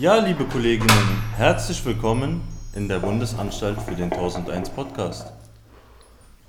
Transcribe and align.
Ja, 0.00 0.16
liebe 0.16 0.46
Kolleginnen, 0.46 1.22
herzlich 1.36 1.84
willkommen 1.84 2.40
in 2.74 2.88
der 2.88 3.00
Bundesanstalt 3.00 3.76
für 3.82 3.94
den 3.94 4.10
1001 4.10 4.70
Podcast. 4.70 5.26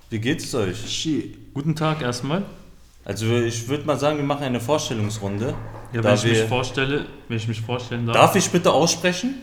Wie 0.09 0.19
geht's 0.19 0.55
euch? 0.55 0.89
Shit. 0.89 1.53
Guten 1.53 1.75
Tag 1.75 2.01
erstmal. 2.01 2.43
Also 3.03 3.25
ich 3.35 3.67
würde 3.67 3.83
mal 3.83 3.99
sagen, 3.99 4.15
wir 4.15 4.23
machen 4.23 4.45
eine 4.45 4.61
Vorstellungsrunde. 4.61 5.53
Ja, 5.91 6.01
wenn 6.01 6.13
ich 6.13 6.23
mich 6.23 6.43
vorstelle, 6.43 7.05
wenn 7.27 7.35
ich 7.35 7.47
mich 7.49 7.59
vorstellen 7.59 8.05
darf. 8.05 8.15
Darf 8.15 8.35
ich 8.37 8.49
bitte 8.49 8.71
aussprechen? 8.71 9.33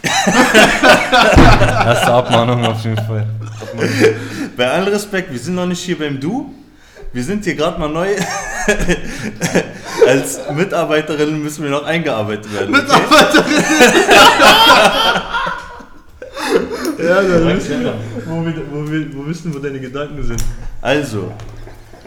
Erste 0.04 2.14
Abmahnung 2.14 2.64
auf 2.64 2.84
jeden 2.84 2.96
Fall. 2.96 3.26
Bei 4.56 4.70
allem 4.70 4.92
Respekt, 4.92 5.32
wir 5.32 5.40
sind 5.40 5.56
noch 5.56 5.66
nicht 5.66 5.80
hier 5.80 5.98
beim 5.98 6.20
Du. 6.20 6.54
Wir 7.12 7.24
sind 7.24 7.42
hier 7.42 7.56
gerade 7.56 7.80
mal 7.80 7.88
neu. 7.88 8.14
Als 10.06 10.40
Mitarbeiterin 10.54 11.42
müssen 11.42 11.64
wir 11.64 11.70
noch 11.70 11.84
eingearbeitet 11.84 12.52
werden. 12.52 12.74
Okay? 12.74 12.86
Ja, 16.96 17.20
dann 17.22 17.60
Wo, 18.26 18.44
wir, 18.46 18.54
wo, 18.70 18.90
wir, 18.90 19.14
wo 19.14 19.26
wissen, 19.26 19.54
wo 19.54 19.58
deine 19.58 19.78
Gedanken 19.78 20.22
sind. 20.22 20.42
Also, 20.80 21.32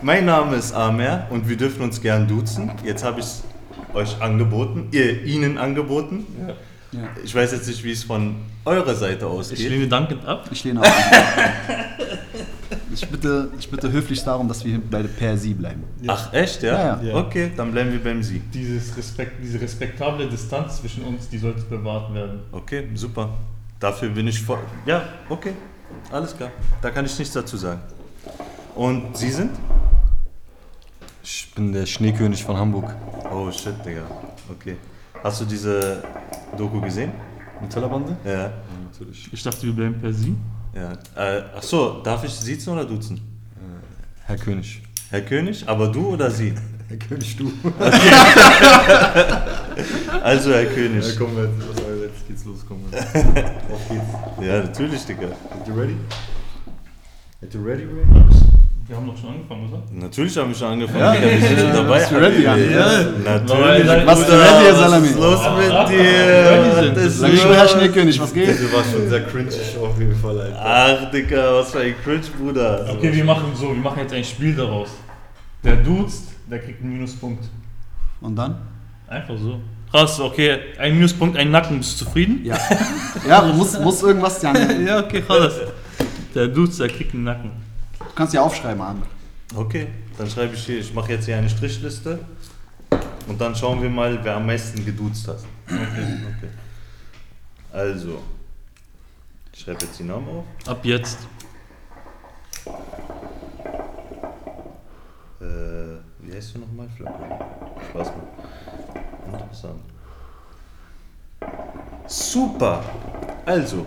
mein 0.01 0.25
Name 0.25 0.55
ist 0.55 0.73
Amer 0.73 1.27
und 1.29 1.47
wir 1.47 1.55
dürfen 1.55 1.83
uns 1.83 2.01
gern 2.01 2.27
duzen. 2.27 2.71
Jetzt 2.83 3.03
habe 3.03 3.19
ich 3.19 3.25
es 3.25 3.43
euch 3.93 4.19
angeboten, 4.21 4.87
ihr 4.91 5.23
Ihnen 5.23 5.57
angeboten. 5.57 6.25
Ja. 6.47 6.53
Ich 7.23 7.35
weiß 7.35 7.51
jetzt 7.51 7.67
nicht, 7.67 7.83
wie 7.83 7.91
es 7.91 8.05
von 8.05 8.37
eurer 8.65 8.95
Seite 8.95 9.17
ich 9.17 9.23
ausgeht. 9.25 9.69
lehne 9.69 9.87
dankend 9.87 10.25
ab. 10.25 10.45
Ich 10.51 10.63
lehne 10.63 10.81
auch. 10.81 10.85
Ich 12.99 13.07
bitte, 13.07 13.51
ich 13.59 13.69
bitte 13.69 13.91
höflich 13.91 14.23
darum, 14.23 14.47
dass 14.47 14.65
wir 14.65 14.81
bei 14.81 15.03
per 15.03 15.37
Sie 15.37 15.53
bleiben. 15.53 15.83
Ach, 16.07 16.33
echt, 16.33 16.63
ja? 16.63 16.97
Ja, 16.97 17.01
ja. 17.03 17.15
Okay, 17.15 17.51
dann 17.55 17.71
bleiben 17.71 17.91
wir 17.91 18.03
beim 18.03 18.23
Sie. 18.23 18.39
Dieses 18.39 18.97
Respekt, 18.97 19.33
diese 19.43 19.61
respektable 19.61 20.27
Distanz 20.27 20.81
zwischen 20.81 21.03
uns, 21.03 21.29
die 21.29 21.37
sollte 21.37 21.61
bewahrt 21.61 22.11
werden. 22.15 22.39
Okay, 22.51 22.87
super. 22.95 23.29
Dafür 23.79 24.09
bin 24.09 24.27
ich 24.27 24.41
vor. 24.41 24.57
Ja, 24.87 25.03
okay. 25.29 25.53
Alles 26.11 26.35
klar. 26.35 26.49
Da 26.81 26.89
kann 26.89 27.05
ich 27.05 27.17
nichts 27.19 27.35
dazu 27.35 27.55
sagen. 27.55 27.81
Und 28.73 29.15
Sie 29.15 29.29
sind? 29.29 29.51
Ich 31.23 31.53
bin 31.53 31.71
der 31.73 31.85
Schneekönig 31.85 32.43
von 32.43 32.57
Hamburg. 32.57 32.95
Oh 33.31 33.51
shit, 33.51 33.75
Digga. 33.85 34.01
Okay. 34.49 34.77
Hast 35.23 35.39
du 35.41 35.45
diese 35.45 36.03
Doku 36.57 36.81
gesehen? 36.81 37.11
Mit 37.61 37.69
Tellerbande? 37.69 38.17
Ja. 38.25 38.31
Ja, 38.31 38.51
natürlich. 38.91 39.31
Ich 39.31 39.43
dachte, 39.43 39.67
wir 39.67 39.73
bleiben 39.73 39.99
per 40.01 40.11
Sie. 40.11 40.35
Ja. 40.77 40.93
Äh, 41.15 41.43
ach 41.55 41.63
so, 41.63 42.01
darf 42.03 42.23
ich 42.23 42.31
siezen 42.31 42.73
oder 42.73 42.85
duzen? 42.85 43.19
Herr 44.25 44.37
König. 44.37 44.81
Herr 45.09 45.21
König, 45.21 45.67
aber 45.67 45.87
du 45.87 46.09
oder 46.09 46.29
Sie? 46.29 46.53
Herr 46.89 46.97
König, 46.97 47.37
du. 47.37 47.51
Also 50.23 50.51
Herr 50.51 50.65
König. 50.65 51.05
Ja, 51.05 51.13
komm, 51.17 51.37
jetzt 51.37 52.27
geht's 52.27 52.43
los, 52.45 52.65
komm. 52.67 52.79
Auf 52.91 53.89
geht's. 53.89 54.45
Ja, 54.45 54.63
natürlich, 54.63 55.05
Digga. 55.05 55.27
Are 55.27 55.33
you 55.67 55.73
ready? 55.73 55.95
Are 57.41 57.47
you 57.51 57.63
ready, 57.63 57.85
ready? 57.85 58.46
Wir 58.87 58.95
haben 58.95 59.07
doch 59.07 59.17
schon 59.17 59.31
angefangen, 59.31 59.67
oder? 59.69 59.83
Natürlich 59.91 60.37
haben 60.37 60.49
wir 60.49 60.55
schon 60.55 60.67
angefangen, 60.69 60.99
Ja. 61.01 61.13
Sind 61.13 61.59
schon 61.59 61.67
Ja, 61.67 61.73
dabei. 61.73 61.99
bist 61.99 62.11
du 62.11 62.15
ready. 62.15 62.43
Ja. 62.43 62.55
Natürlich. 63.25 64.05
Was 64.07 64.23
für 64.23 64.31
ready, 64.31 64.69
was 64.71 64.79
Salami? 64.79 65.07
ist 65.07 65.19
los 65.19 65.39
mit 65.57 65.69
Ja, 65.69 65.83
dir? 65.89 66.93
Was 66.95 67.05
ist 67.05 67.19
Sag 67.19 67.33
ich? 67.33 67.45
Herr 67.45 67.67
Schneekönig, 67.67 68.19
was 68.21 68.33
geht? 68.33 68.47
Du 68.61 68.71
warst 68.73 68.91
schon 68.93 69.09
sehr 69.09 69.25
cringe 69.25 69.49
auf 69.81 69.99
jeden 69.99 70.15
Fall, 70.15 70.39
Alter. 70.39 70.61
Ach, 70.63 71.11
Digga, 71.11 71.53
was 71.55 71.71
für 71.71 71.79
ein 71.81 71.95
Cringe, 72.01 72.21
Bruder. 72.39 72.85
Okay, 72.93 73.13
wir 73.13 73.25
machen 73.25 73.51
so, 73.55 73.67
wir 73.69 73.75
machen 73.75 73.99
jetzt 73.99 74.13
ein 74.13 74.23
Spiel 74.23 74.55
daraus. 74.55 74.89
Der 75.65 75.75
duzt, 75.75 76.29
der 76.49 76.59
kriegt 76.59 76.81
einen 76.81 76.93
Minuspunkt. 76.93 77.43
Und 78.21 78.35
dann? 78.37 78.55
Einfach 79.09 79.35
so. 79.37 79.59
Krass, 79.91 80.17
okay, 80.21 80.59
ein 80.79 80.93
Minuspunkt, 80.95 81.35
ein 81.37 81.51
Nacken, 81.51 81.77
bist 81.79 81.99
du 81.99 82.05
zufrieden? 82.05 82.39
Ja. 82.45 82.57
Ja, 83.27 83.41
muss, 83.41 83.77
muss 83.79 84.01
irgendwas, 84.01 84.41
Jan. 84.41 84.55
Ja, 84.87 84.99
okay, 84.99 85.21
krass. 85.21 85.53
Der 86.33 86.47
duzt, 86.47 86.79
der 86.79 86.87
kriegt 86.87 87.13
einen 87.13 87.25
Nacken. 87.25 87.51
Du 88.17 88.21
kannst 88.23 88.33
ja 88.33 88.41
aufschreiben, 88.41 88.81
An. 88.81 89.03
Okay, 89.55 89.89
dann 90.17 90.27
schreibe 90.27 90.55
ich 90.55 90.65
hier, 90.65 90.79
ich 90.79 90.91
mache 90.91 91.11
jetzt 91.11 91.25
hier 91.25 91.37
eine 91.37 91.47
Strichliste 91.47 92.17
und 93.27 93.39
dann 93.39 93.55
schauen 93.55 93.79
wir 93.79 93.91
mal, 93.91 94.17
wer 94.23 94.37
am 94.37 94.47
meisten 94.47 94.83
geduzt 94.83 95.27
hat. 95.27 95.37
Okay, 95.67 96.17
okay. 96.35 96.49
Also, 97.71 98.23
ich 99.53 99.59
schreibe 99.59 99.85
jetzt 99.85 99.99
die 99.99 100.03
Namen 100.03 100.27
auf. 100.29 100.45
Ab 100.67 100.83
jetzt. 100.83 101.27
Äh, 105.39 105.43
wie 106.21 106.35
heißt 106.35 106.55
du 106.55 106.59
nochmal? 106.61 106.89
Spaß 106.97 108.07
mal. 108.07 108.27
Interessant. 109.31 109.81
Super! 112.07 112.83
Also, 113.45 113.85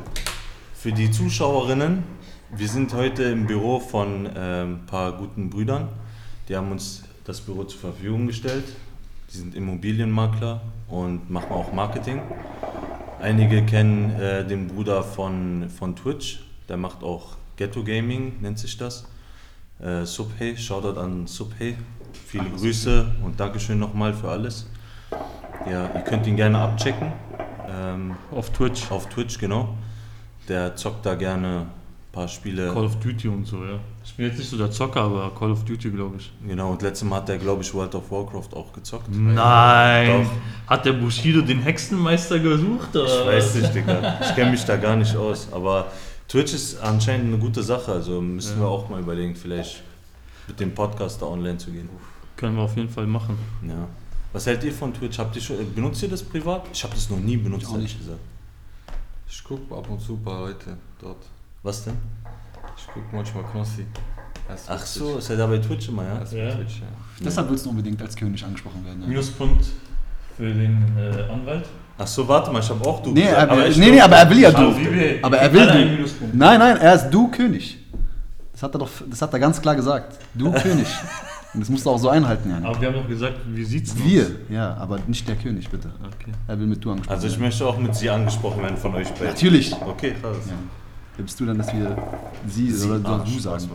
für 0.73 0.93
die 0.93 1.11
Zuschauerinnen, 1.11 2.20
wir 2.57 2.69
sind 2.69 2.93
heute 2.95 3.25
im 3.25 3.47
Büro 3.47 3.79
von 3.79 4.29
ähm, 4.35 4.75
ein 4.75 4.87
paar 4.87 5.13
guten 5.13 5.51
Brüdern. 5.51 5.89
Die 6.49 6.57
haben 6.57 6.71
uns 6.73 7.05
das 7.25 7.41
Büro 7.41 7.65
zur 7.65 7.81
Verfügung 7.81 8.27
gestellt. 8.27 8.65
Die 9.33 9.37
sind 9.37 9.55
Immobilienmakler 9.55 10.61
und 10.89 11.31
machen 11.31 11.53
auch 11.53 11.73
Marketing. 11.73 12.21
Einige 13.21 13.63
kennen 13.65 14.11
äh, 14.19 14.47
den 14.47 14.69
Bruder 14.69 15.03
von, 15.03 15.71
von 15.71 15.95
Twitch, 15.95 16.41
der 16.69 16.77
macht 16.77 17.03
auch 17.03 17.37
Ghetto 17.57 17.85
Gaming, 17.85 18.41
nennt 18.41 18.59
sich 18.59 18.77
das. 18.77 19.07
Äh, 19.79 20.05
Subhey, 20.05 20.57
Shoutout 20.57 20.99
an 20.99 21.27
Subhey. 21.27 21.77
Viele 22.27 22.51
Grüße 22.51 23.07
und 23.25 23.39
Dankeschön 23.39 23.79
nochmal 23.79 24.13
für 24.15 24.29
alles. 24.31 24.67
Ja, 25.71 25.91
ihr 25.95 26.01
könnt 26.01 26.27
ihn 26.27 26.37
gerne 26.37 26.59
abchecken. 26.59 27.13
Ähm, 27.69 28.17
Auf 28.33 28.51
Twitch. 28.51 28.91
auf 28.91 29.09
Twitch, 29.09 29.39
genau. 29.39 29.77
Der 30.49 30.75
zockt 30.75 31.07
da 31.07 31.15
gerne 31.15 31.67
paar 32.13 32.29
Spiele. 32.29 32.73
Call 32.73 32.85
of 32.85 32.97
Duty 32.97 33.29
und 33.29 33.47
so, 33.47 33.65
ja. 33.65 33.79
Ich 34.05 34.15
bin 34.15 34.27
jetzt 34.27 34.39
nicht 34.39 34.51
so 34.51 34.57
der 34.57 34.71
Zocker, 34.71 35.03
aber 35.03 35.31
Call 35.39 35.53
of 35.53 35.65
Duty, 35.65 35.91
glaube 35.91 36.17
ich. 36.19 36.33
Genau, 36.47 36.73
und 36.73 36.83
letztes 36.83 37.09
Mal 37.09 37.17
hat 37.17 37.29
er, 37.29 37.39
glaube 37.39 37.63
ich, 37.63 37.73
World 37.73 37.95
of 37.95 38.11
Warcraft 38.11 38.49
auch 38.55 38.73
gezockt. 38.73 39.09
Nein! 39.11 40.25
Doch. 40.25 40.71
Hat 40.71 40.85
der 40.85 40.95
Bushido 40.95 41.41
den 41.41 41.63
Hexenmeister 41.63 42.39
gesucht? 42.39 42.95
Oder? 42.97 43.05
Ich 43.05 43.27
weiß 43.27 43.55
nicht, 43.57 43.75
Digga. 43.75 44.19
Ich 44.23 44.35
kenne 44.35 44.51
mich 44.51 44.65
da 44.65 44.77
gar 44.77 44.97
nicht 44.97 45.15
aus. 45.17 45.49
Aber 45.53 45.87
Twitch 46.29 46.55
ist 46.55 46.81
anscheinend 46.81 47.29
eine 47.29 47.39
gute 47.39 47.63
Sache. 47.63 47.93
Also 47.93 48.21
müssen 48.21 48.59
wir 48.61 48.67
auch 48.69 48.89
mal 48.89 49.01
überlegen, 49.01 49.35
vielleicht 49.35 49.83
mit 50.49 50.59
dem 50.61 50.75
Podcast 50.75 51.23
da 51.23 51.27
online 51.27 51.59
zu 51.59 51.71
gehen. 51.71 51.89
Können 52.37 52.57
wir 52.57 52.63
auf 52.63 52.77
jeden 52.77 52.89
Fall 52.89 53.07
machen. 53.07 53.37
Ja. 53.67 53.87
Was 54.33 54.47
hält 54.47 54.63
ihr 54.65 54.73
von 54.73 54.95
Twitch? 54.95 55.19
Habt 55.19 55.35
ihr 55.37 55.43
schon, 55.43 55.57
benutzt 55.75 56.03
ihr 56.03 56.09
das 56.09 56.23
privat? 56.23 56.67
Ich 56.73 56.83
habe 56.85 56.95
das 56.95 57.11
noch 57.11 57.19
nie 57.19 57.37
benutzt, 57.37 57.67
ehrlich 57.71 57.95
nicht. 57.95 57.99
gesagt. 57.99 58.21
Ich 59.29 59.43
guck 59.45 59.61
ab 59.73 59.89
und 59.89 60.01
zu 60.01 60.15
ein 60.15 60.23
paar 60.23 60.41
Leute 60.41 60.77
dort. 61.01 61.25
Was 61.63 61.85
denn? 61.85 61.95
Ich 62.77 62.87
guck 62.93 63.13
manchmal 63.13 63.45
Knossi. 63.45 63.87
Ach 64.67 64.85
so, 64.85 65.19
ist 65.19 65.31
er 65.31 65.37
da 65.37 65.47
bei 65.47 65.59
Twitch 65.59 65.89
immer, 65.89 66.03
ja? 66.03 66.15
Ja. 66.15 66.55
Twitch, 66.55 66.81
ja. 66.81 66.87
Deshalb 67.25 67.49
willst 67.51 67.67
du 67.67 67.71
unbedingt 67.71 68.01
als 68.03 68.17
König 68.17 68.43
angesprochen 68.45 68.85
werden. 68.85 69.03
Ja. 69.03 69.09
Minuspunkt 69.09 69.65
für 70.37 70.53
den 70.53 70.83
äh, 70.99 71.31
Anwalt. 71.33 71.67
Ach 71.99 72.07
so, 72.07 72.27
warte 72.27 72.51
mal, 72.51 72.61
ich 72.61 72.69
habe 72.71 72.85
auch 72.89 73.03
du 73.03 73.13
Nee, 73.13 73.23
gesagt, 73.27 73.53
er, 73.53 73.69
ich 73.69 73.77
nee, 73.77 73.85
glaub- 73.85 73.95
nee, 73.95 74.01
aber 74.01 74.17
er 74.17 74.31
will 74.31 74.39
ja 74.41 74.49
Aber 74.49 74.59
du. 74.59 74.75
Aber 75.23 75.37
er 75.39 75.53
will 75.53 75.67
du. 75.67 76.07
Nein, 76.33 76.59
nein, 76.59 76.77
er 76.79 76.95
ist 76.95 77.11
du 77.11 77.29
König. 77.29 77.79
Das 78.53 78.63
hat 78.63 78.75
er 78.75 78.79
doch, 78.79 78.91
das 79.09 79.23
hat 79.23 79.33
er 79.33 79.39
ganz 79.39 79.61
klar 79.61 79.77
gesagt. 79.77 80.19
Du 80.35 80.51
König. 80.63 80.89
Und 81.53 81.61
das 81.61 81.69
musst 81.69 81.85
du 81.85 81.91
auch 81.91 81.99
so 81.99 82.09
einhalten, 82.09 82.49
Jan. 82.51 82.65
Aber 82.65 82.81
wir 82.81 82.89
haben 82.89 82.95
doch 82.95 83.09
gesagt, 83.09 83.35
wie 83.47 83.65
sieht's 83.65 83.93
aus? 83.93 83.99
Wir, 84.05 84.27
ja, 84.49 84.75
aber 84.77 84.99
nicht 85.07 85.29
der 85.29 85.37
König, 85.37 85.69
bitte. 85.69 85.91
Okay. 85.99 86.33
Er 86.49 86.59
will 86.59 86.67
mit 86.67 86.83
du 86.85 86.91
angesprochen 86.91 87.15
Also 87.15 87.27
ich 87.27 87.35
werden. 87.35 87.43
möchte 87.43 87.67
auch 87.67 87.79
mit 87.79 87.95
sie 87.95 88.09
angesprochen 88.11 88.63
werden 88.63 88.77
von 88.77 88.95
euch 88.95 89.09
beiden. 89.11 89.27
Natürlich. 89.29 89.73
Okay, 89.75 90.15
krass. 90.21 90.37
Ja. 90.49 90.55
Bist 91.23 91.41
du 91.41 91.47
dann, 91.47 91.59
dass 91.59 91.73
wir 91.73 91.97
sie, 92.47 92.71
Sie, 92.71 92.89
oder 92.89 93.01
ah, 93.09 93.25
du 93.25 93.39
sagen? 93.39 93.71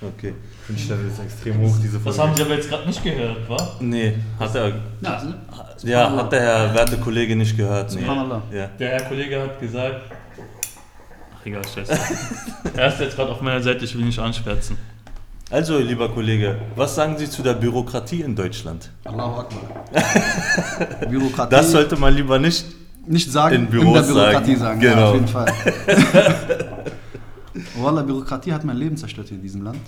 Okay. 0.00 0.34
Cringe-Level 0.66 1.08
ist 1.08 1.18
extrem 1.18 1.58
hoch, 1.60 1.74
diese 1.82 1.98
Das 1.98 2.02
Folge. 2.16 2.22
haben 2.22 2.36
Sie 2.36 2.42
aber 2.42 2.54
jetzt 2.54 2.68
gerade 2.68 2.86
nicht 2.86 3.02
gehört, 3.02 3.48
wa? 3.48 3.56
Nee, 3.80 4.14
hat 4.38 4.54
er. 4.54 4.68
Ja, 4.68 4.74
also, 5.02 5.86
Ja, 5.86 6.12
hat 6.16 6.32
der 6.32 6.40
Herr 6.40 6.74
werte 6.74 6.98
Kollege 6.98 7.34
nicht 7.34 7.56
gehört. 7.56 7.92
Nee. 7.94 8.00
Subhanallah. 8.00 8.42
Ja. 8.52 8.66
Der 8.78 8.90
Herr 8.90 9.02
Kollege 9.02 9.42
hat 9.42 9.60
gesagt. 9.60 10.02
Ach 11.40 11.46
egal, 11.46 11.62
scheiße. 11.66 11.98
er 12.76 12.88
ist 12.88 13.00
jetzt 13.00 13.16
gerade 13.16 13.32
auf 13.32 13.40
meiner 13.40 13.62
Seite, 13.62 13.84
ich 13.84 13.94
will 13.96 14.04
nicht 14.04 14.18
anschwärzen. 14.18 14.76
Also, 15.50 15.78
lieber 15.78 16.10
Kollege, 16.10 16.56
was 16.76 16.94
sagen 16.94 17.16
Sie 17.16 17.28
zu 17.28 17.42
der 17.42 17.54
Bürokratie 17.54 18.20
in 18.20 18.36
Deutschland? 18.36 18.90
Allahu 19.04 19.40
Akbar. 19.40 19.60
Bürokratie. 21.08 21.50
Das 21.50 21.72
sollte 21.72 21.96
man 21.96 22.14
lieber 22.14 22.38
nicht. 22.38 22.66
Nicht 23.08 23.30
sagen, 23.30 23.54
in 23.54 23.62
in, 23.64 23.70
Büros 23.70 23.94
der 24.06 24.12
Bürokratie 24.14 24.56
sagen. 24.56 24.80
sagen. 24.80 24.82
Ja, 24.82 24.90
Genau. 24.94 25.08
auf 25.08 25.14
jeden 25.14 25.28
Fall. 25.28 25.46
Wallah, 27.80 28.02
Bürokratie 28.02 28.52
hat 28.52 28.64
mein 28.64 28.76
Leben 28.76 28.96
zerstört 28.96 29.28
hier 29.28 29.36
in 29.36 29.42
diesem 29.42 29.62
Land. 29.62 29.80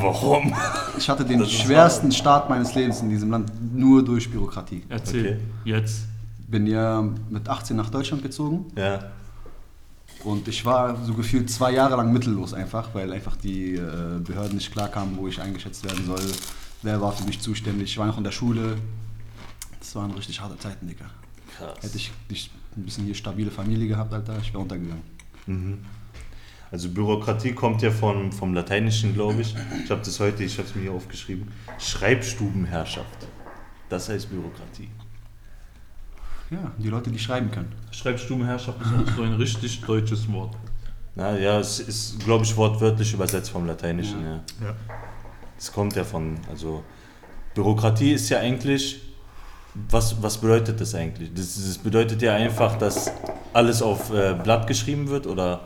Warum? 0.00 0.52
Ich 0.98 1.08
hatte 1.08 1.24
den 1.24 1.46
schwersten 1.46 2.12
Start 2.12 2.50
meines 2.50 2.74
Lebens 2.74 3.00
in 3.00 3.08
diesem 3.08 3.30
Land 3.30 3.50
nur 3.74 4.04
durch 4.04 4.30
Bürokratie. 4.30 4.82
Erzähl. 4.88 5.24
Okay. 5.26 5.36
Jetzt. 5.64 6.02
Bin 6.48 6.66
ja 6.66 7.02
mit 7.30 7.48
18 7.48 7.76
nach 7.76 7.88
Deutschland 7.88 8.22
gezogen 8.22 8.66
Ja. 8.76 8.98
und 10.24 10.46
ich 10.48 10.66
war 10.66 10.96
so 11.06 11.14
gefühlt 11.14 11.48
zwei 11.50 11.72
Jahre 11.72 11.96
lang 11.96 12.12
mittellos 12.12 12.52
einfach, 12.52 12.90
weil 12.92 13.10
einfach 13.10 13.36
die 13.36 13.76
äh, 13.76 14.18
Behörden 14.22 14.56
nicht 14.56 14.70
klarkamen, 14.70 15.16
wo 15.16 15.28
ich 15.28 15.40
eingeschätzt 15.40 15.84
werden 15.84 16.04
soll. 16.04 16.20
Wer 16.82 17.00
war 17.00 17.12
für 17.12 17.24
mich 17.24 17.40
zuständig? 17.40 17.90
Ich 17.92 17.98
war 17.98 18.06
noch 18.06 18.18
in 18.18 18.24
der 18.24 18.32
Schule. 18.32 18.76
Das 19.78 19.94
waren 19.96 20.10
richtig 20.10 20.40
harte 20.42 20.58
Zeiten, 20.58 20.88
Digga. 20.88 21.06
Krass. 21.56 21.82
Hätte 21.82 21.96
ich 21.96 22.12
nicht 22.28 22.50
ein 22.76 22.84
bisschen 22.84 23.04
hier 23.04 23.14
stabile 23.14 23.50
Familie 23.50 23.88
gehabt, 23.88 24.12
Alter, 24.12 24.38
ich 24.40 24.52
wäre 24.52 24.62
untergegangen. 24.62 25.02
Mhm. 25.46 25.84
Also 26.70 26.88
Bürokratie 26.88 27.52
kommt 27.52 27.82
ja 27.82 27.90
von, 27.90 28.32
vom 28.32 28.54
Lateinischen, 28.54 29.12
glaube 29.12 29.42
ich. 29.42 29.54
Ich 29.84 29.90
habe 29.90 30.00
das 30.02 30.18
heute, 30.20 30.42
ich 30.42 30.56
habe 30.56 30.66
es 30.66 30.74
mir 30.74 30.82
hier 30.82 30.92
aufgeschrieben. 30.92 31.48
Schreibstubenherrschaft. 31.78 33.28
Das 33.90 34.08
heißt 34.08 34.30
Bürokratie. 34.30 34.88
Ja, 36.50 36.72
die 36.78 36.88
Leute, 36.88 37.10
die 37.10 37.18
schreiben 37.18 37.50
können. 37.50 37.72
Schreibstubenherrschaft 37.90 38.80
ist 38.80 38.88
auch 38.88 39.16
so 39.16 39.22
ein 39.22 39.34
richtig 39.34 39.82
deutsches 39.82 40.30
Wort. 40.32 40.56
Na 41.14 41.38
ja, 41.38 41.60
es 41.60 41.78
ist, 41.78 42.20
glaube 42.20 42.44
ich, 42.44 42.56
wortwörtlich 42.56 43.12
übersetzt 43.12 43.50
vom 43.50 43.66
Lateinischen, 43.66 44.22
ja. 44.22 44.40
Ja. 44.62 44.74
Es 45.58 45.70
kommt 45.70 45.94
ja 45.94 46.04
von, 46.04 46.38
also 46.48 46.82
Bürokratie 47.54 48.12
ist 48.12 48.30
ja 48.30 48.38
eigentlich, 48.38 49.02
was, 49.74 50.22
was 50.22 50.38
bedeutet 50.38 50.80
das 50.80 50.94
eigentlich? 50.94 51.32
Das, 51.34 51.54
das 51.54 51.78
bedeutet 51.78 52.20
ja 52.22 52.34
einfach, 52.34 52.76
dass 52.76 53.10
alles 53.52 53.82
auf 53.82 54.12
äh, 54.12 54.34
Blatt 54.34 54.66
geschrieben 54.66 55.08
wird 55.08 55.26
oder 55.26 55.60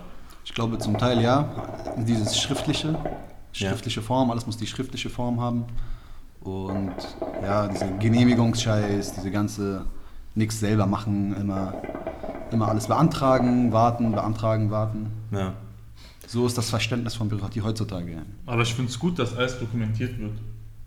Ich 0.44 0.54
glaube 0.54 0.78
zum 0.78 0.96
Teil 0.98 1.20
ja. 1.20 1.48
Dieses 1.96 2.38
schriftliche, 2.38 2.98
schriftliche 3.52 4.02
Form, 4.02 4.30
alles 4.30 4.46
muss 4.46 4.56
die 4.56 4.66
schriftliche 4.66 5.10
Form 5.10 5.40
haben. 5.40 5.64
Und 6.40 6.94
ja, 7.42 7.66
diese 7.66 7.90
Genehmigungsscheiß, 7.98 9.14
diese 9.14 9.30
ganze 9.30 9.84
nichts 10.36 10.60
selber 10.60 10.86
machen, 10.86 11.34
immer, 11.36 11.74
immer 12.52 12.68
alles 12.68 12.86
beantragen, 12.86 13.72
warten, 13.72 14.12
beantragen, 14.12 14.70
warten. 14.70 15.10
ja. 15.32 15.54
So 16.28 16.44
ist 16.44 16.58
das 16.58 16.70
Verständnis 16.70 17.14
von 17.14 17.28
Bürokratie 17.28 17.62
heutzutage. 17.62 18.10
ja. 18.12 18.22
Aber 18.46 18.62
ich 18.62 18.74
finde 18.74 18.90
es 18.90 18.98
gut, 18.98 19.16
dass 19.16 19.36
alles 19.36 19.60
dokumentiert 19.60 20.18
wird. 20.18 20.32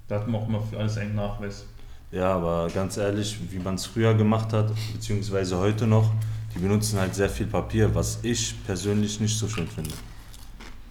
Da 0.09 0.15
hat 0.15 0.27
man 0.27 0.41
auch 0.41 0.47
immer 0.49 0.61
für 0.61 0.77
alles 0.77 0.97
einen 0.97 1.15
Nachweis. 1.15 1.65
Ja, 2.11 2.33
aber 2.35 2.67
ganz 2.73 2.97
ehrlich, 2.97 3.37
wie 3.51 3.59
man 3.59 3.75
es 3.75 3.85
früher 3.85 4.13
gemacht 4.15 4.51
hat, 4.53 4.71
beziehungsweise 4.93 5.57
heute 5.57 5.85
noch, 5.85 6.11
die 6.55 6.59
benutzen 6.59 6.99
halt 6.99 7.13
sehr 7.13 7.29
viel 7.29 7.45
Papier, 7.45 7.93
was 7.93 8.19
ich 8.23 8.55
persönlich 8.65 9.19
nicht 9.19 9.37
so 9.37 9.47
schön 9.47 9.67
finde. 9.67 9.91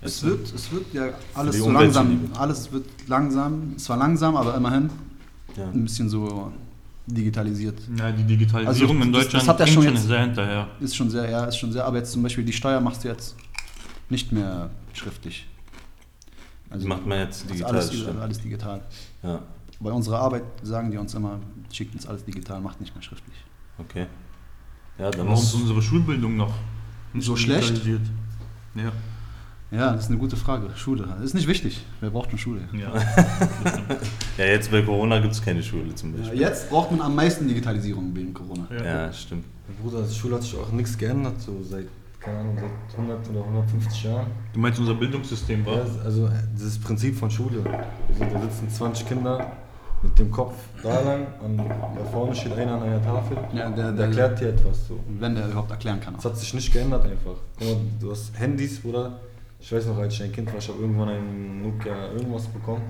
Es 0.01 0.23
wird, 0.23 0.53
es 0.55 0.71
wird 0.71 0.95
ja 0.95 1.09
alles 1.35 1.59
so 1.59 1.71
langsam, 1.73 2.31
alles 2.39 2.71
wird 2.71 2.87
langsam, 3.09 3.77
zwar 3.79 3.97
langsam, 3.97 4.37
aber 4.37 4.55
immerhin 4.57 4.91
Ja. 5.57 5.65
ein 5.65 5.83
bisschen 5.83 6.09
so 6.09 6.53
digitalisiert. 7.09 7.77
Ja, 7.97 8.13
die 8.13 8.23
Digitalisierung 8.23 8.97
Also, 8.99 9.07
in 9.09 9.13
das- 9.13 9.23
Deutschland 9.25 9.43
das 9.43 9.49
hat 9.49 9.61
ja 9.61 9.67
schon 9.67 9.83
jetzt- 9.83 10.07
sehr 10.07 10.21
hinterher. 10.21 10.69
Ist 10.79 10.95
schon 10.95 11.11
sehr, 11.11 11.29
ja, 11.29 11.45
ist 11.47 11.57
schon 11.57 11.73
sehr, 11.73 11.85
aber 11.85 11.97
jetzt 11.97 12.13
zum 12.13 12.23
Beispiel 12.23 12.45
die 12.45 12.53
Steuer 12.53 12.81
machst 12.81 13.03
du 13.03 13.09
jetzt 13.09 13.35
nicht 14.09 14.31
mehr 14.31 14.71
schriftlich. 14.93 15.47
Also 16.71 16.87
macht 16.87 17.05
man 17.07 17.19
jetzt 17.19 17.41
ist 17.43 17.51
digital. 17.51 17.71
alles, 17.73 18.07
alles 18.21 18.39
digital. 18.41 18.83
Ja, 19.25 19.43
Bei 19.81 19.91
unserer 19.93 20.19
Arbeit 20.21 20.43
sagen 20.63 20.91
die 20.91 20.97
uns 20.99 21.15
immer, 21.15 21.39
schickt 21.73 21.95
uns 21.95 22.07
alles 22.07 22.25
digital, 22.25 22.61
macht 22.61 22.81
nicht 22.81 22.95
mehr 22.95 23.03
schriftlich. 23.03 23.37
okay. 23.79 24.07
Ja, 24.99 25.11
dann 25.13 25.29
Warum 25.29 25.41
ist 25.41 25.55
unsere 25.55 25.81
Schulbildung 25.81 26.37
noch 26.37 26.53
nicht 27.13 27.25
So 27.25 27.37
schlecht? 27.37 27.81
Ja. 28.75 28.91
Ja, 29.71 29.93
das 29.93 30.05
ist 30.05 30.11
eine 30.11 30.19
gute 30.19 30.37
Frage. 30.37 30.71
Schule. 30.77 31.07
Das 31.07 31.21
ist 31.27 31.35
nicht 31.35 31.47
wichtig. 31.47 31.85
Wer 32.01 32.11
braucht 32.11 32.31
eine 32.31 32.39
Schule? 32.39 32.63
ja. 32.73 32.93
ja, 34.39 34.45
jetzt 34.45 34.71
bei 34.73 34.83
Corona 34.83 35.21
gibt 35.21 35.35
es 35.35 35.43
keine 35.43 35.63
Schule 35.63 35.95
zum 35.95 36.15
Ja, 36.15 36.19
Beispiel. 36.21 36.41
jetzt 36.41 36.71
braucht 36.71 36.91
man 36.91 37.01
am 37.03 37.15
meisten 37.15 37.47
Digitalisierung 37.47 38.13
wegen 38.17 38.33
Corona. 38.35 38.67
Ja. 38.71 38.83
Ja, 38.85 39.13
stimmt. 39.13 39.45
Bruder, 39.83 40.03
die 40.03 40.15
Schule 40.15 40.35
hat 40.37 40.43
sich 40.43 40.57
auch 40.57 40.73
nichts 40.73 40.97
geändert, 40.99 41.41
so 41.41 41.63
seit, 41.63 41.87
keine 42.19 42.39
Ahnung, 42.41 42.57
seit 42.59 42.99
100 42.99 43.29
oder 43.31 43.41
150 43.45 44.03
Jahren. 44.05 44.27
Du 44.55 44.59
meinst, 44.59 44.81
unser 44.81 44.95
Bildungssystem 44.95 45.65
war? 45.67 45.77
Ja, 45.77 45.85
also 46.03 46.27
äh, 46.27 46.31
dieses 46.55 46.79
Prinzip 46.81 47.15
von 47.17 47.31
Schule. 47.31 47.63
Also, 48.09 48.25
da 48.35 48.41
sitzen 48.41 48.71
20 48.71 49.07
Kinder 49.07 49.53
mit 50.03 50.19
dem 50.19 50.31
Kopf 50.31 50.55
da 50.83 51.01
lang 51.01 51.27
und 51.45 51.57
da 51.59 52.05
vorne 52.13 52.35
steht 52.35 52.53
einer 52.53 52.75
an 52.75 52.83
einer 52.85 53.03
Tafel 53.03 53.37
Ja, 53.53 53.69
der- 53.71 53.89
und 53.89 53.97
der- 53.97 54.07
erklärt 54.07 54.41
dir 54.41 54.49
etwas 54.51 54.87
so. 54.89 55.01
Wenn 55.19 55.35
der 55.35 55.47
überhaupt 55.47 55.71
erklären 55.71 56.01
kann. 56.01 56.15
Das 56.15 56.25
hat 56.27 56.37
sich 56.37 56.55
nicht 56.55 56.73
geändert 56.73 57.05
einfach. 57.05 57.35
Guck 57.59 57.69
mal, 57.69 57.77
Du 58.01 58.11
hast 58.11 58.39
Handys, 58.39 58.81
Bruder. 58.81 59.19
Ich 59.61 59.73
weiß 59.73 59.87
noch, 59.87 59.99
als 59.99 60.15
ich 60.15 60.23
ein 60.23 60.33
Kind 60.33 60.47
war, 60.53 60.59
ich 60.59 60.69
habe 60.69 60.79
irgendwann 60.81 61.09
ein 61.09 61.63
Nokia 61.63 62.13
irgendwas 62.13 62.47
bekommen. 62.47 62.83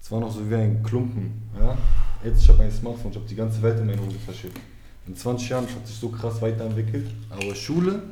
Es 0.00 0.10
war 0.12 0.20
noch 0.20 0.30
so 0.30 0.48
wie 0.48 0.54
ein 0.54 0.82
Klumpen. 0.82 1.42
Ja? 1.58 1.76
Jetzt 2.22 2.42
ich 2.42 2.48
habe 2.50 2.62
ein 2.62 2.70
Smartphone, 2.70 3.10
ich 3.12 3.16
habe 3.16 3.26
die 3.28 3.34
ganze 3.34 3.62
Welt 3.62 3.78
in 3.80 3.86
meine 3.86 4.00
Hose 4.02 4.18
verschickt. 4.18 4.58
In 5.06 5.16
20 5.16 5.48
Jahren 5.48 5.64
hat 5.66 5.86
sich 5.86 5.96
so 5.96 6.08
krass 6.10 6.42
weiterentwickelt. 6.42 7.06
Aber 7.30 7.54
Schule 7.54 8.02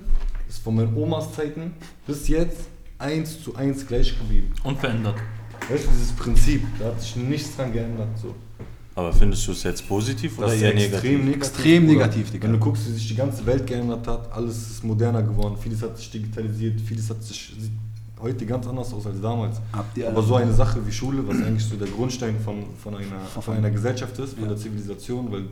ist 0.48 0.62
von 0.62 0.74
meinen 0.76 0.96
Omas 0.96 1.32
Zeiten 1.32 1.72
bis 2.06 2.28
jetzt 2.28 2.68
eins 2.98 3.42
zu 3.42 3.54
eins 3.56 3.86
gleich 3.86 4.16
geblieben. 4.18 4.52
Unverändert. 4.64 5.16
Weißt 5.70 5.84
du, 5.86 5.90
dieses 5.90 6.12
Prinzip, 6.12 6.62
da 6.78 6.86
hat 6.86 7.00
sich 7.00 7.16
nichts 7.16 7.56
dran 7.56 7.72
geändert. 7.72 8.08
So. 8.20 8.34
Aber 8.96 9.12
findest 9.12 9.46
du 9.48 9.52
es 9.52 9.62
jetzt 9.62 9.88
positiv 9.88 10.38
oder 10.38 10.48
Das 10.48 10.56
ist 10.56 10.62
eher 10.62 10.74
extrem 10.74 10.90
negativ? 10.90 11.24
negativ. 11.24 11.36
Extrem 11.36 11.86
negativ, 11.86 12.30
Digga. 12.30 12.44
Wenn 12.44 12.52
du 12.52 12.58
guckst, 12.58 12.86
wie 12.88 12.92
sich 12.92 13.08
die 13.08 13.14
ganze 13.16 13.44
Welt 13.46 13.66
geändert 13.66 14.06
hat, 14.06 14.32
alles 14.32 14.70
ist 14.70 14.84
moderner 14.84 15.22
geworden, 15.22 15.56
vieles 15.60 15.82
hat 15.82 15.96
sich 15.96 16.10
digitalisiert, 16.10 16.80
vieles 16.80 17.08
hat 17.10 17.22
sich, 17.22 17.54
sieht 17.58 17.72
heute 18.20 18.46
ganz 18.46 18.66
anders 18.66 18.92
aus 18.94 19.06
als 19.06 19.20
damals. 19.20 19.56
Habt 19.72 19.96
ihr- 19.98 20.08
Aber 20.08 20.22
so 20.22 20.36
eine 20.36 20.52
Sache 20.52 20.80
wie 20.86 20.92
Schule, 20.92 21.26
was 21.26 21.38
eigentlich 21.42 21.64
so 21.64 21.76
der 21.76 21.88
Grundstein 21.88 22.38
von, 22.38 22.64
von, 22.82 22.94
einer, 22.94 23.20
von 23.40 23.54
einer 23.56 23.70
Gesellschaft 23.70 24.18
ist, 24.18 24.34
von 24.34 24.42
Ja. 24.44 24.48
der 24.50 24.58
Zivilisation, 24.58 25.30
weil 25.32 25.44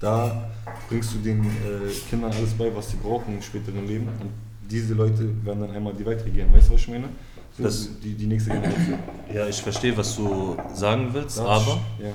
da 0.00 0.50
bringst 0.88 1.14
du 1.14 1.18
den 1.18 1.44
äh, 1.44 1.48
Kindern 2.10 2.32
alles 2.32 2.50
bei, 2.54 2.74
was 2.74 2.90
sie 2.90 2.96
brauchen 2.96 3.34
im 3.36 3.42
späteren 3.42 3.86
Leben. 3.86 4.08
Und 4.20 4.30
diese 4.68 4.94
Leute 4.94 5.30
werden 5.44 5.60
dann 5.60 5.70
einmal 5.70 5.92
die 5.94 6.04
Welt 6.04 6.24
regieren. 6.24 6.52
Weißt 6.52 6.68
du, 6.68 6.74
was 6.74 6.80
ich 6.80 6.88
meine? 6.88 7.08
Das- 7.58 7.88
die, 8.02 8.14
die 8.14 8.26
nächste 8.26 8.50
Generation. 8.50 8.98
Ja, 9.32 9.46
ich 9.46 9.60
verstehe, 9.62 9.96
was 9.96 10.16
du 10.16 10.56
sagen 10.74 11.10
willst, 11.12 11.38
Da 11.38 11.54
hat 11.54 11.60
sich- 11.64 11.72
aber 11.72 11.80
Ja. 12.02 12.10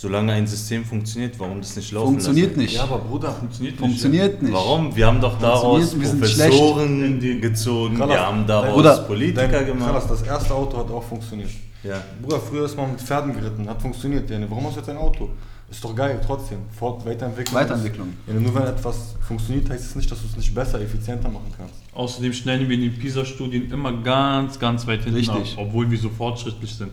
Solange 0.00 0.32
ein 0.32 0.46
System 0.46 0.82
funktioniert, 0.82 1.38
warum 1.38 1.60
das 1.60 1.76
nicht 1.76 1.92
laufen 1.92 2.12
Funktioniert 2.12 2.48
lassen? 2.52 2.60
nicht. 2.60 2.74
ja, 2.74 2.84
aber 2.84 2.98
Bruder, 3.00 3.32
Funktioniert 3.32 3.74
nicht. 3.74 3.80
Funktioniert 3.80 4.42
nicht. 4.42 4.52
Warum? 4.54 4.96
Wir 4.96 5.06
haben 5.06 5.20
doch 5.20 5.38
daraus 5.38 5.94
Professoren 5.94 7.20
gezogen, 7.40 7.96
Krass. 7.96 8.08
wir 8.08 8.20
haben 8.26 8.46
daraus 8.46 8.72
Bruder, 8.74 8.98
Politiker 9.02 9.46
Dein, 9.48 9.66
gemacht. 9.66 9.90
Krass, 9.92 10.06
das 10.08 10.22
erste 10.22 10.54
Auto 10.54 10.78
hat 10.78 10.90
auch 10.90 11.02
funktioniert. 11.02 11.50
Ja. 11.84 12.00
Bruder, 12.22 12.40
früher 12.40 12.64
ist 12.64 12.78
man 12.78 12.92
mit 12.92 13.00
Pferden 13.02 13.34
geritten, 13.34 13.68
hat 13.68 13.82
funktioniert. 13.82 14.30
Ja, 14.30 14.38
warum 14.48 14.64
hast 14.66 14.76
du 14.76 14.80
jetzt 14.80 14.88
ein 14.88 14.96
Auto? 14.96 15.28
Ist 15.70 15.84
doch 15.84 15.94
geil, 15.94 16.18
trotzdem. 16.26 16.60
Fort 16.76 17.04
Weiterentwicklung. 17.04 17.54
Weiterentwicklung. 17.60 18.08
Ja, 18.26 18.32
nur 18.34 18.54
wenn 18.54 18.62
etwas 18.62 19.14
funktioniert, 19.20 19.68
heißt 19.68 19.84
es 19.84 19.94
nicht, 19.96 20.10
dass 20.10 20.20
du 20.22 20.26
es 20.28 20.36
nicht 20.36 20.54
besser, 20.54 20.80
effizienter 20.80 21.28
machen 21.28 21.52
kannst. 21.56 21.74
Außerdem 21.94 22.32
stellen 22.32 22.66
wir 22.68 22.74
in 22.74 22.80
den 22.82 22.98
PISA-Studien 22.98 23.70
immer 23.70 23.92
ganz, 24.02 24.58
ganz 24.58 24.86
weit 24.86 25.02
hinten 25.04 25.18
Richtig. 25.18 25.58
ab, 25.58 25.66
obwohl 25.66 25.90
wir 25.90 25.98
so 25.98 26.08
fortschrittlich 26.08 26.74
sind. 26.74 26.90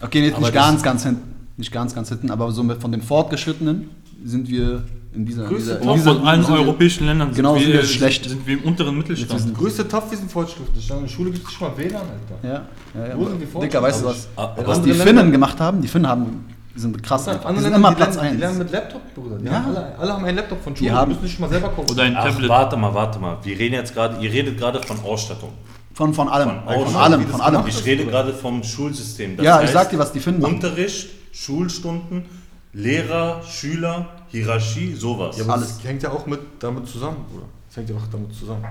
Okay, 0.00 0.24
jetzt 0.24 0.36
Aber 0.36 0.46
nicht 0.46 0.54
das- 0.54 0.64
ganz, 0.68 0.82
ganz 0.84 1.02
hinten. 1.02 1.33
Nicht 1.56 1.72
ganz, 1.72 1.94
ganz 1.94 2.08
hinten, 2.08 2.30
aber 2.30 2.50
so 2.50 2.62
mit- 2.64 2.80
von 2.82 2.90
den 2.90 3.00
Fortgeschrittenen 3.02 3.90
sind 4.24 4.48
wir 4.48 4.82
in 5.14 5.24
dieser. 5.24 5.44
Größte 5.46 5.78
dieser, 5.78 5.82
in 5.82 5.94
dieser 5.98 6.14
von 6.16 6.26
allen 6.26 6.42
sind 6.42 6.52
wir- 6.54 6.60
europäischen 6.62 7.06
Ländern 7.06 7.32
Genau, 7.32 7.54
sind 7.56 7.66
wir, 7.68 7.74
wir 7.74 7.84
schlecht. 7.84 8.28
sind 8.28 8.44
wir 8.46 8.54
im 8.58 8.64
unteren 8.64 8.96
Mittelstand. 8.98 9.40
sind- 9.40 9.56
Größte 9.56 9.86
Tough, 9.86 10.10
wir 10.10 10.18
sind 10.18 10.30
fortschrittlich. 10.32 10.90
In 10.90 11.02
der 11.02 11.08
Schule 11.08 11.30
gibt 11.30 11.44
es 11.44 11.50
nicht 11.50 11.60
mal 11.60 11.70
WLAN, 11.76 12.00
Alter. 12.02 12.38
Ja, 12.42 13.00
ja, 13.00 13.08
ja. 13.10 13.16
Wo 13.18 13.26
sind 13.28 13.40
die 13.40 13.46
aber, 13.54 13.60
Dicker, 13.60 13.82
weißt 13.82 14.02
du 14.02 14.08
Aber 14.08 14.14
was? 14.16 14.58
In 14.58 14.66
Was 14.66 14.82
die 14.82 14.88
Ländern- 14.90 15.06
Finnen 15.06 15.32
gemacht 15.32 15.60
haben, 15.60 15.80
die 15.80 15.86
Finnen 15.88 16.08
haben, 16.08 16.44
sind 16.74 17.00
krass. 17.04 17.24
Die 17.24 17.30
Andere 17.30 17.46
sind 17.54 17.62
Länder, 17.62 17.76
immer 17.76 17.90
die 17.90 17.94
Platz 17.96 18.14
lernen, 18.16 18.30
Die 18.32 18.36
lernen 18.40 18.54
1. 18.56 18.58
mit 18.64 18.72
Laptop, 18.72 19.14
Bruder. 19.14 19.38
Die 19.38 19.46
Ja. 19.46 19.52
haben 19.52 19.66
alle, 19.76 19.98
alle 19.98 20.12
haben 20.12 20.24
einen 20.24 20.36
Laptop 20.36 20.64
von 20.64 20.74
Schule, 20.74 20.88
Die 20.88 20.92
die, 20.92 20.98
haben- 20.98 21.12
müssen 21.12 21.22
nicht 21.24 21.38
mal 21.40 21.48
selber 21.50 21.68
gucken. 21.68 21.92
Oder 21.92 22.02
ein 22.02 22.16
Ach, 22.16 22.24
Tablet. 22.24 22.48
warte 22.48 22.76
mal, 22.76 22.92
warte 22.94 23.18
mal. 23.20 23.38
Wir 23.44 23.56
reden 23.56 23.74
jetzt 23.74 23.94
gerade, 23.94 24.20
ihr 24.20 24.32
redet 24.32 24.58
gerade 24.58 24.82
von 24.82 24.98
Ausstattung. 25.04 25.50
Von, 25.92 26.12
von 26.12 26.28
allem. 26.28 26.48
Von 26.66 26.86
Von, 26.86 26.96
allem, 26.96 27.24
von 27.28 27.40
allem. 27.40 27.62
Ich 27.68 27.76
ist, 27.76 27.86
rede 27.86 28.04
gerade 28.04 28.32
vom 28.32 28.64
Schulsystem. 28.64 29.36
Das 29.36 29.46
Ja, 29.46 29.58
ich 29.58 29.66
heißt, 29.66 29.72
sag 29.74 29.90
dir, 29.90 29.98
was 30.00 30.10
die 30.12 30.18
Finnen 30.18 30.40
machen. 30.40 30.54
Unterricht, 30.54 31.06
Schulstunden, 31.34 32.24
Lehrer, 32.72 33.42
Schüler, 33.42 34.08
Hierarchie, 34.28 34.94
sowas. 34.94 35.36
Ja, 35.36 35.44
aber 35.44 35.54
Alles. 35.54 35.76
das 35.76 35.84
hängt 35.84 36.02
ja 36.02 36.10
auch 36.10 36.26
mit, 36.26 36.40
damit 36.60 36.86
zusammen, 36.88 37.18
Bruder. 37.30 37.46
Das 37.68 37.76
hängt 37.76 37.90
ja 37.90 37.96
auch 37.96 38.06
damit 38.10 38.34
zusammen. 38.34 38.64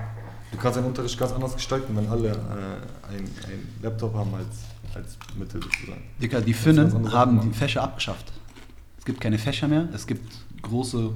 Du 0.50 0.58
kannst 0.58 0.76
deinen 0.78 0.86
Unterricht 0.86 1.18
ganz 1.18 1.32
anders 1.32 1.54
gestalten, 1.54 1.94
wenn 1.96 2.08
alle 2.08 2.28
äh, 2.28 2.32
ein, 2.32 3.24
ein 3.24 3.68
Laptop 3.82 4.14
haben 4.14 4.32
als, 4.34 4.94
als 4.94 5.16
Mittel 5.38 5.62
sozusagen. 5.62 6.02
Dicker, 6.20 6.40
die 6.40 6.54
Finnen 6.54 7.12
haben 7.12 7.40
die 7.40 7.50
Fächer 7.56 7.82
abgeschafft. 7.82 8.32
Es 8.98 9.04
gibt 9.04 9.20
keine 9.20 9.38
Fächer 9.38 9.68
mehr, 9.68 9.88
es 9.92 10.06
gibt 10.06 10.32
große 10.62 11.10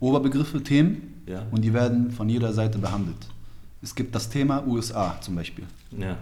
Oberbegriffe, 0.00 0.62
Themen 0.62 1.22
Ja. 1.26 1.42
und 1.50 1.62
die 1.62 1.72
werden 1.72 2.10
von 2.10 2.28
jeder 2.28 2.52
Seite 2.52 2.78
behandelt. 2.78 3.28
Es 3.82 3.94
gibt 3.94 4.14
das 4.14 4.28
Thema 4.28 4.66
USA 4.66 5.16
zum 5.20 5.36
Beispiel. 5.36 5.64
Ja, 5.96 6.16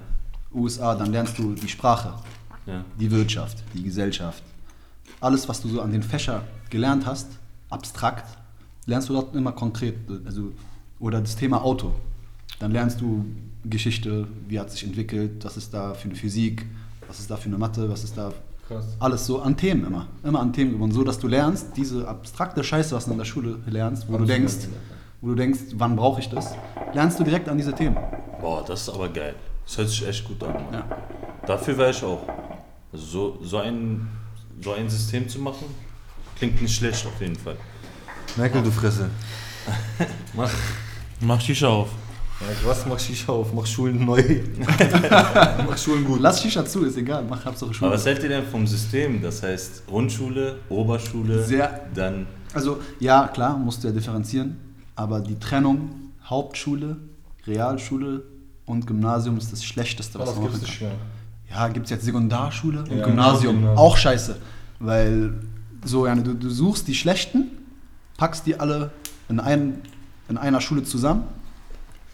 USA, 0.53 0.95
dann 0.95 1.13
lernst 1.13 1.39
du 1.39 1.55
die 1.55 1.69
Sprache, 1.69 2.13
ja. 2.67 2.85
die 2.99 3.11
Wirtschaft, 3.11 3.63
die 3.75 3.83
Gesellschaft. 3.83 4.43
Alles, 5.21 5.49
was 5.49 5.61
du 5.63 5.69
so 5.69 5.81
an 5.81 5.93
den 5.93 6.03
Fächern 6.03 6.43
gelernt 6.71 7.07
hast, 7.07 7.29
abstrakt, 7.71 8.37
lernst 8.87 9.09
du 9.09 9.15
dort 9.15 9.35
immer 9.35 9.53
konkret. 9.53 9.97
Also, 10.25 10.53
oder 10.99 11.21
das 11.21 11.37
Thema 11.37 11.63
Auto. 11.63 11.93
Dann 12.59 12.73
lernst 12.73 13.01
du 13.01 13.25
Geschichte, 13.65 14.27
wie 14.49 14.59
hat 14.59 14.71
sich 14.71 14.85
entwickelt, 14.85 15.45
was 15.45 15.57
ist 15.57 15.75
da 15.75 15.95
für 15.95 16.09
eine 16.09 16.17
Physik, 16.17 16.65
was 17.07 17.21
ist 17.21 17.31
da 17.31 17.37
für 17.37 17.49
eine 17.49 17.59
Mathe, 17.59 17.89
was 17.91 18.05
ist 18.05 18.17
da. 18.17 18.33
Krass. 18.69 18.97
Alles 18.99 19.27
so 19.27 19.41
an 19.41 19.57
Themen 19.57 19.87
immer. 19.87 20.09
Immer 20.25 20.41
an 20.41 20.53
Themen 20.53 20.73
gewonnen. 20.73 20.93
So, 20.93 21.05
dass 21.05 21.19
du 21.19 21.29
lernst, 21.29 21.77
diese 21.77 22.09
abstrakte 22.09 22.65
Scheiße, 22.65 22.97
was 22.97 23.05
du 23.05 23.13
in 23.13 23.19
der 23.19 23.25
Schule 23.25 23.61
lernst, 23.67 24.09
wo 24.09 24.19
du 24.19 24.25
denkst, 24.25 24.69
wo 25.21 25.29
du 25.29 25.35
denkst, 25.37 25.61
wann 25.75 25.95
brauche 25.95 26.21
ich 26.21 26.29
das, 26.29 26.55
lernst 26.93 27.21
du 27.21 27.25
direkt 27.25 27.49
an 27.49 27.57
diese 27.57 27.73
Themen. 27.73 27.97
Boah, 28.41 28.65
das 28.67 28.83
ist 28.83 28.89
aber 28.89 29.09
geil. 29.09 29.35
Das 29.65 29.79
hört 29.79 29.89
sich 29.89 30.07
echt 30.07 30.25
gut 30.25 30.43
an. 30.43 30.55
Ja. 30.73 30.85
Dafür 31.47 31.79
wäre 31.79 31.91
ich 31.91 32.03
auch. 32.03 32.23
So, 32.93 33.39
so, 33.43 33.59
ein, 33.59 34.09
so 34.63 34.73
ein 34.73 34.89
System 34.89 35.29
zu 35.29 35.39
machen, 35.41 35.67
klingt 36.39 36.61
nicht 36.61 36.75
schlecht 36.75 37.07
auf 37.07 37.21
jeden 37.21 37.37
Fall. 37.37 37.57
Merkel, 38.37 38.63
du 38.63 38.71
Fresse. 38.71 39.09
Mach, 40.35 40.51
Mach 41.21 41.41
Shisha 41.41 41.69
auf. 41.69 41.89
ja, 42.41 42.47
was 42.69 42.85
mach 42.87 42.99
Shisha 43.01 43.33
auf? 43.33 43.53
Mach 43.55 43.67
Schulen 43.67 44.05
neu. 44.05 44.23
mach 45.67 45.79
Schulen 45.79 46.05
gut. 46.05 46.21
Lass 46.21 46.43
Shisha 46.43 46.65
zu, 46.65 46.85
ist 46.85 46.97
egal. 46.99 47.25
Mach 47.29 47.45
Hauptsache 47.45 47.67
Aber 47.71 47.75
Schule. 47.75 47.91
was 47.93 48.05
hält 48.07 48.23
ihr 48.23 48.29
denn 48.29 48.47
vom 48.47 48.67
System? 48.67 49.23
Das 49.23 49.43
heißt 49.43 49.87
Grundschule, 49.87 50.59
Oberschule, 50.69 51.43
Sehr- 51.43 51.87
dann 51.95 52.27
Also, 52.53 52.81
ja, 53.01 53.29
klar, 53.29 53.57
musst 53.57 53.83
du 53.83 53.89
ja 53.89 53.95
differenzieren. 53.95 54.57
Aber 54.95 55.21
die 55.21 55.39
Trennung 55.39 56.13
Hauptschule, 56.25 56.97
Realschule 57.47 58.23
und 58.67 58.87
Gymnasium 58.87 59.39
ist 59.39 59.53
das 59.53 59.65
Schlechteste, 59.65 60.19
was 60.19 60.35
man 60.35 60.45
machen 60.45 60.61
kann. 60.63 60.89
mehr? 60.89 60.97
Ja, 61.51 61.69
gibt 61.69 61.85
es 61.87 61.91
jetzt 61.91 62.05
Sekundarschule 62.05 62.81
und 62.81 62.91
Ja, 62.99 63.05
Gymnasium. 63.05 63.57
Gymnasium. 63.57 63.79
Auch 63.79 63.97
scheiße. 63.97 64.37
Weil 64.81 65.35
so, 65.85 66.07
ja, 66.07 66.15
du, 66.15 66.35
du 66.35 66.51
suchst 66.51 66.89
die 66.89 66.95
Schlechten, 66.95 67.51
packst 68.17 68.47
die 68.47 68.59
alle 68.59 68.91
in, 69.29 69.41
ein, 69.41 69.81
in 70.29 70.37
einer 70.37 70.61
Schule 70.61 70.83
zusammen. 70.83 71.25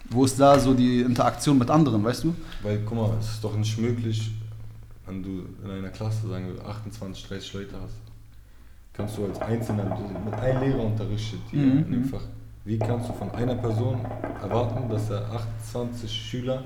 Wo 0.09 0.25
ist 0.25 0.39
da 0.39 0.59
so 0.59 0.73
die 0.73 1.01
Interaktion 1.01 1.57
mit 1.57 1.69
anderen, 1.71 2.03
weißt 2.03 2.25
du? 2.25 2.35
Weil, 2.61 2.79
guck 2.85 2.97
mal, 2.97 3.17
es 3.19 3.29
ist 3.31 3.43
doch 3.43 3.55
nicht 3.55 3.77
möglich, 3.79 4.31
wenn 5.07 5.23
du 5.23 5.45
in 5.63 5.69
einer 5.71 5.89
Klasse, 5.89 6.27
sagen 6.27 6.53
wir, 6.53 6.65
28, 6.65 7.27
30 7.27 7.53
Leute 7.53 7.75
hast, 7.81 7.95
kannst 8.93 9.17
du 9.17 9.25
als 9.25 9.41
Einzelner 9.41 9.85
mit 10.23 10.33
einem 10.35 10.61
Lehrer 10.61 10.83
unterrichtet 10.85 11.39
hier 11.49 11.59
Mhm, 11.61 11.77
in 11.79 11.91
dem 11.91 12.01
mhm. 12.01 12.05
Fach. 12.09 12.21
Wie 12.65 12.77
kannst 12.77 13.09
du 13.09 13.13
von 13.13 13.31
einer 13.31 13.55
Person 13.55 13.97
erwarten, 14.41 14.87
dass 14.89 15.09
er 15.09 15.25
28 15.31 16.11
Schüler 16.11 16.63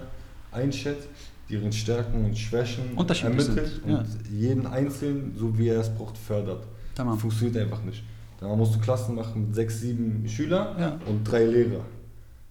einschätzt, 0.52 1.08
deren 1.50 1.72
Stärken 1.72 2.26
und 2.26 2.38
Schwächen 2.38 2.84
Unterschiedlich 2.96 3.48
ermittelt 3.48 3.82
sind, 3.84 3.90
ja. 3.92 4.00
und 4.00 4.08
jeden 4.32 4.68
Einzelnen, 4.68 5.34
so 5.38 5.58
wie 5.58 5.70
er 5.70 5.80
es 5.80 5.90
braucht, 5.94 6.18
fördert? 6.18 6.64
Tamam. 6.96 7.18
Funktioniert 7.18 7.58
einfach 7.58 7.82
nicht. 7.84 8.04
Da 8.40 8.54
musst 8.56 8.76
du 8.76 8.80
Klassen 8.80 9.16
machen 9.16 9.48
mit 9.48 9.56
sechs, 9.56 9.80
sieben 9.82 10.24
Schüler 10.28 10.76
Ja. 10.80 11.00
und 11.08 11.24
drei 11.24 11.46
Lehrer. 11.46 11.82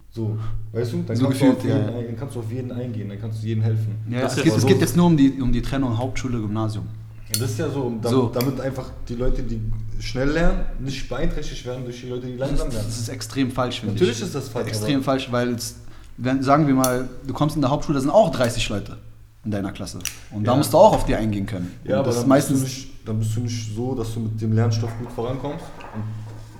So, 0.09 0.37
weißt 0.71 0.93
du? 0.93 1.03
Dann, 1.03 1.15
So 1.15 1.25
kannst, 1.25 1.41
du 1.41 1.45
gefühlt, 1.45 1.57
auf 1.57 1.63
jeden, 1.65 1.77
ja, 1.95 2.01
dann 2.07 2.17
kannst 2.17 2.35
du 2.35 2.39
auf 2.39 2.51
jeden 2.51 2.71
eingehen, 2.71 3.09
dann 3.09 3.19
kannst 3.21 3.43
du 3.43 3.47
jedem 3.47 3.63
helfen. 3.63 3.95
Ja, 4.09 4.21
Das 4.21 4.31
es, 4.33 4.37
ist 4.39 4.43
geht, 4.45 4.57
es 4.57 4.65
geht 4.65 4.81
jetzt 4.81 4.97
nur 4.97 5.05
um 5.05 5.15
die, 5.17 5.39
um 5.41 5.51
die 5.51 5.61
Trennung 5.61 5.95
Hauptschule, 5.97 6.39
Gymnasium. 6.39 6.85
Ja, 7.33 7.39
Das 7.39 7.51
ist 7.51 7.59
ja 7.59 7.69
so, 7.69 7.81
um 7.83 8.01
damit, 8.01 8.17
So. 8.17 8.29
damit 8.33 8.59
einfach 8.61 8.89
die 9.07 9.15
Leute, 9.15 9.43
die 9.43 9.61
schnell 9.99 10.29
lernen, 10.29 10.61
nicht 10.79 11.07
beeinträchtigt 11.07 11.65
werden 11.65 11.83
durch 11.83 12.01
die 12.01 12.07
Leute, 12.07 12.27
die 12.27 12.37
langsam 12.37 12.69
lernen. 12.69 12.85
Das 12.87 12.99
ist 12.99 13.09
extrem 13.09 13.51
falsch, 13.51 13.81
finde 13.81 13.95
ich. 13.95 14.01
Natürlich 14.01 14.21
ist 14.23 14.33
das 14.33 14.47
falsch, 14.49 14.69
Extrem 14.69 14.95
aber- 14.95 15.03
falsch, 15.03 15.31
weil 15.31 15.49
es, 15.53 15.75
wenn, 16.17 16.41
sagen 16.43 16.67
wir 16.67 16.73
mal, 16.75 17.07
du 17.25 17.33
kommst 17.33 17.55
in 17.55 17.61
der 17.61 17.71
Hauptschule, 17.71 17.95
da 17.95 18.01
sind 18.01 18.09
auch 18.09 18.31
30 18.31 18.67
Leute 18.69 18.97
in 19.45 19.51
deiner 19.51 19.71
Klasse. 19.71 19.99
Und 20.31 20.45
da 20.45 20.51
Ja. 20.51 20.57
musst 20.57 20.73
du 20.73 20.77
auch 20.77 20.93
auf 20.93 21.05
die 21.05 21.15
eingehen 21.15 21.45
können. 21.45 21.71
Ja, 21.83 21.93
und 21.95 21.99
aber 21.99 22.05
das 22.07 22.15
dann, 22.15 22.23
ist 22.23 22.27
meistens 22.27 22.61
bist 22.61 22.75
du 22.75 22.79
nicht, 22.87 23.07
dann 23.07 23.19
bist 23.19 23.35
du 23.35 23.39
nicht 23.41 23.75
so, 23.75 23.95
dass 23.95 24.13
du 24.13 24.19
mit 24.21 24.41
dem 24.41 24.53
Lernstoff 24.53 24.91
gut 24.99 25.11
vorankommst 25.11 25.63
und 25.95 26.03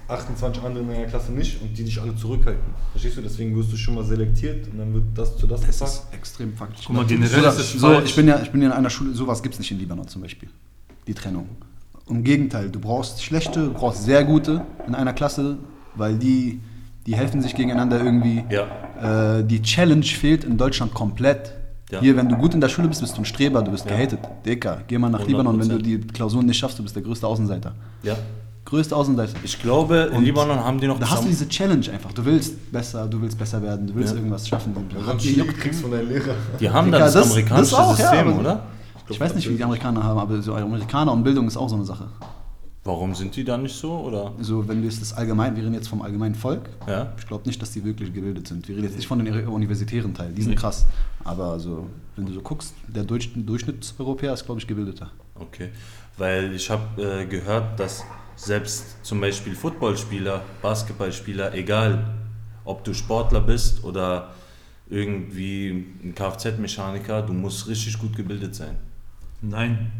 28 0.09 0.63
andere 0.63 0.83
in 0.83 0.89
deiner 0.89 1.05
Klasse 1.05 1.33
nicht 1.33 1.61
und 1.61 1.77
die 1.77 1.83
dich 1.83 1.99
alle 2.01 2.15
zurückhalten. 2.15 2.63
Verstehst 2.91 3.17
du? 3.17 3.21
Deswegen 3.21 3.53
wirst 3.57 3.73
du 3.73 3.75
schon 3.77 3.95
mal 3.95 4.05
selektiert 4.05 4.65
und 4.71 4.77
dann 4.77 4.93
wird 4.93 5.03
das 5.15 5.35
zu 5.35 5.47
das 5.47 5.61
Das 5.61 5.69
gepackt. 5.79 5.91
ist 5.91 6.13
extrem 6.13 6.53
faktisch. 6.53 6.85
Guck 6.87 6.95
mal, 6.95 7.05
generell 7.05 7.41
so, 7.41 7.47
ist 7.49 7.57
es 7.59 7.71
so, 7.73 7.79
falsch. 7.87 8.05
ich, 8.09 8.15
bin 8.15 8.27
ja, 8.27 8.39
ich 8.41 8.49
bin 8.51 8.61
ja 8.61 8.67
in 8.67 8.73
einer 8.73 8.89
Schule, 8.89 9.13
sowas 9.13 9.43
gibt 9.43 9.55
es 9.55 9.59
nicht 9.59 9.71
in 9.71 9.79
Libanon 9.79 10.07
zum 10.07 10.21
Beispiel. 10.21 10.49
Die 11.07 11.13
Trennung. 11.13 11.49
Im 12.09 12.23
Gegenteil, 12.23 12.69
du 12.69 12.79
brauchst 12.79 13.21
schlechte, 13.21 13.65
du 13.65 13.73
brauchst 13.73 14.03
sehr 14.05 14.23
gute 14.23 14.61
in 14.87 14.95
einer 14.95 15.11
Klasse, 15.11 15.57
weil 15.95 16.17
die, 16.17 16.61
die 17.07 17.15
helfen 17.15 17.41
sich 17.41 17.55
gegeneinander 17.55 18.03
irgendwie. 18.03 18.43
Ja. 18.49 19.37
Äh, 19.39 19.43
die 19.43 19.61
Challenge 19.61 20.03
fehlt 20.05 20.43
in 20.43 20.57
Deutschland 20.57 20.93
komplett. 20.93 21.53
Ja. 21.89 22.01
Hier, 22.01 22.17
wenn 22.17 22.27
du 22.27 22.35
gut 22.35 22.53
in 22.53 22.59
der 22.59 22.67
Schule 22.67 22.89
bist, 22.89 22.99
bist 22.99 23.15
du 23.15 23.21
ein 23.21 23.25
Streber, 23.25 23.61
du 23.61 23.71
bist 23.71 23.85
Ja. 23.89 23.95
gehatet. 23.95 24.19
Dicker, 24.45 24.81
geh 24.87 24.97
mal 24.97 25.09
nach 25.09 25.25
Libanon, 25.25 25.57
wenn 25.59 25.69
du 25.69 25.75
100%. 25.77 25.81
die 25.83 25.97
Klausuren 25.99 26.45
nicht 26.45 26.57
schaffst, 26.57 26.77
du 26.79 26.83
bist 26.83 26.95
der 26.95 27.03
größte 27.03 27.25
Außenseiter. 27.25 27.73
ja. 28.03 28.15
Größte 28.65 28.93
Außenseiter. 28.93 29.31
Ich 29.43 29.61
glaube, 29.61 30.09
in 30.11 30.17
Und 30.17 30.25
Libanon 30.25 30.59
haben 30.61 30.77
die 30.81 30.87
noch 30.87 30.99
Da 30.99 31.09
hast 31.09 31.23
du 31.23 31.29
diese 31.29 31.47
Challenge 31.47 31.89
einfach. 31.89 32.11
Du 32.11 32.25
willst 32.25 32.69
besser, 32.69 33.07
du 33.07 33.21
willst 33.21 33.37
besser 33.39 33.61
werden, 33.61 33.87
du 33.87 33.95
willst 33.95 34.11
Ja. 34.13 34.17
irgendwas 34.19 34.45
schaffen. 34.45 34.73
Du 34.75 35.09
einen 35.09 35.17
die 35.19 35.35
kriegst 35.37 35.79
von 35.81 35.89
deinem 35.91 36.09
Lehrer. 36.09 36.33
Die 36.59 36.69
haben 36.69 36.91
da 36.91 36.99
das, 36.99 37.13
das- 37.13 37.27
amerikanische 37.31 37.71
das 37.71 37.79
auch, 37.79 37.97
ja, 37.97 38.09
System, 38.09 38.27
aber- 38.27 38.39
oder? 38.41 38.63
Ich 39.07 39.17
weiß 39.21 39.33
nicht, 39.35 39.49
wie 39.49 39.55
die 39.55 39.63
Amerikaner 39.63 40.03
haben, 40.03 40.19
aber 40.19 40.41
so 40.41 40.53
Amerikaner 40.53 41.13
und 41.13 41.23
Bildung 41.23 41.47
ist 41.47 41.55
auch 41.55 41.69
so 41.69 41.75
eine 41.77 41.85
Sache. 41.85 42.07
Warum 42.87 43.13
sind 43.15 43.35
die 43.35 43.43
da 43.43 43.57
nicht 43.57 43.75
so? 43.75 43.99
Oder? 43.99 44.31
Also 44.37 44.65
wenn 44.65 44.77
wir 44.81 44.87
jetzt 44.89 45.01
das 45.01 45.11
allgemein, 45.11 45.57
wir 45.57 45.63
reden 45.63 45.73
jetzt 45.73 45.89
vom 45.89 46.01
allgemeinen 46.01 46.35
Volk. 46.35 46.69
Ja. 46.87 47.11
Ich 47.17 47.27
glaube 47.27 47.45
nicht, 47.45 47.61
dass 47.61 47.71
die 47.71 47.83
wirklich 47.83 48.13
gebildet 48.13 48.47
sind. 48.47 48.65
Wir 48.65 48.77
reden 48.77 48.85
jetzt 48.85 48.95
nicht 48.95 49.07
von 49.07 49.19
den 49.23 49.45
universitären 49.47 50.13
Teil, 50.13 50.31
die 50.31 50.41
sind 50.41 50.51
Nee. 50.51 50.55
krass. 50.55 50.85
Aber 51.25 51.47
also, 51.51 51.89
wenn 52.15 52.25
du 52.25 52.31
so 52.31 52.39
guckst, 52.39 52.73
der 52.87 53.03
Durch 53.03 53.33
Durchschnittseuropäer 53.35 54.33
ist, 54.33 54.45
glaube 54.45 54.61
ich, 54.61 54.67
gebildeter. 54.67 55.11
Okay. 55.35 55.67
Weil 56.17 56.53
ich 56.53 56.69
habe 56.69 57.01
äh, 57.01 57.25
gehört, 57.25 57.77
dass 57.77 58.05
selbst 58.37 59.03
zum 59.03 59.19
Beispiel 59.19 59.53
Footballspieler, 59.53 60.43
Basketballspieler, 60.61 61.53
egal 61.55 62.05
ob 62.63 62.85
du 62.85 62.93
Sportler 62.93 63.41
bist 63.41 63.83
oder 63.83 64.29
irgendwie 64.89 65.85
ein 66.05 66.15
Kfz-Mechaniker, 66.15 67.21
du 67.21 67.33
musst 67.33 67.67
richtig 67.67 67.99
gut 67.99 68.15
gebildet 68.15 68.55
sein. 68.55 68.77
Nein, 69.41 69.91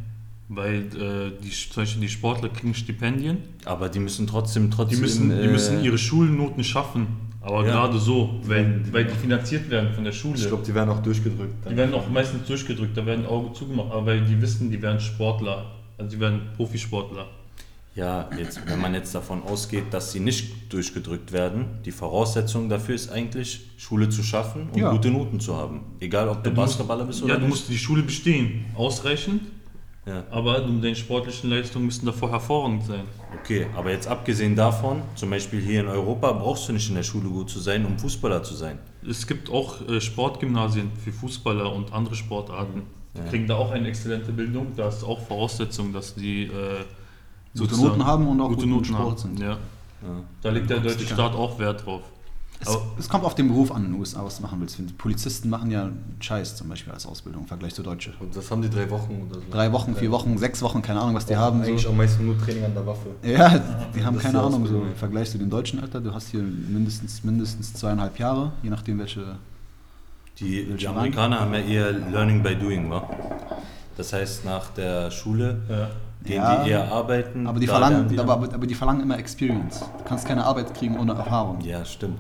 weil 0.50 0.76
äh, 0.96 1.32
die, 1.44 1.50
zum 1.50 1.84
Beispiel 1.84 2.02
die 2.02 2.10
Sportler 2.10 2.50
kriegen 2.50 2.74
Stipendien. 2.74 3.38
Aber 3.66 3.90
die 3.90 4.00
müssen 4.00 4.28
trotzdem 4.28 4.70
Die 4.70 4.76
trotzdem. 4.76 5.02
müssen, 5.02 5.30
die 5.30 5.36
äh, 5.48 5.52
müssen 5.52 5.84
ihre 5.84 5.98
Schulnoten 5.98 6.64
schaffen. 6.64 7.08
Aber 7.42 7.66
Ja. 7.66 7.72
gerade 7.74 7.98
so, 8.00 8.40
weil, 8.44 8.82
weil 8.92 9.06
die 9.06 9.16
finanziert 9.16 9.70
werden 9.70 9.94
von 9.94 10.04
der 10.04 10.12
Schule. 10.12 10.36
Ich 10.38 10.48
glaube, 10.48 10.64
die 10.66 10.74
werden 10.74 10.90
auch 10.90 11.02
durchgedrückt. 11.02 11.54
dann. 11.64 11.72
die 11.74 11.78
werden 11.78 11.94
auch 11.94 12.10
meistens 12.10 12.46
durchgedrückt, 12.48 12.98
da 12.98 13.06
werden 13.06 13.26
Augen 13.26 13.54
zugemacht, 13.56 13.92
aber 13.92 14.06
weil 14.08 14.22
die 14.22 14.42
wissen, 14.42 14.70
die 14.70 14.82
werden 14.82 15.00
Sportler. 15.00 15.66
Also 15.98 16.12
die 16.12 16.20
werden 16.20 16.42
Profisportler. 16.58 17.28
Ja, 17.96 18.30
jetzt, 18.38 18.60
wenn 18.70 18.80
man 18.80 18.94
jetzt 18.94 19.16
davon 19.16 19.42
ausgeht, 19.44 19.86
dass 19.92 20.12
sie 20.12 20.20
nicht 20.20 20.72
durchgedrückt 20.72 21.32
werden, 21.32 21.66
die 21.84 21.92
Voraussetzung 21.92 22.70
dafür 22.70 22.94
ist 22.94 23.10
eigentlich, 23.10 23.62
Schule 23.78 24.08
zu 24.10 24.22
schaffen 24.22 24.70
und 24.72 24.78
Ja. 24.80 24.92
gute 24.92 25.10
Noten 25.10 25.40
zu 25.40 25.56
haben. 25.56 25.80
Egal, 26.00 26.30
ob 26.30 26.44
du 26.44 26.50
Ja, 26.50 26.56
du 26.56 26.62
Basketballer 26.62 27.06
bist 27.06 27.24
oder 27.24 27.34
Ja, 27.34 27.40
du 27.40 27.46
nicht. 27.46 27.50
musst 27.56 27.70
die 27.70 27.78
Schule 27.78 28.04
bestehen, 28.04 28.66
ausreichend, 28.76 29.42
Ja. 30.08 30.24
aber 30.32 30.62
deine 30.62 30.96
sportlichen 30.96 31.50
Leistungen 31.50 31.86
müssen 31.86 32.06
davor 32.06 32.32
hervorragend 32.32 32.86
sein. 32.86 33.02
Okay, 33.42 33.68
aber 33.76 33.92
jetzt 33.92 34.08
abgesehen 34.08 34.56
davon, 34.56 35.02
zum 35.16 35.30
Beispiel 35.30 35.60
hier 35.60 35.82
in 35.82 35.88
Europa, 35.88 36.32
brauchst 36.32 36.70
du 36.70 36.74
nicht 36.74 36.88
in 36.88 36.96
der 36.96 37.04
Schule 37.04 37.28
gut 37.28 37.50
zu 37.50 37.60
sein, 37.60 37.86
um 37.86 38.00
Fußballer 38.00 38.42
zu 38.42 38.54
sein. 38.56 38.80
Es 39.08 39.28
gibt 39.28 39.50
auch 39.52 39.82
äh, 39.90 40.00
Sportgymnasien 40.00 40.92
für 41.04 41.12
Fußballer 41.12 41.74
und 41.74 41.92
andere 41.92 42.16
Sportarten. 42.16 42.84
Die 43.16 43.20
Ja. 43.20 43.26
kriegen 43.26 43.48
da 43.48 43.56
auch 43.56 43.72
eine 43.72 43.88
exzellente 43.90 44.32
Bildung. 44.32 44.68
Da 44.78 44.88
ist 44.88 45.04
auch 45.04 45.20
Voraussetzung, 45.20 45.92
dass 45.92 46.16
die 46.16 46.44
äh, 46.44 46.50
Gute 47.58 47.76
Noten 47.76 48.06
haben 48.06 48.28
und 48.28 48.40
auch 48.40 48.50
gute 48.50 48.60
gut 48.62 48.64
im 48.66 48.70
Noten 48.72 48.86
Sport 48.86 49.00
haben. 49.10 49.18
sind. 49.18 49.40
Ja. 49.40 49.50
Ja. 49.50 50.24
Da 50.42 50.50
legt 50.52 50.70
der 50.70 50.80
deutsche. 50.80 51.06
Staat 51.06 51.34
auch 51.34 51.58
Wert 51.60 51.86
drauf. 51.86 52.04
Es, 52.60 52.68
Aber- 52.70 52.82
es 52.98 53.08
kommt 53.08 53.24
auf 53.24 53.36
den 53.36 53.48
Beruf 53.50 53.72
an 53.72 53.86
in 53.86 53.92
den 53.92 54.00
USA, 54.00 54.24
was 54.26 54.38
du 54.38 54.42
machen 54.42 54.60
willst. 54.60 54.80
Polizisten 54.98 55.50
machen 55.50 55.70
ja 55.70 55.90
Scheiß 56.20 56.56
zum 56.56 56.70
Beispiel 56.70 56.92
als 56.92 57.06
Ausbildung 57.06 57.44
im 57.44 57.48
Vergleich 57.48 57.76
zu 57.76 57.84
Deutsche. 57.84 58.14
Und 58.20 58.36
das 58.36 58.50
haben 58.50 58.62
die 58.64 58.70
drei 58.70 58.90
Wochen 58.90 59.28
oder 59.30 59.40
so. 59.40 59.46
Drei 59.52 59.72
Wochen, 59.72 59.96
vier 59.96 60.10
Wochen, 60.12 60.38
sechs 60.40 60.62
Wochen, 60.64 60.82
keine 60.82 61.02
Ahnung, 61.02 61.14
was 61.16 61.26
die 61.28 61.36
Auch 61.36 61.42
haben. 61.42 61.62
Eigentlich 61.62 61.84
So. 61.84 61.90
am 61.90 61.98
meisten 61.98 62.26
nur 62.26 62.38
Training 62.38 62.66
an 62.66 62.74
der 62.74 62.86
Waffe. 62.88 63.10
Ja, 63.24 63.60
die 63.96 64.04
haben 64.04 64.18
keine 64.18 64.40
die 64.40 64.46
Ahnung, 64.46 64.66
so 64.66 64.82
im 64.82 64.96
Vergleich 64.96 65.30
zu 65.30 65.38
den 65.38 65.50
Deutschen, 65.52 65.80
Alter. 65.80 66.00
Du 66.02 66.14
hast 66.14 66.30
hier 66.30 66.42
mindestens, 66.42 67.24
mindestens 67.24 67.74
zweieinhalb 67.74 68.18
Jahre, 68.18 68.52
je 68.64 68.70
nachdem 68.72 69.00
welche. 69.00 69.36
Die, 70.40 70.66
die 70.66 70.70
Welche 70.72 70.90
Amerikaner 70.90 71.40
haben 71.42 71.54
ja 71.54 71.60
eher 71.62 71.92
Learning 71.92 72.42
by 72.44 72.56
Doing, 72.56 72.90
wa? 72.90 73.08
Das 73.98 74.14
heißt, 74.14 74.46
nach 74.46 74.70
der 74.72 75.10
Schule 75.10 75.62
Ja. 75.70 75.90
gehen 76.24 76.36
Ja, 76.36 76.64
die 76.64 76.70
eher 76.72 76.92
arbeiten. 76.92 77.48
Aber 77.48 77.60
die, 77.60 77.66
verlangen, 77.68 78.08
die 78.08 78.20
aber, 78.20 78.34
aber 78.34 78.68
die 78.68 78.76
verlangen 78.76 79.02
immer 79.02 79.18
Experience. 79.18 79.80
Du 79.80 80.04
kannst 80.06 80.28
keine 80.28 80.44
Arbeit 80.46 80.74
kriegen 80.76 80.98
ohne 81.00 81.14
Erfahrung. 81.14 81.62
Ja, 81.62 81.84
stimmt. 81.86 82.20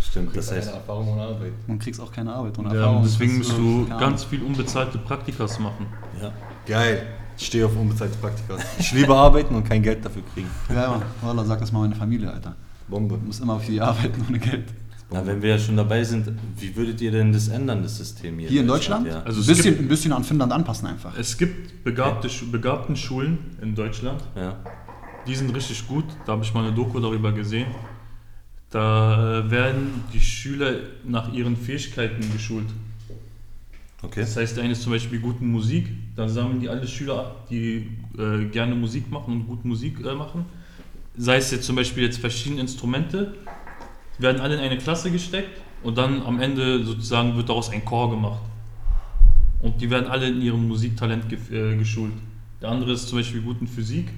Stimmt, 0.00 0.36
das 0.36 0.50
heißt 0.52 0.66
heißt, 0.68 0.74
Erfahrung 0.76 1.12
und 1.12 1.20
Arbeit. 1.20 1.52
Und 1.66 1.78
kriegst 1.80 2.00
auch 2.00 2.10
keine 2.12 2.32
Arbeit 2.32 2.58
ohne 2.58 2.68
Ja, 2.70 2.74
Erfahrung. 2.76 3.02
deswegen 3.02 3.38
musst 3.38 3.52
du 3.58 3.86
keine 3.86 4.00
ganz 4.00 4.24
viel 4.24 4.42
unbezahlte 4.42 4.98
Praktikas 4.98 5.58
machen. 5.58 5.86
ja. 6.20 6.32
Geil. 6.66 7.06
Ich 7.40 7.46
stehe 7.46 7.64
auf 7.66 7.76
unbezahlte 7.76 8.16
Praktika. 8.18 8.56
Ich 8.78 8.92
liebe 8.92 9.14
arbeiten 9.26 9.54
und 9.54 9.64
kein 9.64 9.80
Geld 9.82 10.04
dafür 10.04 10.22
kriegen. 10.34 10.48
Ja. 10.74 11.00
Wallah, 11.22 11.44
sag 11.44 11.60
das 11.60 11.70
mal 11.72 11.80
meine 11.80 11.94
Familie, 11.94 12.32
Alter. 12.32 12.54
Bombe. 12.88 13.16
Du 13.16 13.24
musst 13.26 13.40
immer 13.40 13.58
für 13.60 13.70
die 13.72 13.80
arbeiten 13.80 14.24
ohne 14.28 14.38
Geld. 14.38 14.64
Na, 15.10 15.24
wenn 15.24 15.40
wir 15.40 15.50
ja 15.50 15.58
schon 15.58 15.76
dabei 15.76 16.02
sind, 16.04 16.30
wie 16.56 16.74
würdet 16.76 17.00
ihr 17.00 17.10
denn 17.12 17.32
das 17.32 17.48
ändern, 17.48 17.82
das 17.82 17.96
System 17.96 18.38
hier? 18.40 18.48
Hier 18.48 18.60
in 18.62 18.66
Deutschland? 18.66 19.06
Ja. 19.06 19.22
Also 19.22 19.40
ein, 19.40 19.46
bisschen, 19.46 19.64
gibt- 19.74 19.80
ein 19.80 19.88
bisschen 19.88 20.12
an 20.12 20.24
Finnland 20.24 20.52
anpassen 20.52 20.88
einfach. 20.88 21.16
Es 21.16 21.38
gibt 21.38 21.82
begabte, 21.84 22.28
begabten 22.50 22.96
Schulen 22.96 23.38
in 23.62 23.74
Deutschland. 23.74 24.22
ja. 24.36 24.56
Die 25.26 25.34
sind 25.34 25.54
richtig 25.54 25.86
gut. 25.86 26.04
Da 26.26 26.32
habe 26.32 26.42
ich 26.42 26.52
mal 26.54 26.64
eine 26.64 26.74
Doku 26.74 26.98
darüber 27.00 27.32
gesehen. 27.32 27.66
Da 28.70 29.40
äh, 29.40 29.50
werden 29.50 30.04
die 30.12 30.20
Schüler 30.20 30.74
nach 31.04 31.32
ihren 31.32 31.56
Fähigkeiten 31.56 32.30
geschult. 32.32 32.66
Okay. 34.02 34.20
Das 34.20 34.36
heißt, 34.36 34.56
der 34.56 34.64
eine 34.64 34.74
ist 34.74 34.82
zum 34.82 34.92
Beispiel 34.92 35.18
gut 35.18 35.40
in 35.40 35.50
Musik, 35.50 35.88
dann 36.14 36.28
sammeln 36.28 36.60
die 36.60 36.68
alle 36.68 36.86
Schüler 36.86 37.18
ab, 37.18 37.48
die 37.48 37.88
äh, 38.16 38.44
gerne 38.44 38.74
Musik 38.74 39.10
machen 39.10 39.34
und 39.34 39.46
gut 39.46 39.64
Musik 39.64 40.04
äh, 40.04 40.14
machen. 40.14 40.44
Sei 41.16 41.36
es 41.36 41.50
jetzt 41.50 41.64
zum 41.64 41.74
Beispiel 41.74 42.04
jetzt 42.04 42.18
verschiedene 42.18 42.60
Instrumente, 42.60 43.34
werden 44.18 44.40
alle 44.40 44.54
in 44.54 44.60
eine 44.60 44.78
Klasse 44.78 45.10
gesteckt 45.10 45.60
und 45.82 45.98
dann 45.98 46.22
am 46.22 46.40
Ende 46.40 46.84
sozusagen 46.84 47.36
wird 47.36 47.48
daraus 47.48 47.70
ein 47.70 47.84
Chor 47.84 48.10
gemacht. 48.10 48.40
Und 49.62 49.80
die 49.80 49.90
werden 49.90 50.08
alle 50.08 50.28
in 50.28 50.40
ihrem 50.40 50.68
Musiktalent 50.68 51.28
ge 51.28 51.38
äh, 51.50 51.76
geschult. 51.76 52.12
Der 52.60 52.68
andere 52.68 52.92
ist 52.92 53.08
zum 53.08 53.18
Beispiel 53.18 53.40
gut 53.40 53.60
in 53.60 53.66
Physik, 53.66 54.08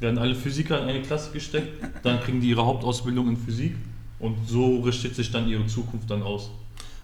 werden 0.00 0.18
alle 0.18 0.34
Physiker 0.34 0.80
in 0.82 0.88
eine 0.88 1.02
Klasse 1.02 1.32
gesteckt, 1.32 1.82
dann 2.02 2.20
kriegen 2.20 2.40
die 2.40 2.50
ihre 2.50 2.64
Hauptausbildung 2.64 3.28
in 3.28 3.36
Physik 3.36 3.74
und 4.20 4.36
so 4.48 4.80
richtet 4.80 5.14
sich 5.14 5.30
dann 5.30 5.48
ihre 5.48 5.66
Zukunft 5.66 6.10
dann 6.10 6.22
aus. 6.22 6.50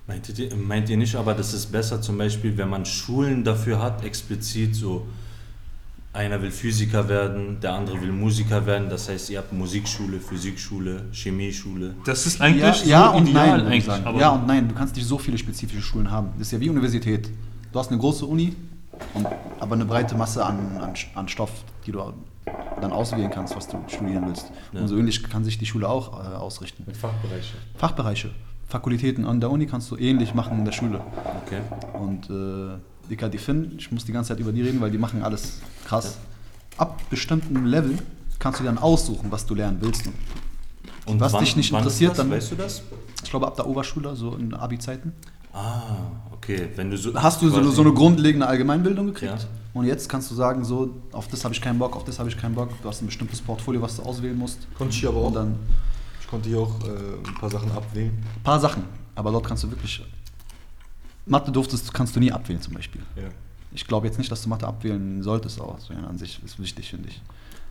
Meint 0.06 0.38
ihr, 0.38 0.54
meint 0.54 0.88
ihr 0.90 0.96
nicht 0.96 1.14
aber, 1.16 1.34
das 1.34 1.54
ist 1.54 1.72
besser 1.72 2.00
zum 2.00 2.18
Beispiel, 2.18 2.56
wenn 2.56 2.68
man 2.68 2.84
Schulen 2.84 3.42
dafür 3.42 3.80
hat, 3.80 4.04
explizit 4.04 4.74
so, 4.74 5.06
einer 6.12 6.40
will 6.42 6.50
Physiker 6.52 7.08
werden, 7.08 7.58
der 7.60 7.72
andere 7.72 8.00
will 8.00 8.12
Musiker 8.12 8.64
werden, 8.66 8.88
das 8.88 9.08
heißt, 9.08 9.30
ihr 9.30 9.38
habt 9.38 9.52
Musikschule, 9.52 10.20
Physikschule, 10.20 11.06
Chemieschule. 11.12 11.94
Das 12.04 12.26
ist 12.26 12.38
Ja, 12.38 12.44
eigentlich 12.44 12.84
ja 12.84 13.10
so 13.10 13.16
und 13.16 13.28
ideal 13.28 13.58
nein, 13.58 13.66
eigentlich. 13.66 13.84
sagen. 13.84 14.04
Aber 14.06 14.20
Ja 14.20 14.28
und 14.30 14.46
nein, 14.46 14.68
du 14.68 14.74
kannst 14.74 14.94
nicht 14.94 15.06
so 15.06 15.18
viele 15.18 15.38
spezifische 15.38 15.82
Schulen 15.82 16.08
haben. 16.10 16.28
Das 16.38 16.48
ist 16.48 16.52
ja 16.52 16.60
wie 16.60 16.68
Universität. 16.70 17.28
Du 17.72 17.78
hast 17.80 17.90
eine 17.90 17.98
große 17.98 18.24
Uni, 18.26 18.54
und, 19.14 19.26
aber 19.58 19.74
eine 19.74 19.86
breite 19.86 20.14
Masse 20.14 20.44
an, 20.44 20.76
an, 20.80 20.92
an 21.16 21.28
Stoff, 21.28 21.50
die 21.84 21.90
du 21.90 22.00
dann 22.80 22.92
auswählen 22.92 23.30
kannst, 23.30 23.56
was 23.56 23.68
du 23.68 23.78
studieren 23.88 24.24
willst. 24.26 24.50
Ja. 24.72 24.80
Und 24.80 24.88
so 24.88 24.96
ähnlich 24.96 25.22
kann 25.22 25.44
sich 25.44 25.58
die 25.58 25.66
Schule 25.66 25.88
auch 25.88 26.12
äh, 26.22 26.34
ausrichten. 26.36 26.84
Mit 26.86 26.96
Fachbereiche. 26.96 27.54
Fachbereiche, 27.76 28.30
Fakultäten 28.68 29.24
an 29.24 29.40
der 29.40 29.50
Uni 29.50 29.66
kannst 29.66 29.90
du 29.90 29.96
ähnlich 29.96 30.34
machen 30.34 30.58
in 30.58 30.64
der 30.64 30.72
Schule. 30.72 31.00
Okay. 31.46 31.60
Und 31.98 32.28
äh, 32.30 32.78
Dicker, 33.10 33.28
die 33.28 33.38
Finn, 33.38 33.72
ich 33.78 33.90
muss 33.92 34.04
die 34.04 34.12
ganze 34.12 34.28
Zeit 34.28 34.40
über 34.40 34.52
die 34.52 34.62
reden, 34.62 34.80
weil 34.80 34.90
die 34.90 34.98
machen 34.98 35.22
alles 35.22 35.60
krass. 35.86 36.18
Ab 36.76 37.00
bestimmten 37.10 37.66
Level 37.66 37.98
kannst 38.38 38.60
du 38.60 38.64
dann 38.64 38.78
aussuchen, 38.78 39.30
was 39.30 39.46
du 39.46 39.54
lernen 39.54 39.78
willst. 39.80 40.08
Und 41.06 41.20
was 41.20 41.36
dich 41.38 41.54
nicht 41.56 41.70
wann 41.72 41.80
interessiert, 41.80 42.12
das? 42.12 42.16
dann- 42.18 42.30
Weißt 42.30 42.50
du 42.52 42.56
das? 42.56 42.82
ich 43.22 43.30
glaube, 43.30 43.46
ab 43.46 43.56
der 43.56 43.66
Oberschule, 43.66 44.16
so 44.16 44.34
in 44.36 44.54
Abi-Zeiten, 44.54 45.12
Ah, 45.54 45.96
okay. 46.32 46.68
Wenn 46.74 46.90
du 46.90 46.98
so, 46.98 47.14
hast 47.14 47.40
du 47.40 47.48
so, 47.48 47.62
so 47.70 47.82
eine 47.82 47.92
grundlegende 47.92 48.46
Allgemeinbildung 48.46 49.06
gekriegt. 49.06 49.32
Ja. 49.40 49.48
Und 49.72 49.86
jetzt 49.86 50.08
kannst 50.08 50.30
du 50.30 50.34
sagen, 50.34 50.64
so, 50.64 50.90
auf 51.12 51.28
das 51.28 51.44
habe 51.44 51.54
ich 51.54 51.60
keinen 51.60 51.78
Bock, 51.78 51.96
auf 51.96 52.04
das 52.04 52.18
habe 52.18 52.28
ich 52.28 52.36
keinen 52.36 52.54
Bock. 52.54 52.70
Du 52.82 52.88
hast 52.88 53.02
ein 53.02 53.06
bestimmtes 53.06 53.40
Portfolio, 53.40 53.80
was 53.80 53.96
du 53.96 54.02
auswählen 54.02 54.36
musst. 54.36 54.66
Konnte 54.76 54.92
ich 54.94 55.00
hier 55.00 55.08
aber 55.08 55.18
auch. 55.18 55.26
Und 55.28 55.34
dann 55.34 55.54
Ich 56.20 56.26
konnte 56.28 56.48
hier 56.48 56.58
auch 56.58 56.74
äh, 56.84 57.28
ein 57.28 57.34
paar 57.40 57.50
Sachen 57.50 57.70
abwählen. 57.72 58.12
ein 58.36 58.42
paar 58.42 58.58
Sachen. 58.60 58.84
Aber 59.14 59.30
dort 59.30 59.46
kannst 59.46 59.62
du 59.64 59.70
wirklich. 59.70 60.02
Mathe 61.26 61.50
durftest, 61.52 61.94
kannst 61.94 62.14
du 62.16 62.20
nie 62.20 62.30
abwählen, 62.32 62.60
zum 62.60 62.74
Beispiel. 62.74 63.00
Ja. 63.16 63.22
Ich 63.72 63.86
glaube 63.86 64.06
jetzt 64.06 64.18
nicht, 64.18 64.30
dass 64.30 64.42
du 64.42 64.48
Mathe 64.48 64.66
abwählen 64.66 65.22
solltest, 65.22 65.60
aber 65.60 65.78
so, 65.80 65.92
ja, 65.94 66.00
an 66.06 66.18
sich 66.18 66.40
ist 66.44 66.58
wichtig, 66.60 66.90
finde 66.90 67.08
ich. 67.08 67.22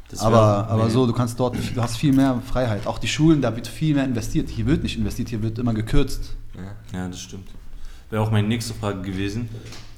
Das 0.09 0.19
aber 0.21 0.67
aber 0.67 0.89
so, 0.89 1.05
du 1.07 1.13
kannst 1.13 1.39
dort, 1.39 1.55
du 1.55 1.81
hast 1.81 1.97
viel 1.97 2.13
mehr 2.13 2.41
Freiheit. 2.45 2.85
Auch 2.87 2.97
die 2.99 3.07
Schulen, 3.07 3.41
da 3.41 3.55
wird 3.55 3.67
viel 3.67 3.95
mehr 3.95 4.03
investiert. 4.05 4.49
Hier 4.49 4.65
wird 4.65 4.83
nicht 4.83 4.97
investiert, 4.97 5.29
hier 5.29 5.41
wird 5.41 5.59
immer 5.59 5.73
gekürzt. 5.73 6.35
ja. 6.55 6.99
Ja, 6.99 7.07
das 7.07 7.21
stimmt. 7.21 7.47
Wäre 8.13 8.21
auch 8.21 8.29
meine 8.29 8.47
nächste 8.47 8.75
Frage 8.75 9.01
gewesen, 9.01 9.49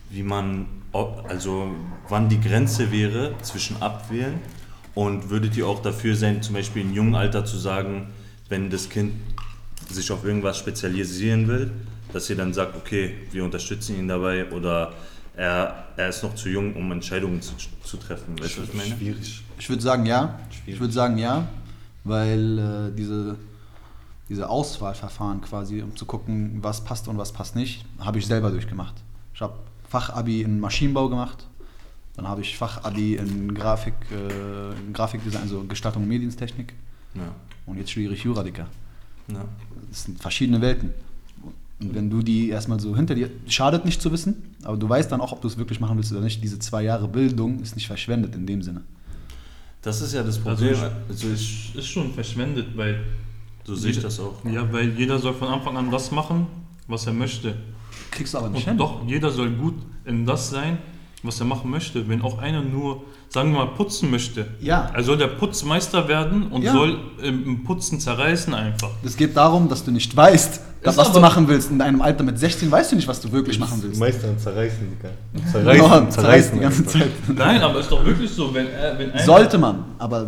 wie 0.10 0.24
man, 0.24 0.68
ob, 0.94 1.26
also 1.28 1.76
wann 2.08 2.30
die 2.30 2.40
Grenze 2.40 2.90
wäre 2.90 3.34
zwischen 3.42 3.82
Abwählen 3.82 4.40
und 4.94 5.30
würdet 5.30 5.58
ihr 5.58 5.68
auch 5.68 5.82
dafür 5.82 6.16
sein, 6.16 6.42
zum 6.42 6.56
Beispiel 6.56 6.84
im 6.84 6.94
jungen 6.94 7.14
Alter 7.14 7.44
zu 7.44 7.58
sagen, 7.58 8.14
wenn 8.48 8.70
das 8.70 8.88
Kind 8.88 9.16
sich 9.90 10.14
auf 10.14 10.24
irgendwas 10.24 10.58
spezialisieren 10.58 11.50
will, 11.50 11.72
dass 12.14 12.30
ihr 12.30 12.38
dann 12.38 12.54
sagt, 12.54 12.78
okay, 12.78 13.16
wir 13.34 13.44
unterstützen 13.44 14.00
ihn 14.00 14.08
dabei 14.08 14.50
oder 14.50 14.94
er, 15.36 15.88
er 15.98 16.08
ist 16.08 16.24
noch 16.24 16.36
zu 16.36 16.48
jung, 16.48 16.74
um 16.74 16.90
Entscheidungen 16.94 17.42
zu, 17.42 17.52
zu 17.84 17.98
treffen. 17.98 18.40
Weißt 18.40 18.56
du, 18.56 18.62
was 18.62 18.70
ich 18.70 18.76
meine? 18.76 18.96
Schwierig. 18.96 19.44
Ich 19.60 19.68
würde 19.68 19.82
sagen 19.82 20.06
ja. 20.06 20.40
Schwierig. 20.52 20.76
Ich 20.76 20.80
würde 20.80 20.94
sagen 20.94 21.18
ja, 21.18 21.50
weil 22.06 22.60
äh, 22.60 22.96
diese, 22.96 23.36
diese 24.30 24.50
Auswahlverfahren 24.50 25.42
quasi, 25.42 25.82
um 25.82 25.96
zu 25.96 26.06
gucken, 26.06 26.58
was 26.62 26.84
passt 26.84 27.08
und 27.08 27.18
was 27.18 27.32
passt 27.32 27.56
nicht, 27.56 27.86
habe 28.00 28.18
ich 28.20 28.26
selber 28.26 28.50
durchgemacht. 28.52 28.96
Ich 29.34 29.42
habe 29.42 29.54
Fachabi 29.88 30.42
in 30.42 30.60
Maschinenbau 30.60 31.10
gemacht, 31.10 31.46
dann 32.16 32.28
habe 32.28 32.42
ich 32.42 32.58
Fachabi 32.58 33.16
in 33.16 33.54
Grafik, 33.54 33.94
äh, 34.12 34.72
in 34.88 34.94
Grafikdesign, 34.94 35.42
also 35.44 35.64
Gestaltung 35.66 36.04
und 36.04 36.10
Medientechnik 36.10 36.74
Ja. 37.14 37.22
und 37.66 37.78
jetzt 37.78 37.92
studiere 37.92 38.14
ich 38.14 38.24
Juradiker. 38.24 38.68
Ja. 39.32 39.46
Das 39.90 40.04
sind 40.04 40.20
verschiedene 40.20 40.60
Welten. 40.62 40.92
Und 41.80 41.94
wenn 41.94 42.10
du 42.10 42.22
die 42.22 42.50
erstmal 42.50 42.80
so 42.80 42.96
hinter 42.96 43.16
dir, 43.16 43.30
schadet 43.48 43.84
nicht 43.86 44.02
zu 44.02 44.12
wissen, 44.12 44.56
aber 44.64 44.78
du 44.78 44.88
weißt 44.88 45.12
dann 45.12 45.20
auch, 45.20 45.34
ob 45.34 45.42
du 45.42 45.48
es 45.50 45.58
wirklich 45.58 45.80
machen 45.82 45.98
willst 45.98 46.12
oder 46.14 46.22
nicht. 46.22 46.42
Diese 46.42 46.58
zwei 46.58 46.84
Jahre 46.84 47.08
Bildung 47.08 47.60
ist 47.60 47.76
nicht 47.76 47.86
verschwendet 47.88 48.34
in 48.34 48.48
dem 48.48 48.62
Sinne. 48.64 48.82
Das 49.82 50.02
ist 50.02 50.14
ja 50.14 50.24
das 50.24 50.38
Also 50.38 50.50
Problem. 50.50 50.74
ich- 50.74 51.10
Also 51.10 51.28
ich, 51.34 51.76
ist 51.76 51.88
schon 51.88 52.14
verschwendet, 52.14 52.68
weil 52.76 53.04
so 53.66 53.76
sehe 53.76 53.92
ich 53.92 54.02
das 54.02 54.20
auch. 54.20 54.36
ja, 54.50 54.72
weil 54.72 54.90
jeder 54.98 55.20
soll 55.20 55.34
von 55.34 55.48
Anfang 55.50 55.76
an 55.78 55.92
das 55.92 56.12
machen, 56.12 56.48
was 56.88 57.06
er 57.08 57.14
möchte. 57.14 57.56
Kriegst 58.12 58.34
du 58.34 58.38
aber 58.38 58.50
nicht 58.50 58.64
Und 58.66 58.70
hin. 58.72 58.78
doch, 58.78 59.02
jeder 59.08 59.32
soll 59.32 59.50
gut 59.52 59.76
in 60.06 60.26
das 60.26 60.50
sein, 60.50 60.78
was 61.24 61.40
er 61.40 61.46
machen 61.48 61.70
möchte. 61.72 62.08
Wenn 62.08 62.22
auch 62.22 62.38
einer 62.38 62.62
nur, 62.62 63.02
sagen 63.30 63.52
wir 63.52 63.60
mal, 63.66 63.68
putzen 63.74 64.12
möchte, 64.12 64.48
Ja. 64.62 64.92
er 64.94 65.04
soll 65.04 65.18
der 65.18 65.28
Putzmeister 65.28 66.08
werden 66.08 66.48
und 66.48 66.62
Ja. 66.62 66.72
soll 66.74 66.98
im, 67.24 67.64
Putzen 67.64 68.00
zerreißen 68.00 68.54
einfach. 68.54 68.90
Es 69.04 69.18
geht 69.18 69.36
darum, 69.36 69.68
dass 69.68 69.84
du 69.84 69.92
nicht 69.92 70.16
weißt, 70.16 70.62
was 70.84 71.00
aber- 71.00 71.14
du 71.16 71.20
machen 71.20 71.48
willst. 71.48 71.72
In 71.72 71.80
deinem 71.80 72.02
Alter 72.02 72.24
mit 72.24 72.38
16 72.38 72.70
weißt 72.70 72.92
du 72.92 72.96
nicht, 72.98 73.08
was 73.08 73.20
du 73.20 73.32
wirklich 73.32 73.58
machen 73.58 73.80
willst. 73.82 74.00
Meister 74.00 74.28
an 74.30 74.38
zerreißen, 74.38 74.78
Digga. 74.92 75.10
Genau, 75.74 75.90
Zerreißen, 76.10 76.12
zerreißt 76.12 76.54
die 76.54 76.60
ganze 76.60 76.80
einfach. 76.84 76.92
Zeit. 76.94 77.12
Nein, 77.36 77.62
aber 77.62 77.80
ist 77.80 77.92
doch 77.92 78.06
wirklich 78.06 78.30
so, 78.30 78.54
wenn 78.54 78.68
er, 78.68 78.98
wenn 79.00 79.12
einer, 79.12 79.24
Sollte 79.24 79.58
man, 79.58 79.84
aber 79.98 80.28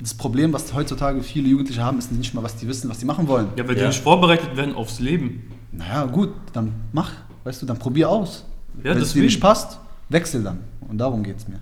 das 0.00 0.14
Problem, 0.14 0.52
was 0.52 0.72
heutzutage 0.72 1.22
viele 1.22 1.48
Jugendliche 1.48 1.82
haben, 1.82 1.98
ist 1.98 2.10
nicht 2.10 2.32
mal, 2.34 2.42
was 2.42 2.56
die 2.56 2.66
wissen, 2.66 2.88
was 2.90 2.98
die 2.98 3.04
machen 3.04 3.28
wollen. 3.28 3.48
Ja, 3.56 3.66
weil 3.68 3.74
die 3.74 3.82
Ja. 3.82 3.88
nicht 3.88 4.02
vorbereitet 4.02 4.56
werden 4.56 4.74
aufs 4.74 4.98
Leben. 5.00 5.42
Naja, 5.72 6.06
gut, 6.06 6.30
dann 6.52 6.72
mach, 6.92 7.10
weißt 7.44 7.62
du, 7.62 7.66
dann 7.66 7.78
probier 7.78 8.08
aus. 8.08 8.44
Ja, 8.82 8.94
Wenn 8.94 9.02
es 9.02 9.12
dir 9.12 9.22
nicht 9.22 9.40
passt, 9.40 9.78
wechsel 10.08 10.42
dann. 10.42 10.60
Und 10.88 10.98
darum 10.98 11.22
geht 11.22 11.36
es 11.36 11.48
mir. 11.48 11.60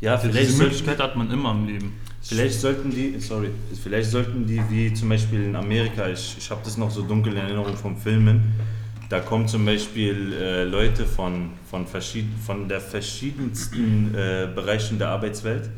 Ja, 0.00 0.16
vielleicht 0.18 0.50
Diese 0.50 0.62
Möglichkeit 0.62 0.98
hat 0.98 1.16
man 1.16 1.30
immer 1.30 1.52
im 1.52 1.66
Leben. 1.66 1.92
Vielleicht 2.22 2.60
sollten 2.60 2.90
die, 2.90 3.18
sorry, 3.18 3.50
vielleicht 3.82 4.10
sollten 4.10 4.46
die 4.46 4.60
wie 4.68 4.92
zum 4.92 5.08
Beispiel 5.08 5.42
in 5.42 5.56
Amerika, 5.56 6.06
ich, 6.08 6.36
ich 6.38 6.50
habe 6.50 6.60
das 6.62 6.76
noch 6.76 6.90
so 6.90 7.02
dunkel 7.02 7.32
in 7.32 7.38
Erinnerung 7.38 7.74
vom 7.76 7.96
Filmen, 7.96 8.52
da 9.08 9.20
kommen 9.20 9.48
zum 9.48 9.64
Beispiel 9.64 10.34
äh, 10.34 10.64
Leute 10.64 11.04
von, 11.06 11.50
von, 11.68 11.86
verschied, 11.86 12.26
von 12.44 12.68
der 12.68 12.80
verschiedensten 12.80 14.14
äh, 14.14 14.48
Bereichen 14.54 14.98
der 14.98 15.08
Arbeitswelt 15.08 15.70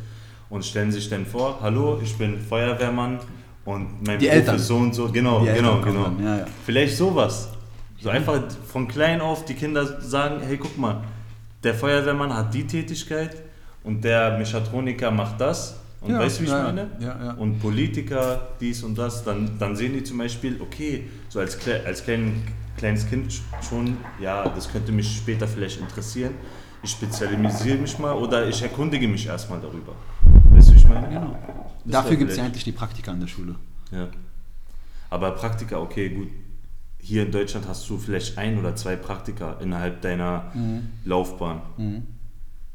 und 0.52 0.62
stellen 0.64 0.92
sich 0.92 1.08
dann 1.08 1.24
vor, 1.24 1.58
hallo, 1.62 1.98
ich 2.02 2.14
bin 2.18 2.38
Feuerwehrmann 2.38 3.18
und 3.64 4.06
mein 4.06 4.18
Die 4.18 4.26
Beruf 4.26 4.38
Eltern. 4.40 4.56
ist 4.56 4.66
so 4.66 4.76
und 4.76 4.94
so, 4.94 5.08
genau, 5.10 5.40
Die 5.40 5.52
genau, 5.52 5.80
genau. 5.80 6.12
ja, 6.22 6.38
ja. 6.38 6.44
Vielleicht 6.66 6.96
sowas. 6.96 7.48
So 7.98 8.10
einfach 8.10 8.38
von 8.66 8.86
klein 8.86 9.20
auf 9.20 9.44
die 9.46 9.54
Kinder 9.54 10.00
sagen, 10.02 10.40
hey, 10.46 10.58
guck 10.58 10.76
mal, 10.76 11.02
der 11.64 11.74
Feuerwehrmann 11.74 12.34
hat 12.34 12.52
die 12.52 12.66
Tätigkeit 12.66 13.34
und 13.84 14.04
der 14.04 14.36
Mechatroniker 14.36 15.10
macht 15.10 15.40
das. 15.40 15.78
Und 16.02 16.10
Ja, 16.10 16.18
weißt 16.18 16.38
du, 16.40 16.42
wie 16.42 16.46
ich 16.48 16.52
meine? 16.52 16.88
Und 17.38 17.60
Politiker, 17.60 18.48
dies 18.60 18.82
und 18.82 18.98
das, 18.98 19.24
dann, 19.24 19.56
dann 19.58 19.74
sehen 19.76 19.94
die 19.94 20.02
zum 20.04 20.18
Beispiel, 20.18 20.60
okay, 20.60 21.04
so 21.30 21.38
als, 21.40 21.56
als 21.86 22.04
klein, 22.04 22.42
kleines 22.76 23.08
Kind 23.08 23.30
sch- 23.32 23.40
schon, 23.66 23.96
ja, 24.20 24.48
das 24.48 24.70
könnte 24.70 24.90
mich 24.92 25.16
später 25.16 25.46
vielleicht 25.48 25.80
interessieren. 25.80 26.34
Ich 26.82 26.90
spezialisiere 26.90 27.78
mich 27.78 27.96
mal 28.00 28.12
oder 28.14 28.48
ich 28.48 28.60
erkundige 28.60 29.06
mich 29.06 29.28
erstmal 29.28 29.60
darüber. 29.60 29.92
Weißt 30.50 30.68
du, 30.70 30.72
wie 30.72 30.76
ich 30.78 30.81
meine? 30.92 31.08
Genau. 31.08 31.36
Das 31.84 31.92
Dafür 31.92 32.10
wär 32.10 32.16
gibt 32.18 32.30
es 32.30 32.36
ja 32.36 32.44
eigentlich 32.44 32.64
die 32.64 32.72
Praktika 32.72 33.12
in 33.12 33.20
der 33.20 33.26
Schule. 33.26 33.56
Ja. 33.90 34.08
Aber 35.10 35.32
Praktika, 35.32 35.78
okay, 35.78 36.08
gut. 36.10 36.28
Hier 36.98 37.24
in 37.24 37.32
Deutschland 37.32 37.66
hast 37.66 37.88
du 37.90 37.98
vielleicht 37.98 38.38
ein 38.38 38.58
oder 38.58 38.76
zwei 38.76 38.94
Praktika 38.94 39.54
innerhalb 39.54 40.00
deiner 40.02 40.52
Laufbahn. 41.04 41.60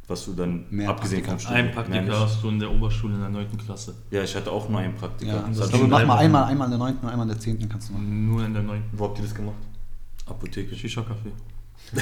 Was 0.07 0.23
du 0.25 0.33
dann, 0.33 0.65
Mehr 0.69 0.89
abgesehen 0.89 1.23
vom 1.23 1.37
Ein. 1.53 1.71
Praktika 1.71 2.19
hast 2.21 2.41
du 2.41 2.49
in 2.49 2.59
der 2.59 2.71
Oberschule 2.71 3.15
in 3.15 3.19
der 3.19 3.29
9. 3.29 3.57
Klasse. 3.57 3.93
Ja, 4.09 4.23
ich 4.23 4.33
hatte 4.35 4.51
auch 4.51 4.69
nur 4.69 4.79
ein 4.79 4.95
Praktika. 4.95 5.33
Ja, 5.33 5.41
Das 5.47 5.65
ich 5.65 5.69
glaube, 5.69 5.87
mach 5.87 6.05
mal 6.05 6.17
einmal, 6.19 6.43
einmal 6.45 6.67
in 6.67 6.71
der 6.71 6.79
9. 6.79 6.97
und 7.01 7.09
einmal 7.09 7.25
in 7.27 7.33
der 7.33 7.39
10. 7.39 7.67
kannst 7.67 7.89
du 7.89 7.93
machen. 7.93 8.25
Nur 8.25 8.45
in 8.45 8.53
der 8.53 8.63
9. 8.63 8.83
Wo 8.93 9.05
habt 9.05 9.17
ihr 9.19 9.23
das 9.25 9.35
gemacht? 9.35 9.57
Apotheke. 10.25 10.75
Shisha-Café. 10.75 11.31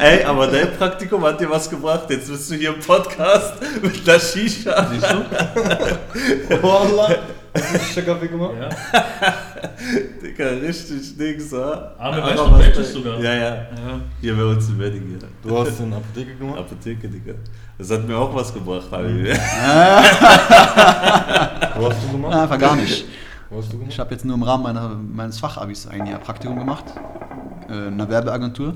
Ey, 0.00 0.24
aber 0.24 0.48
dein 0.48 0.76
Praktikum 0.76 1.22
hat 1.24 1.40
dir 1.40 1.48
was 1.48 1.70
gebracht. 1.70 2.10
Jetzt 2.10 2.28
bist 2.28 2.50
du 2.50 2.56
hier 2.56 2.74
im 2.74 2.80
Podcast 2.80 3.54
mit 3.80 4.04
der 4.06 4.18
Shisha. 4.18 4.86
Siehst 4.90 5.06
du? 5.12 5.18
Wallah! 6.62 7.14
Hast 7.54 7.74
du 7.74 7.78
Shisha-Kaffee 7.78 8.26
gemacht? 8.28 8.54
Ja. 8.60 8.68
Digga, 10.22 10.46
richtig 10.66 11.16
Dings, 11.16 11.52
ha? 11.52 11.92
Arme 11.98 12.22
was 12.22 12.34
da- 12.74 12.82
sogar. 12.82 13.18
Ja, 13.20 13.34
ja. 13.34 13.54
Ja. 13.54 13.64
Hier 14.20 14.34
bei 14.34 14.44
uns 14.44 14.68
im 14.68 14.78
Wedding, 14.80 15.16
ja. 15.20 15.26
Du 15.42 15.58
hast 15.58 15.78
der 15.78 15.86
Apotheke 15.86 16.34
gemacht? 16.34 16.58
Apotheke, 16.58 17.08
Digga. 17.08 17.34
Das 17.78 17.90
hat 17.90 18.06
mir 18.08 18.16
auch 18.16 18.34
was 18.34 18.52
gebracht, 18.52 18.86
Habibi. 18.90 19.30
Wo 21.76 21.88
hast 21.88 22.02
du 22.02 22.08
gemacht? 22.12 22.34
Einfach 22.34 22.58
gar 22.58 22.74
nicht. 22.76 23.04
Wo 23.52 23.58
hast 23.58 23.68
du 23.72 23.76
Ich 23.76 23.80
gemacht? 23.80 23.98
habe 23.98 24.10
jetzt 24.12 24.24
nur 24.24 24.34
im 24.34 24.42
Rahmen 24.42 24.62
meiner, 24.62 24.88
meines 24.88 25.38
Fachabis 25.38 25.86
ein 25.86 26.06
Jahr 26.06 26.18
Praktikum 26.20 26.58
gemacht, 26.58 26.84
äh, 27.68 27.88
in 27.88 27.94
einer 27.94 28.08
Werbeagentur. 28.08 28.74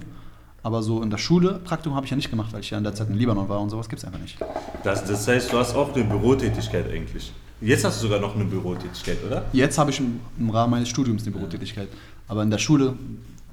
Aber 0.62 0.82
so 0.82 1.02
in 1.02 1.10
der 1.10 1.18
Schule 1.18 1.60
Praktikum 1.64 1.94
habe 1.96 2.04
ich 2.06 2.10
ja 2.10 2.16
nicht 2.16 2.28
gemacht, 2.28 2.52
weil 2.52 2.60
ich 2.60 2.70
ja 2.70 2.76
in 2.78 2.84
der 2.84 2.94
Zeit 2.94 3.08
in 3.08 3.14
Libanon 3.14 3.48
war 3.48 3.60
und 3.60 3.70
sowas 3.70 3.88
gibt 3.88 4.00
es 4.00 4.04
einfach 4.04 4.18
nicht. 4.18 4.36
Das, 4.82 5.04
das 5.04 5.26
heißt, 5.26 5.52
du 5.52 5.58
hast 5.58 5.74
auch 5.76 5.94
eine 5.94 6.04
Bürotätigkeit 6.04 6.90
eigentlich. 6.90 7.32
Jetzt 7.60 7.84
hast 7.84 7.98
du 8.02 8.08
sogar 8.08 8.20
noch 8.20 8.34
eine 8.34 8.44
Bürotätigkeit, 8.44 9.16
oder? 9.24 9.44
Jetzt 9.52 9.78
habe 9.78 9.90
ich 9.90 9.98
im, 10.00 10.20
im 10.38 10.50
Rahmen 10.50 10.72
meines 10.72 10.88
Studiums 10.88 11.22
eine 11.22 11.30
Bürotätigkeit. 11.32 11.88
Aber 12.28 12.42
in 12.42 12.50
der 12.50 12.58
Schule, 12.58 12.94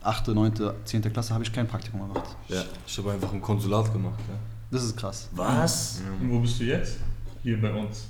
8., 0.01 0.27
9., 0.29 0.53
10. 0.83 1.01
Klasse, 1.13 1.33
habe 1.33 1.43
ich 1.43 1.53
kein 1.53 1.67
Praktikum 1.67 2.01
gemacht. 2.01 2.35
Ja. 2.49 2.63
Ich 2.85 2.97
habe 2.97 3.11
einfach 3.11 3.31
ein 3.31 3.41
Konsulat 3.41 3.93
gemacht. 3.93 4.19
Ja. 4.27 4.35
Das 4.71 4.83
ist 4.83 4.97
krass. 4.97 5.29
Was? 5.33 6.01
Und 6.19 6.31
wo 6.31 6.39
bist 6.39 6.59
du 6.59 6.63
jetzt? 6.65 6.97
Hier 7.43 7.61
bei 7.61 7.71
uns. 7.71 8.07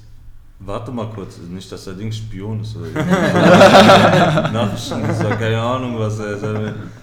Warte 0.65 0.91
mal 0.91 1.07
kurz, 1.13 1.37
nicht, 1.49 1.69
dass 1.71 1.83
der 1.85 1.93
Ding 1.93 2.11
Spion 2.11 2.61
ist 2.61 2.75
oder 2.77 2.87
Nachrichten, 4.51 5.03
ist 5.09 5.21
keine 5.39 5.59
Ahnung, 5.61 5.99
was 5.99 6.19
er 6.19 6.31
ist. 6.35 6.43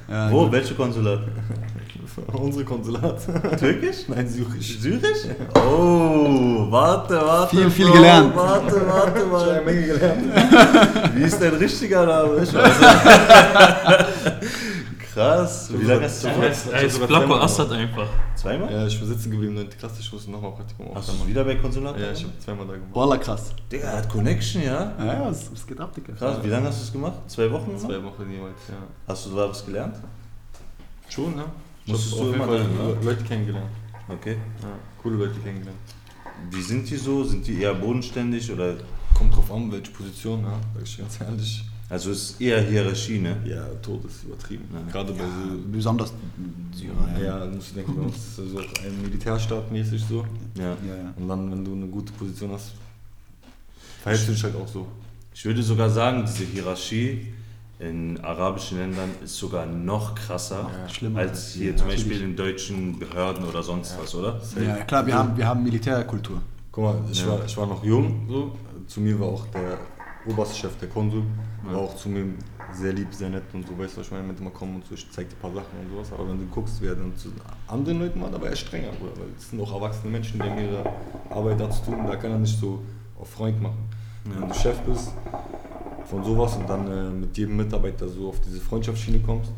Ja, 0.08 0.30
Wo? 0.30 0.44
gut. 0.44 0.52
Welche 0.52 0.74
Konsulat? 0.74 1.20
Unsere 2.32 2.64
Konsulat. 2.64 3.18
Türkisch? 3.58 4.08
Nein, 4.08 4.26
Syrisch. 4.28 4.78
Syrisch? 4.80 5.26
Oh, 5.54 6.66
warte, 6.70 7.14
warte. 7.16 7.54
Viel, 7.56 7.70
viel 7.70 7.86
Bro, 7.86 7.94
gelernt. 7.94 8.34
Warte, 8.36 8.82
warte 8.86 9.18
Ich 9.18 9.24
habe 9.24 9.30
mal. 9.30 9.50
eine 9.50 9.60
Menge 9.64 9.86
gelernt. 9.86 10.22
Wie 11.14 11.22
ist 11.22 11.40
dein 11.40 11.54
richtiger 11.54 12.06
Name? 12.06 12.42
Ich 12.42 12.52
weiß 12.54 12.80
nicht. 12.80 14.50
Krass. 15.20 15.70
Wie 15.70 15.84
lange 15.84 16.04
hast 16.04 16.24
du 16.24 16.28
sogar 16.88 17.08
Blacko 17.08 17.26
zweimal 17.26 17.42
Assad 17.42 17.72
einfach. 17.72 18.08
Zweimal? 18.34 18.72
Ja, 18.72 18.86
ich 18.86 18.98
bin 18.98 19.06
sitzen 19.06 19.30
geblieben, 19.30 19.54
9. 19.54 19.68
Klasse, 19.68 20.00
ich 20.00 20.10
musste 20.10 20.30
nochmal 20.30 20.52
Praktikum 20.52 20.94
Hast 20.94 21.10
du 21.10 21.26
wieder 21.26 21.44
bei 21.44 21.56
Konsulat? 21.56 22.00
Ja, 22.00 22.10
ich 22.10 22.24
habe 22.24 22.32
zweimal 22.38 22.66
da 22.66 22.72
gemacht. 22.72 22.94
Wallah, 22.94 23.18
krass. 23.18 23.52
Digga, 23.70 23.88
hat 23.92 24.08
Connection, 24.08 24.62
ja? 24.62 24.94
Ja, 24.98 25.04
ja, 25.04 25.28
es, 25.28 25.50
es 25.52 25.66
geht 25.66 25.78
ab, 25.78 25.94
Digga. 25.94 26.14
Krass, 26.14 26.38
wie 26.42 26.48
lange 26.48 26.68
hast 26.68 26.80
du 26.80 26.84
es 26.84 26.92
gemacht? 26.92 27.18
Zwei 27.26 27.50
Wochen? 27.52 27.76
Zwei 27.76 28.02
Wochen 28.02 28.30
jeweils, 28.30 28.68
ja. 28.68 28.76
Hast 29.06 29.26
du 29.26 29.36
da 29.36 29.50
was 29.50 29.66
gelernt? 29.66 29.96
Schon, 31.10 31.36
ja. 31.36 31.44
Ich 31.84 31.92
Musstest 31.92 32.14
du 32.14 32.20
auf 32.20 32.24
jeden 32.24 32.34
immer 32.36 32.46
Fall 32.46 32.64
ne? 32.64 32.96
Leute 33.02 33.24
kennengelernt. 33.24 33.70
Okay. 34.08 34.38
Ja, 34.62 34.68
coole 35.02 35.16
Leute 35.16 35.38
kennengelernt. 35.40 35.78
Wie 36.50 36.62
sind 36.62 36.88
die 36.88 36.96
so? 36.96 37.24
Sind 37.24 37.46
die 37.46 37.60
eher 37.60 37.74
bodenständig 37.74 38.50
oder? 38.50 38.74
Kommt 39.12 39.36
drauf 39.36 39.52
an, 39.52 39.70
welche 39.70 39.90
Position, 39.90 40.44
ja. 40.44 40.58
Sag 40.74 40.82
ich 40.82 40.96
ganz 40.96 41.20
ehrlich. 41.20 41.69
Also 41.90 42.12
es 42.12 42.30
ist 42.30 42.40
eher 42.40 42.62
Hierarchie, 42.62 43.18
ne? 43.18 43.36
Ja, 43.44 43.64
Tod 43.82 44.04
ist 44.04 44.22
übertrieben. 44.22 44.64
Ja. 44.72 44.92
Gerade 44.92 45.12
bei 45.12 45.24
so. 45.24 45.58
Besonders 45.72 46.12
Syrer, 46.72 47.20
ja. 47.20 47.44
Ja, 47.44 47.46
musst 47.46 47.72
du 47.72 47.74
denken, 47.74 47.96
bei 47.96 48.02
uns 48.02 48.16
ist 48.16 48.36
so 48.36 48.58
ein 48.58 49.02
Militärstaat 49.02 49.72
mäßig 49.72 50.04
so. 50.08 50.24
Ja. 50.54 50.62
Ja, 50.86 50.96
ja. 50.96 51.14
Und 51.16 51.26
dann, 51.28 51.50
wenn 51.50 51.64
du 51.64 51.72
eine 51.72 51.86
gute 51.88 52.12
Position 52.12 52.52
hast, 52.52 52.72
verhältst 54.02 54.28
du 54.28 54.32
dich 54.32 54.44
halt 54.44 54.54
auch 54.54 54.68
so. 54.68 54.86
Ich 55.34 55.44
würde 55.44 55.62
sogar 55.64 55.90
sagen, 55.90 56.24
diese 56.24 56.44
Hierarchie 56.44 57.26
in 57.80 58.20
arabischen 58.20 58.78
Ländern 58.78 59.10
ist 59.24 59.36
sogar 59.36 59.66
noch 59.66 60.14
krasser 60.14 60.70
Ja, 61.02 61.14
als 61.16 61.54
hier 61.54 61.70
Ja, 61.72 61.76
zum 61.76 61.88
natürlich. 61.88 62.06
Beispiel 62.08 62.22
in 62.24 62.36
deutschen 62.36 62.98
Behörden 63.00 63.44
oder 63.44 63.62
sonst 63.64 63.96
was, 64.00 64.14
oder? 64.14 64.40
Ja, 64.56 64.62
ja, 64.62 64.76
klar, 64.84 65.04
wir 65.06 65.14
haben, 65.14 65.36
wir 65.36 65.46
haben 65.46 65.64
Militärkultur. 65.64 66.40
Guck 66.70 66.84
mal, 66.84 67.02
ich, 67.10 67.20
Ja. 67.22 67.28
war, 67.28 67.44
ich 67.44 67.56
war 67.56 67.66
noch 67.66 67.82
jung, 67.82 68.26
so. 68.28 68.56
Zu 68.86 69.00
mir 69.00 69.18
war 69.18 69.28
auch 69.28 69.46
der 69.46 69.78
oberste 70.26 70.56
Chef, 70.56 70.76
der 70.78 70.88
Konsul, 70.88 71.22
war 71.64 71.78
auch 71.78 71.96
zu 71.96 72.08
mir 72.08 72.24
sehr 72.72 72.92
lieb, 72.92 73.12
sehr 73.12 73.30
nett 73.30 73.44
und 73.52 73.66
so, 73.66 73.76
weißt 73.78 73.94
du, 73.96 74.00
was 74.00 74.06
ich 74.06 74.12
meine, 74.12 74.24
mit 74.26 74.38
immer 74.38 74.50
kommen 74.50 74.76
und 74.76 74.86
so, 74.86 74.94
ich 74.94 75.10
zeig 75.10 75.28
dir 75.28 75.36
ein 75.36 75.40
paar 75.40 75.52
Sachen 75.52 75.78
und 75.82 75.90
sowas. 75.90 76.12
Aber 76.12 76.28
wenn 76.28 76.38
du 76.38 76.46
guckst, 76.46 76.76
wer 76.80 76.94
dann 76.94 77.16
zu 77.16 77.30
anderen 77.66 78.00
Leuten 78.00 78.20
war, 78.20 78.30
da 78.30 78.40
war 78.40 78.48
er 78.48 78.56
strenger, 78.56 78.90
Bruder, 78.92 79.12
weil 79.18 79.28
es 79.36 79.50
sind 79.50 79.60
auch 79.60 79.72
erwachsene 79.74 80.10
Menschen, 80.12 80.38
die 80.40 80.48
haben 80.48 80.58
ihre 80.58 80.84
Arbeit 81.30 81.60
da 81.60 81.70
zu 81.70 81.84
tun, 81.86 82.06
da 82.06 82.16
kann 82.16 82.30
er 82.32 82.38
nicht 82.38 82.58
so 82.58 82.80
auf 83.18 83.28
Freund 83.30 83.60
machen. 83.60 83.78
Ja. 84.26 84.40
Wenn 84.40 84.48
du 84.48 84.54
Chef 84.54 84.78
bist 84.80 85.12
von 86.06 86.24
sowas 86.24 86.56
und 86.56 86.68
dann 86.68 86.90
äh, 86.90 87.10
mit 87.10 87.36
jedem 87.36 87.56
Mitarbeiter 87.56 88.08
so 88.08 88.28
auf 88.28 88.40
diese 88.40 88.60
Freundschaftsschiene 88.60 89.20
kommst, 89.20 89.52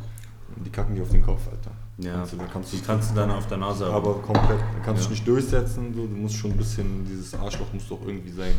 die 0.64 0.70
kacken 0.70 0.94
dir 0.94 1.02
auf 1.02 1.10
den 1.10 1.22
Kopf, 1.22 1.48
Alter. 1.50 1.70
Ja. 1.98 2.24
Du, 2.26 2.36
da 2.36 2.44
kannst 2.44 2.72
du 2.72 2.76
Die 2.76 2.82
kannst 2.82 3.10
du 3.10 3.14
dann 3.14 3.30
auf 3.30 3.46
der 3.46 3.58
Nase 3.58 3.86
aber 3.86 4.14
komplett, 4.14 4.60
da 4.60 4.84
kannst 4.84 5.02
du 5.02 5.06
Ja. 5.06 5.10
dich 5.10 5.10
nicht 5.10 5.26
durchsetzen, 5.28 5.94
so, 5.94 6.06
du 6.06 6.14
musst 6.14 6.36
schon 6.36 6.50
ein 6.52 6.56
bisschen, 6.56 7.04
dieses 7.04 7.34
Arschloch 7.34 7.72
muss 7.72 7.88
doch 7.88 8.00
irgendwie 8.06 8.30
sein. 8.32 8.52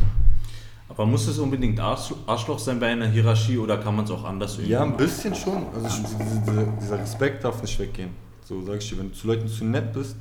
Aber 0.88 1.06
muss 1.06 1.26
es 1.26 1.38
unbedingt 1.38 1.80
Arsch- 1.80 2.14
Arschloch 2.26 2.58
sein 2.58 2.78
bei 2.78 2.88
einer 2.88 3.06
Hierarchie 3.08 3.58
oder 3.58 3.78
kann 3.78 3.96
man 3.96 4.04
es 4.04 4.10
auch 4.10 4.24
anders 4.24 4.54
irgendwie 4.54 4.72
Ja, 4.72 4.82
ein 4.82 4.96
bisschen 4.96 5.34
schon. 5.34 5.66
Also 5.74 5.86
ich, 5.86 5.94
diese, 6.02 6.40
diese, 6.46 6.66
dieser 6.80 6.98
Respekt 6.98 7.42
darf 7.44 7.60
nicht 7.62 7.78
weggehen. 7.78 8.10
So 8.44 8.60
sag 8.62 8.76
ich 8.78 8.88
dir, 8.90 8.98
wenn 8.98 9.08
du 9.08 9.14
zu 9.14 9.26
Leuten 9.26 9.48
zu 9.48 9.64
nett 9.64 9.92
bist 9.92 10.16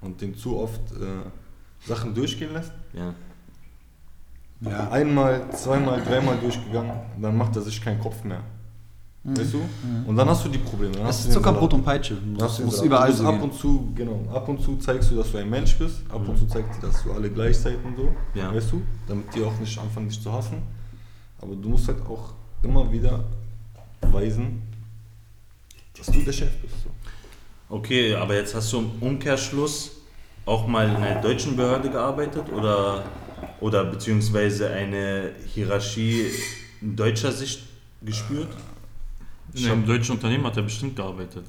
und 0.00 0.20
denen 0.20 0.34
zu 0.34 0.58
oft 0.58 0.80
äh, 0.92 1.86
Sachen 1.86 2.14
durchgehen 2.14 2.52
lässt, 2.54 2.72
Ja. 2.94 3.14
Ja. 4.60 4.90
einmal, 4.90 5.48
zweimal, 5.52 6.02
dreimal 6.02 6.36
durchgegangen, 6.38 6.92
dann 7.20 7.36
macht 7.36 7.54
er 7.54 7.62
sich 7.62 7.80
keinen 7.80 8.00
Kopf 8.00 8.24
mehr. 8.24 8.40
Weißt 9.24 9.52
du? 9.52 9.60
Und 10.06 10.16
dann 10.16 10.28
hast 10.28 10.44
du 10.44 10.48
die 10.48 10.58
Probleme. 10.58 10.92
Dann 10.96 11.06
Es 11.06 11.16
ist 11.16 11.24
du 11.24 11.28
den 11.28 11.34
Zucker, 11.34 11.44
Salat. 11.46 11.60
Brot 11.60 11.74
und 11.74 11.84
Peitsche. 11.84 12.14
Dann 12.14 12.32
Muss, 12.64 12.78
du 12.78 12.84
überall 12.86 13.12
so 13.12 13.24
musst 13.24 13.34
ab 13.36 13.42
und 13.42 13.54
zu, 13.54 13.92
genau, 13.94 14.24
ab 14.32 14.48
und 14.48 14.62
zu 14.62 14.76
zeigst 14.76 15.10
du, 15.10 15.16
dass 15.16 15.32
du 15.32 15.38
ein 15.38 15.50
Mensch 15.50 15.76
bist, 15.76 16.00
ab 16.08 16.26
und 16.26 16.38
zu 16.38 16.46
zeigst 16.46 16.80
du, 16.80 16.86
dass 16.86 17.02
du 17.02 17.12
alle 17.12 17.28
gleich 17.30 17.58
seid 17.58 17.76
und 17.84 17.96
so, 17.96 18.14
Ja. 18.34 18.54
weißt 18.54 18.72
du? 18.72 18.82
Damit 19.06 19.34
die 19.34 19.42
auch 19.42 19.58
nicht 19.58 19.78
anfangen, 19.78 20.08
dich 20.08 20.22
zu 20.22 20.32
hassen. 20.32 20.62
Aber 21.40 21.54
du 21.54 21.68
musst 21.68 21.88
halt 21.88 22.00
auch 22.06 22.32
immer 22.62 22.90
wieder 22.90 23.24
weisen, 24.02 24.62
dass 25.96 26.06
du 26.06 26.22
der 26.22 26.32
Chef 26.32 26.56
bist. 26.62 26.74
So. 26.84 26.90
Okay, 27.76 28.14
aber 28.14 28.34
jetzt 28.34 28.54
hast 28.54 28.72
du 28.72 28.78
im 28.78 28.90
Umkehrschluss 29.00 29.90
auch 30.46 30.66
mal 30.66 30.88
in 30.88 30.96
einer 30.96 31.20
deutschen 31.20 31.54
Behörde 31.56 31.90
gearbeitet 31.90 32.44
oder, 32.52 33.04
oder 33.60 33.84
beziehungsweise 33.84 34.70
eine 34.70 35.32
Hierarchie 35.52 36.24
in 36.80 36.96
deutscher 36.96 37.30
Sicht 37.32 37.60
gespürt? 38.00 38.48
In 39.54 39.66
einem 39.70 39.86
deutschen 39.86 40.12
Unternehmen 40.12 40.44
hat 40.44 40.56
er 40.56 40.62
bestimmt 40.62 40.96
gearbeitet. 40.96 41.44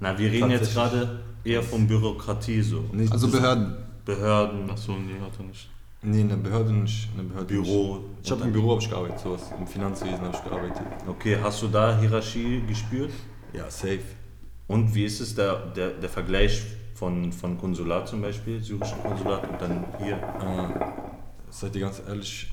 Na, 0.00 0.16
wir 0.18 0.30
reden 0.30 0.50
jetzt 0.50 0.74
gerade 0.74 1.20
eher 1.44 1.62
von 1.62 1.86
Bürokratie 1.86 2.62
so. 2.62 2.84
Nee, 2.92 3.08
Also 3.10 3.28
Behörden. 3.28 3.74
Behörden, 4.04 4.70
Achso, 4.70 4.92
nee, 4.92 5.20
hat 5.20 5.32
er 5.38 5.44
nicht. 5.44 5.68
Nee, 6.02 6.20
in 6.22 6.28
der 6.28 6.36
Behörde 6.36 6.72
nicht. 6.72 7.08
In 7.12 7.18
der 7.18 7.24
Behörde 7.24 7.46
Büro. 7.46 7.94
Nicht. 7.96 8.04
Ich 8.24 8.30
habe 8.32 8.44
im 8.44 8.52
Büro 8.52 8.72
hab 8.74 8.80
ich 8.82 8.90
gearbeitet, 8.90 9.20
sowas. 9.20 9.42
Im 9.58 9.66
Finanzwesen 9.66 10.20
habe 10.20 10.36
ich 10.36 10.42
gearbeitet. 10.44 10.82
Okay, 11.06 11.38
hast 11.40 11.62
du 11.62 11.68
da 11.68 11.96
Hierarchie 11.98 12.62
gespürt? 12.66 13.12
Ja, 13.52 13.70
safe. 13.70 14.00
Und 14.66 14.94
wie 14.94 15.04
ist 15.04 15.20
es 15.20 15.34
der, 15.34 15.66
der, 15.76 15.90
der 15.90 16.08
Vergleich 16.08 16.62
von, 16.94 17.32
von 17.32 17.58
Konsulat 17.58 18.08
zum 18.08 18.20
Beispiel, 18.22 18.60
syrischen 18.62 18.98
Konsulat 19.02 19.48
und 19.48 19.60
dann 19.60 19.84
hier? 20.02 20.14
Äh, 20.16 20.84
seid 21.50 21.74
ihr 21.76 21.82
ganz 21.82 22.02
ehrlich, 22.06 22.50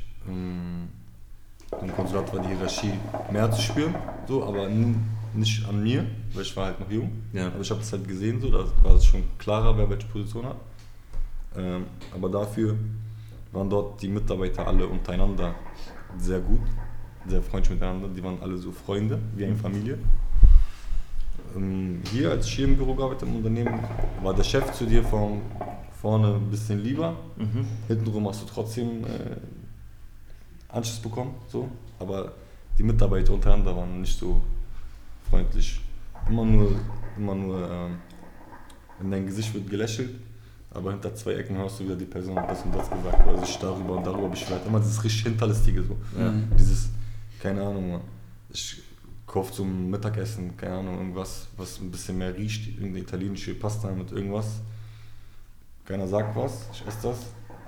im 2.10 2.15
Konsulat 2.15 2.34
war 2.34 2.41
die 2.41 2.56
Hierarchie 2.56 2.93
mehr 3.32 3.52
zu 3.52 3.62
spüren, 3.62 3.95
so, 4.28 4.43
aber 4.43 4.67
nicht 5.34 5.67
an 5.67 5.84
mir, 5.84 6.06
weil 6.34 6.41
ich 6.41 6.56
war 6.56 6.65
halt 6.67 6.80
noch 6.80 6.89
jung. 6.89 7.12
Ja. 7.34 7.48
Aber 7.48 7.62
ich 7.62 7.69
habe 7.69 7.82
es 7.82 7.91
halt 7.91 8.08
gesehen, 8.08 8.41
so, 8.41 8.50
da 8.50 8.65
war 8.84 8.95
es 8.95 9.06
schon 9.06 9.24
klarer, 9.38 9.78
wer 9.78 9.89
welche 9.89 10.08
Position 10.08 10.45
hat. 10.45 10.58
Ähm, 11.56 11.86
aber 12.13 12.30
dafür 12.30 12.76
waren 13.52 13.69
dort 13.69 14.02
die 14.02 14.08
Mitarbeiter 14.08 14.67
alle 14.67 14.88
untereinander 14.88 15.56
sehr 16.17 16.39
gut, 16.39 16.62
sehr 17.28 17.41
freundlich 17.41 17.72
miteinander. 17.72 18.08
Die 18.08 18.24
waren 18.24 18.41
alle 18.41 18.58
so 18.58 18.72
Freunde, 18.72 19.19
wie 19.36 19.45
eine 19.45 19.56
Familie. 19.56 19.98
Ähm, 21.56 22.02
hier, 22.12 22.32
als 22.32 22.48
ich 22.48 22.54
hier 22.54 22.65
im 22.65 22.78
Büro 22.78 22.93
gearbeitet 22.93 23.28
habe 23.28 23.32
im 23.32 23.38
Unternehmen, 23.38 23.80
war 24.24 24.34
der 24.34 24.43
Chef 24.43 24.72
zu 24.74 24.86
dir 24.86 25.04
von 25.04 25.41
vorne 26.02 26.36
ein 26.36 26.50
bisschen 26.50 26.80
lieber. 26.80 27.15
Mhm. 27.38 27.65
Hintenrum 27.88 28.28
hast 28.28 28.43
du 28.43 28.45
trotzdem 28.45 29.04
äh, 29.04 29.38
Anschluss 30.69 31.00
bekommen, 31.00 31.36
so. 31.48 31.69
Aber 31.99 32.33
die 32.77 32.83
Mitarbeiter 32.83 33.33
untereinander 33.33 33.75
waren 33.75 34.01
nicht 34.01 34.17
so 34.17 34.41
freundlich. 35.29 35.81
Immer 36.27 36.45
nur, 36.45 36.71
immer 37.17 37.35
nur 37.35 37.69
ähm, 37.69 37.97
in 39.01 39.12
dein 39.12 39.25
Gesicht 39.25 39.53
wird 39.53 39.69
gelächelt, 39.69 40.12
aber 40.71 40.91
hinter 40.91 41.13
zwei 41.15 41.33
Ecken 41.33 41.57
hörst 41.57 41.79
du 41.79 41.85
wieder, 41.85 41.95
die 41.95 42.05
Person 42.05 42.35
hat 42.35 42.49
das 42.49 42.63
und 42.63 42.73
das 42.73 42.89
gesagt 42.89 43.27
oder 43.27 43.45
sich 43.45 43.57
darüber 43.57 43.97
und 43.97 44.05
darüber 44.05 44.29
beschwert. 44.29 44.65
Immer 44.65 44.79
dieses 44.79 45.03
richtig 45.03 45.23
Hinterlistige 45.23 45.83
so. 45.83 45.97
Ja. 46.17 46.33
Dieses, 46.57 46.89
keine 47.41 47.62
Ahnung, 47.62 47.91
Mann. 47.91 48.01
ich 48.49 48.81
kaufe 49.25 49.53
zum 49.53 49.89
Mittagessen, 49.89 50.57
keine 50.57 50.77
Ahnung, 50.77 50.97
irgendwas, 50.97 51.47
was 51.57 51.79
ein 51.79 51.91
bisschen 51.91 52.17
mehr 52.17 52.35
riecht, 52.35 52.67
irgendeine 52.67 52.99
italienische 52.99 53.53
Pasta 53.55 53.91
mit 53.91 54.12
irgendwas. 54.12 54.62
Keiner 55.85 56.07
sagt 56.07 56.35
was, 56.35 56.67
ich 56.73 56.88
esse 56.88 57.07
das. 57.07 57.17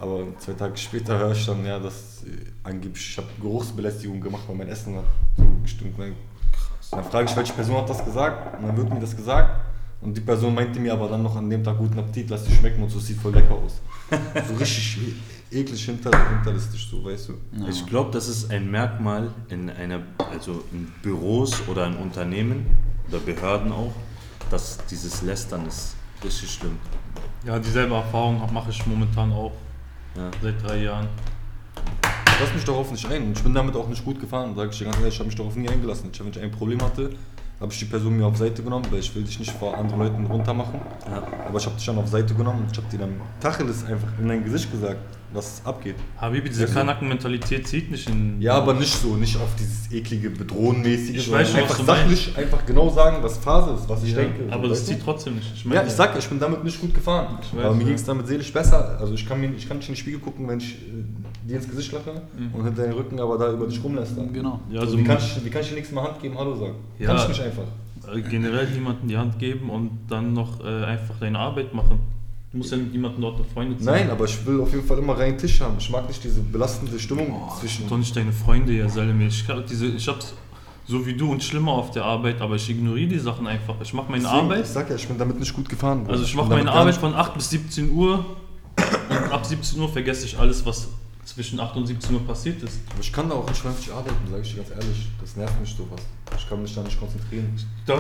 Aber 0.02 0.24
zwei 0.40 0.54
Tage 0.54 0.76
später 0.78 1.20
höre 1.20 1.34
ich 1.34 1.46
dann, 1.46 1.64
ja, 1.64 1.78
dass 1.78 2.24
äh, 2.24 2.30
angeblich, 2.64 3.08
ich 3.12 3.18
habe 3.18 3.28
Geruchsbelästigung 3.40 4.20
gemacht, 4.20 4.42
weil 4.48 4.56
mein 4.56 4.68
Essen 4.68 4.96
hat 4.96 5.04
so 5.38 5.44
gestimmt. 5.62 5.96
Dann 6.90 7.04
frage 7.04 7.30
ich, 7.30 7.38
welche 7.38 7.54
Person 7.54 7.78
hat 7.78 7.88
das 7.88 8.04
gesagt? 8.04 8.58
Und 8.60 8.68
dann 8.68 8.76
wird 8.76 8.92
mir 8.92 9.00
das 9.00 9.16
gesagt. 9.16 9.62
Und 10.02 10.18
die 10.18 10.22
Person 10.22 10.56
meinte 10.56 10.80
mir 10.80 10.94
aber 10.94 11.08
dann 11.08 11.22
noch 11.22 11.36
an 11.36 11.48
dem 11.48 11.64
Tag 11.64 11.78
guten 11.78 12.00
Appetit, 12.00 12.32
lass 12.32 12.46
dich 12.46 12.56
schmecken 12.56 12.82
und 12.82 12.90
so 12.90 13.00
sieht 13.00 13.18
voll 13.18 13.32
lecker 13.32 13.54
aus. 13.54 13.80
so 14.48 14.56
richtig 14.56 14.98
eklig 15.52 15.86
hinter, 15.86 16.10
hinterlistig, 16.30 16.88
so, 16.90 17.06
weißt 17.06 17.30
du. 17.30 17.34
Ich 17.70 17.86
glaube, 17.86 18.10
das 18.12 18.28
ist 18.28 18.50
ein 18.50 18.72
Merkmal 18.72 19.30
in 19.50 19.70
einer, 19.70 20.02
also 20.32 20.64
in 20.72 20.92
Büros 21.04 21.62
oder 21.68 21.86
in 21.86 21.98
Unternehmen 21.98 22.66
oder 23.08 23.20
Behörden 23.20 23.72
auch, 23.72 23.94
dass 24.50 24.84
dieses 24.88 25.22
Lästern 25.22 25.68
ist 25.68 25.96
richtig 26.24 26.50
schlimm. 26.50 26.78
Ja, 27.46 27.60
dieselbe 27.60 27.94
Erfahrung 27.94 28.42
mache 28.52 28.72
ich 28.72 28.84
momentan 28.88 29.32
auch. 29.32 29.52
Ja. 30.16 30.32
Seit 30.42 30.64
drei 30.64 30.84
Jahren. 30.84 31.08
Lass 32.40 32.54
mich 32.54 32.64
darauf 32.64 32.92
nicht 32.92 33.06
ein. 33.06 33.24
Und 33.24 33.38
ich 33.38 33.44
bin 33.44 33.54
damit 33.54 33.76
auch 33.76 33.88
nicht 33.88 34.04
gut 34.04 34.20
gefahren, 34.20 34.56
sage 34.56 34.72
ich 34.72 34.78
dir 34.78 34.86
ganz 34.86 34.98
ehrlich, 34.98 35.14
ich 35.14 35.20
habe 35.20 35.28
mich 35.28 35.36
darauf 35.36 35.56
nie 35.56 35.70
eingelassen. 35.70 36.10
Ich, 36.12 36.20
wenn 36.20 36.30
ich 36.30 36.40
ein 36.40 36.52
Problem 36.52 36.82
hatte, 36.82 37.12
habe 37.60 37.72
ich 37.72 37.80
die 37.80 37.86
Person 37.86 38.18
mir 38.18 38.26
auf 38.26 38.38
Seite 38.38 38.64
genommen, 38.64 38.86
weil 38.90 39.00
ich 39.00 39.14
will 39.14 39.24
dich 39.24 39.40
nicht 39.40 39.52
vor 39.52 39.78
anderen 39.78 40.00
Leuten 40.00 40.26
runtermachen. 40.26 40.82
Ja. 41.06 41.24
Aber 41.48 41.60
ich 41.60 41.66
habe 41.66 41.76
dich 41.76 41.86
dann 41.86 42.00
auf 42.00 42.08
Seite 42.08 42.34
genommen 42.34 42.64
und 42.64 42.72
ich 42.72 42.78
habe 42.78 42.90
dir 42.90 43.00
dann 43.00 43.22
Tacheles 43.40 43.86
einfach 43.86 44.08
in 44.20 44.28
dein 44.28 44.44
Gesicht 44.44 44.72
gesagt, 44.72 45.00
dass 45.34 45.60
es 45.60 45.66
abgeht. 45.66 45.96
Habibi, 46.18 46.50
diese 46.50 46.66
du? 46.66 46.74
Kanaken-Mentalität 46.74 47.68
zieht 47.68 47.90
nicht 47.92 48.10
in. 48.10 48.42
Ja, 48.42 48.54
aber 48.56 48.74
nicht 48.74 48.94
so, 48.94 49.16
nicht 49.16 49.36
auf 49.38 49.50
dieses 49.58 49.92
eklige, 49.92 50.30
bedrohenmäßige, 50.30 51.16
Ich 51.18 51.24
sondern 51.26 51.42
weiß 51.42 51.50
schon, 51.52 51.62
was 51.62 51.64
einfach 51.72 51.78
du 51.80 51.86
sachlich, 51.86 52.38
einfach 52.38 52.66
genau 52.66 52.90
sagen, 52.90 53.18
was 53.22 53.38
Phase 53.38 53.72
ist, 53.72 53.88
was 53.90 54.04
ich 54.04 54.12
Ja, 54.12 54.18
denke. 54.22 54.52
aber 54.52 54.64
so, 54.64 54.70
das 54.70 54.80
weißt 54.80 54.90
du? 54.90 54.94
zieht 54.94 55.04
trotzdem 55.04 55.36
nicht. 55.36 55.52
Ich 55.56 55.66
Ja, 55.66 55.84
ich 55.84 55.92
sag, 55.94 56.18
ich 56.18 56.28
bin 56.28 56.40
damit 56.40 56.64
nicht 56.64 56.80
gut 56.82 56.94
gefahren. 56.94 57.38
Ich 57.42 57.56
weiß, 57.56 57.66
aber 57.66 57.74
mir 57.76 57.82
ja. 57.82 57.88
ging 57.88 57.96
es 57.96 58.04
damit 58.06 58.28
seelisch 58.28 58.52
besser. 58.52 58.98
Also 59.00 59.14
ich 59.14 59.28
kann, 59.28 59.40
mir, 59.40 59.52
ich 59.56 59.68
kann 59.68 59.78
nicht 59.78 59.88
in 59.90 59.94
den 59.96 60.00
Spiegel 60.00 60.20
gucken, 60.20 60.48
wenn 60.48 60.60
ich 60.60 60.76
äh, 60.76 61.48
dir 61.48 61.56
ins 61.58 61.70
Gesicht 61.70 61.92
lache 61.92 62.12
Mhm. 62.38 62.54
und 62.54 62.66
hinter 62.66 62.84
den 62.84 62.94
Rücken 62.94 63.20
aber 63.20 63.38
da 63.38 63.52
über 63.52 63.68
dich 63.68 63.84
rumlästern. 63.84 64.32
Genau. 64.34 64.60
Ja, 64.70 64.82
also 64.82 64.92
also 64.92 65.00
wie, 65.00 65.04
kann 65.06 65.18
ich, 65.18 65.46
wie 65.46 65.50
kann 65.50 65.62
ich 65.62 65.70
dir 65.70 65.76
nichts 65.76 65.92
mehr 65.92 66.04
Hand 66.04 66.22
geben, 66.22 66.38
Hallo 66.38 66.56
sagen? 66.56 66.76
Ja. 67.00 67.08
Kann 67.08 67.18
ich 67.18 67.28
nicht 67.30 67.42
einfach. 67.42 67.64
äh, 68.14 68.22
generell 68.22 68.68
jemanden 68.74 69.08
die 69.08 69.18
Hand 69.18 69.40
geben 69.40 69.70
und 69.70 69.92
dann 70.10 70.34
noch 70.34 70.60
äh, 70.64 70.84
einfach 70.84 71.16
deine 71.20 71.40
Arbeit 71.40 71.74
machen. 71.74 72.00
Du 72.52 72.58
musst 72.58 72.72
ja 72.72 72.78
mit 72.78 72.92
jemandem 72.92 73.22
dort 73.22 73.38
befreundet 73.38 73.82
sein. 73.82 74.08
Nein, 74.08 74.10
aber 74.10 74.26
ich 74.26 74.46
will 74.46 74.60
auf 74.60 74.74
jeden 74.74 74.86
Fall 74.86 74.98
immer 74.98 75.18
reinen 75.18 75.38
Tisch 75.38 75.62
haben. 75.62 75.76
Ich 75.80 75.90
mag 75.90 76.06
nicht 76.08 76.22
diese 76.22 76.42
belastende 76.42 77.00
Stimmung 77.00 77.50
zwischen. 77.60 77.88
Doch 77.88 77.98
nicht 77.98 78.14
deine 78.14 78.34
Freunde, 78.34 78.74
ja, 78.74 78.90
Salome. 78.90 79.28
Ich, 79.28 79.46
diese, 79.70 79.86
ich 79.88 80.08
hab's 80.08 80.34
so 80.86 81.06
wie 81.06 81.14
du 81.14 81.32
und 81.32 81.42
schlimmer 81.42 81.72
auf 81.72 81.92
der 81.92 82.04
Arbeit, 82.04 82.42
aber 82.42 82.56
ich 82.56 82.70
ignoriere 82.70 83.08
die 83.08 83.20
Sachen 83.20 83.48
einfach. 83.48 83.76
Ich 83.82 83.94
mache 83.94 84.12
meine 84.12 84.24
Deswegen, 84.24 84.42
Arbeit. 84.42 84.64
Ich 84.64 84.68
sag 84.68 84.90
ja, 84.90 84.96
ich 84.96 85.08
bin 85.08 85.18
damit 85.18 85.40
nicht 85.40 85.54
gut 85.54 85.70
gefahren. 85.70 86.00
Bruder. 86.00 86.12
Also 86.12 86.26
ich 86.26 86.36
mache 86.36 86.50
meine 86.50 86.72
Arbeit 86.72 86.96
von 86.96 87.14
8 87.14 87.34
bis 87.36 87.50
17 87.52 87.90
Uhr 87.92 88.26
und 88.76 89.32
ab 89.32 89.46
17 89.46 89.80
Uhr 89.80 89.88
vergesse 89.88 90.26
ich 90.26 90.38
alles, 90.38 90.66
was 90.66 90.90
zwischen 91.24 91.58
8 91.58 91.78
und 91.78 91.88
17 91.88 92.14
Uhr 92.16 92.22
passiert 92.28 92.62
ist. 92.64 92.82
Aber 92.92 93.00
ich 93.00 93.14
kann 93.14 93.30
da 93.30 93.36
auch 93.36 93.48
nicht 93.48 93.62
vernünftig 93.62 93.94
arbeiten, 93.94 94.30
sage 94.30 94.42
ich 94.42 94.54
dir 94.54 94.58
ganz 94.58 94.72
ehrlich. 94.72 95.08
Das 95.22 95.38
nervt 95.38 95.62
mich 95.62 95.74
sowas. 95.74 96.02
Ich 96.36 96.50
kann 96.50 96.62
mich 96.62 96.76
da 96.76 96.84
nicht 96.84 97.00
konzentrieren. 97.00 97.56
Da, 97.86 97.98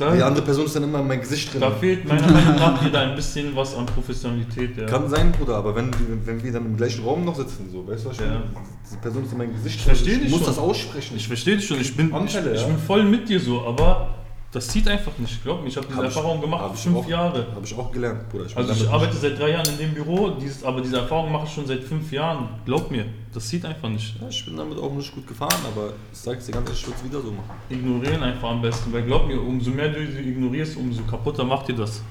da, 0.00 0.14
Die 0.14 0.22
andere 0.22 0.44
Person 0.44 0.66
ist 0.66 0.74
dann 0.76 0.84
immer 0.84 1.00
in 1.00 1.06
mein 1.08 1.20
Gesicht 1.20 1.52
drin. 1.52 1.60
da 1.60 1.70
fehlt 1.70 2.06
meiner 2.08 2.30
Meinung 2.30 2.56
nach 2.56 2.84
wieder 2.86 3.00
ein 3.00 3.14
bisschen 3.14 3.54
was 3.54 3.74
an 3.76 3.86
Professionalität. 3.86 4.76
Ja. 4.76 4.86
Kann 4.86 5.08
sein, 5.08 5.32
Bruder, 5.32 5.56
aber 5.56 5.74
wenn, 5.76 5.86
wir- 5.92 6.26
wenn 6.26 6.42
wir 6.42 6.52
dann 6.52 6.66
im 6.66 6.76
gleichen 6.76 7.04
Raum 7.04 7.24
noch 7.24 7.36
sitzen, 7.36 7.68
so, 7.70 7.86
weißt 7.86 8.04
du 8.04 8.08
was 8.10 8.16
ich 8.18 8.24
Ja. 8.24 8.42
Diese 8.84 8.96
Person 8.98 9.24
ist 9.24 9.32
in 9.32 9.38
mein 9.38 9.52
Gesicht 9.52 9.80
Ich 9.80 10.02
drin. 10.02 10.14
dich 10.18 10.24
Ich 10.24 10.30
muss 10.30 10.40
schon. 10.40 10.48
das 10.48 10.58
aussprechen. 10.58 11.16
Ich 11.16 11.26
verstehe 11.28 11.56
dich 11.56 11.66
schon, 11.66 11.80
ich 11.80 11.96
bin, 11.96 12.08
ich, 12.08 12.14
Anfälle, 12.14 12.54
ich 12.54 12.60
ja. 12.62 12.66
bin 12.66 12.78
voll 12.78 13.04
mit 13.04 13.28
dir 13.28 13.38
so, 13.40 13.64
aber 13.66 14.14
das 14.52 14.66
zieht 14.68 14.88
einfach 14.88 15.16
nicht. 15.18 15.42
Glaub 15.44 15.62
mir, 15.62 15.68
ich 15.68 15.76
habe 15.76 15.86
diese 15.86 15.98
Hab 15.98 16.08
ich- 16.08 16.16
Erfahrung 16.16 16.40
gemacht, 16.40 16.62
hab 16.62 16.74
ich 16.74 16.80
fünf 16.80 16.96
auch- 16.96 17.08
Jahre. 17.08 17.46
Habe 17.54 17.64
ich 17.64 17.74
auch 17.76 17.92
gelernt, 17.92 18.28
Bruder. 18.28 18.44
bin 18.44 18.56
Also 18.56 18.84
ich 18.84 18.90
arbeite 18.90 19.12
nicht- 19.12 19.20
seit 19.22 19.38
drei 19.38 19.50
Jahren 19.50 19.68
in 19.68 19.78
dem 19.78 19.94
Büro, 19.94 20.30
dieses, 20.30 20.64
aber 20.64 20.80
diese 20.80 20.96
Erfahrung 20.98 21.30
mache 21.32 21.44
ich 21.46 21.52
schon 21.52 21.66
seit 21.66 21.84
fünf 21.84 22.10
Jahren. 22.10 22.48
Glaub 22.64 22.90
mir, 22.90 23.06
das 23.32 23.46
zieht 23.48 23.64
einfach 23.64 23.88
nicht. 23.88 24.20
Ja, 24.20 24.28
ich 24.28 24.44
bin 24.44 24.56
damit 24.56 24.78
auch 24.78 24.92
nicht 24.92 25.14
gut 25.14 25.26
gefahren, 25.26 25.54
aber 25.72 25.92
ich 26.12 26.18
sag's 26.18 26.46
dir 26.46 26.52
ganz 26.52 26.66
ehrlich, 26.68 26.80
ich 26.82 26.86
würde 26.88 26.98
es 26.98 27.04
wieder 27.04 27.20
so 27.20 27.30
machen. 27.32 27.50
Ignorieren 27.68 28.22
einfach 28.22 28.50
am 28.50 28.60
besten, 28.62 28.92
weil 28.92 29.02
glaub 29.04 29.26
mir, 29.28 29.40
umso 29.40 29.70
mehr 29.70 29.88
du 29.88 30.04
sie 30.06 30.18
ignorierst, 30.18 30.76
umso 30.76 31.02
kaputter 31.02 31.44
macht 31.44 31.68
dir 31.68 31.76
das. 31.76 32.02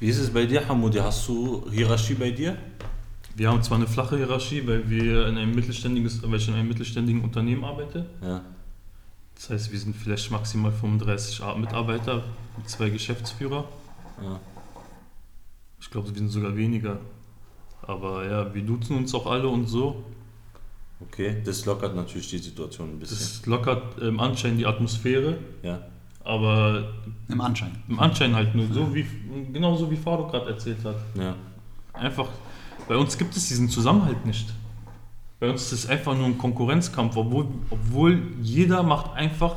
Wie 0.00 0.08
ist 0.08 0.18
es 0.18 0.30
bei 0.30 0.44
dir, 0.46 0.66
Hamoudi? 0.66 0.98
Hast 0.98 1.28
du 1.28 1.64
Hierarchie 1.70 2.14
bei 2.14 2.30
dir? 2.30 2.56
Wir 3.36 3.48
haben 3.48 3.62
zwar 3.62 3.78
eine 3.78 3.86
flache 3.86 4.16
Hierarchie, 4.16 4.66
weil 4.66 4.88
wir 4.88 5.26
in 5.26 5.36
einem 5.36 5.54
mittelständiges, 5.54 6.22
weil 6.22 6.36
ich 6.38 6.48
in 6.48 6.54
einem 6.54 6.68
mittelständigen 6.68 7.22
Unternehmen 7.22 7.64
arbeite. 7.64 8.06
Ja. 8.22 8.42
Das 9.34 9.50
heißt, 9.50 9.72
wir 9.72 9.78
sind 9.78 9.96
vielleicht 9.96 10.30
maximal 10.30 10.72
35 10.72 11.42
Ar- 11.42 11.56
Mitarbeiter 11.58 12.22
mit 12.56 12.68
zwei 12.68 12.90
Geschäftsführer. 12.90 13.64
ja. 14.22 14.40
Ich 15.80 15.90
glaube, 15.90 16.08
wir 16.08 16.16
sind 16.16 16.30
sogar 16.30 16.56
weniger. 16.56 16.98
Aber 17.82 18.24
ja, 18.24 18.54
wir 18.54 18.62
duzen 18.62 18.96
uns 18.96 19.14
auch 19.14 19.26
alle 19.26 19.46
und 19.48 19.66
so. 19.66 20.02
Okay, 21.00 21.42
das 21.44 21.66
lockert 21.66 21.94
natürlich 21.94 22.30
die 22.30 22.38
Situation 22.38 22.88
ein 22.90 22.98
bisschen. 22.98 23.18
Das 23.18 23.44
lockert 23.46 23.98
im 24.00 24.18
Anschein 24.18 24.56
die 24.56 24.64
Atmosphäre, 24.64 25.36
ja. 25.62 25.80
aber 26.24 26.94
Im 27.28 27.40
Anschein. 27.40 27.72
im 27.86 28.00
Anschein 28.00 28.34
halt 28.34 28.54
nur 28.54 28.66
so 28.72 28.94
wie 28.94 29.04
genauso 29.52 29.90
wie 29.90 29.96
Faro 29.96 30.26
gerade 30.28 30.50
erzählt 30.50 30.82
hat. 30.84 30.96
ja. 31.18 31.34
Einfach, 31.92 32.28
bei 32.88 32.96
uns 32.96 33.18
gibt 33.18 33.36
es 33.36 33.46
diesen 33.48 33.68
Zusammenhalt 33.68 34.24
nicht. 34.24 34.48
Bei 35.44 35.50
uns 35.50 35.60
ist 35.64 35.84
es 35.84 35.86
einfach 35.90 36.16
nur 36.16 36.24
ein 36.24 36.38
Konkurrenzkampf, 36.38 37.16
obwohl, 37.16 37.48
obwohl 37.68 38.22
jeder 38.40 38.82
macht 38.82 39.12
einfach 39.14 39.56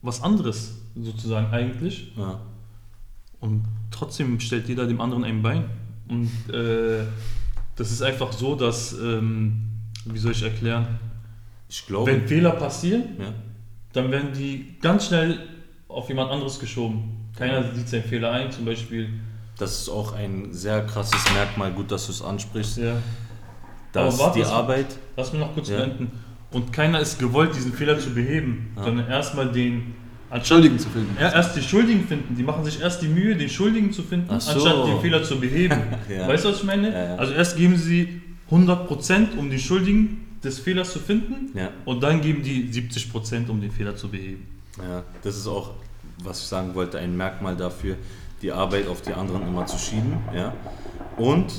was 0.00 0.22
anderes, 0.22 0.80
sozusagen 0.94 1.52
eigentlich. 1.52 2.12
ja. 2.16 2.40
Und 3.40 3.64
trotzdem 3.90 4.38
stellt 4.38 4.68
jeder 4.68 4.86
dem 4.86 5.00
anderen 5.00 5.24
ein 5.24 5.42
Bein. 5.42 5.64
Und 6.06 6.30
äh, 6.54 7.00
das 7.74 7.90
ist 7.90 8.00
einfach 8.00 8.30
so, 8.30 8.54
dass, 8.54 8.92
ähm, 8.92 9.70
wie 10.04 10.20
soll 10.20 10.30
ich 10.30 10.44
erklären, 10.44 10.86
Ich 11.68 11.84
glaube. 11.84 12.08
wenn 12.08 12.28
Fehler 12.28 12.52
passieren, 12.52 13.02
ja. 13.18 13.34
dann 13.94 14.08
werden 14.12 14.32
die 14.32 14.76
ganz 14.80 15.08
schnell 15.08 15.40
auf 15.88 16.08
jemand 16.10 16.30
anderes 16.30 16.60
geschoben. 16.60 17.28
Keiner 17.36 17.74
sieht 17.74 17.88
seinen 17.88 18.04
Fehler 18.04 18.30
ein, 18.30 18.52
zum 18.52 18.64
Beispiel. 18.64 19.08
Das 19.58 19.80
ist 19.80 19.88
auch 19.88 20.12
ein 20.12 20.52
sehr 20.52 20.86
krasses 20.86 21.24
Merkmal, 21.34 21.72
gut, 21.72 21.90
dass 21.90 22.06
du 22.06 22.12
es 22.12 22.22
ansprichst. 22.22 22.78
Ja. 22.78 22.98
Dass 23.92 24.14
Aber 24.14 24.24
warte, 24.24 24.38
die 24.40 24.44
Arbeit. 24.46 24.86
Lass 25.16 25.32
mich 25.32 25.40
noch 25.40 25.54
kurz 25.54 25.68
Ja. 25.68 25.78
beenden. 25.78 26.10
Und 26.50 26.72
keiner 26.72 27.00
ist 27.00 27.18
gewollt, 27.18 27.54
diesen 27.54 27.72
Fehler 27.72 27.98
zu 27.98 28.10
beheben, 28.10 28.72
Ja. 28.76 28.84
sondern 28.84 29.08
erstmal 29.08 29.50
den. 29.50 29.94
Schuldigen 30.44 30.78
zu 30.78 30.88
finden. 30.88 31.14
Ja, 31.20 31.30
erst 31.30 31.54
die 31.56 31.60
Schuldigen 31.62 32.06
finden. 32.08 32.34
Die 32.34 32.42
machen 32.42 32.64
sich 32.64 32.80
erst 32.80 33.02
die 33.02 33.08
Mühe, 33.08 33.36
den 33.36 33.50
Schuldigen 33.50 33.92
zu 33.92 34.02
finden, 34.02 34.28
so. 34.40 34.50
anstatt 34.52 34.86
den 34.88 34.98
Fehler 35.00 35.22
zu 35.22 35.38
beheben. 35.38 35.76
Ja. 36.08 36.26
Weißt 36.26 36.44
du, 36.46 36.48
was 36.48 36.56
ich 36.56 36.64
meine? 36.64 36.90
Ja, 36.90 37.04
ja. 37.04 37.16
Also 37.16 37.34
erst 37.34 37.54
geben 37.58 37.76
sie 37.76 38.22
100%, 38.50 39.36
um 39.38 39.50
die 39.50 39.58
Schuldigen 39.58 40.26
des 40.42 40.58
Fehlers 40.58 40.90
zu 40.92 41.00
finden, 41.00 41.56
Ja. 41.56 41.68
und 41.84 42.02
dann 42.02 42.22
geben 42.22 42.42
die 42.42 42.66
70%, 42.72 43.50
um 43.50 43.60
den 43.60 43.70
Fehler 43.70 43.94
zu 43.94 44.08
beheben. 44.08 44.46
Ja, 44.78 45.02
das 45.22 45.36
ist 45.36 45.46
auch, 45.46 45.72
was 46.24 46.40
ich 46.40 46.46
sagen 46.46 46.74
wollte, 46.74 46.98
ein 46.98 47.14
Merkmal 47.14 47.54
dafür, 47.54 47.96
die 48.40 48.50
Arbeit 48.52 48.88
auf 48.88 49.02
die 49.02 49.12
anderen 49.12 49.46
immer 49.46 49.66
zu 49.66 49.76
schieben. 49.78 50.14
Ja? 50.34 50.54
Und 51.18 51.52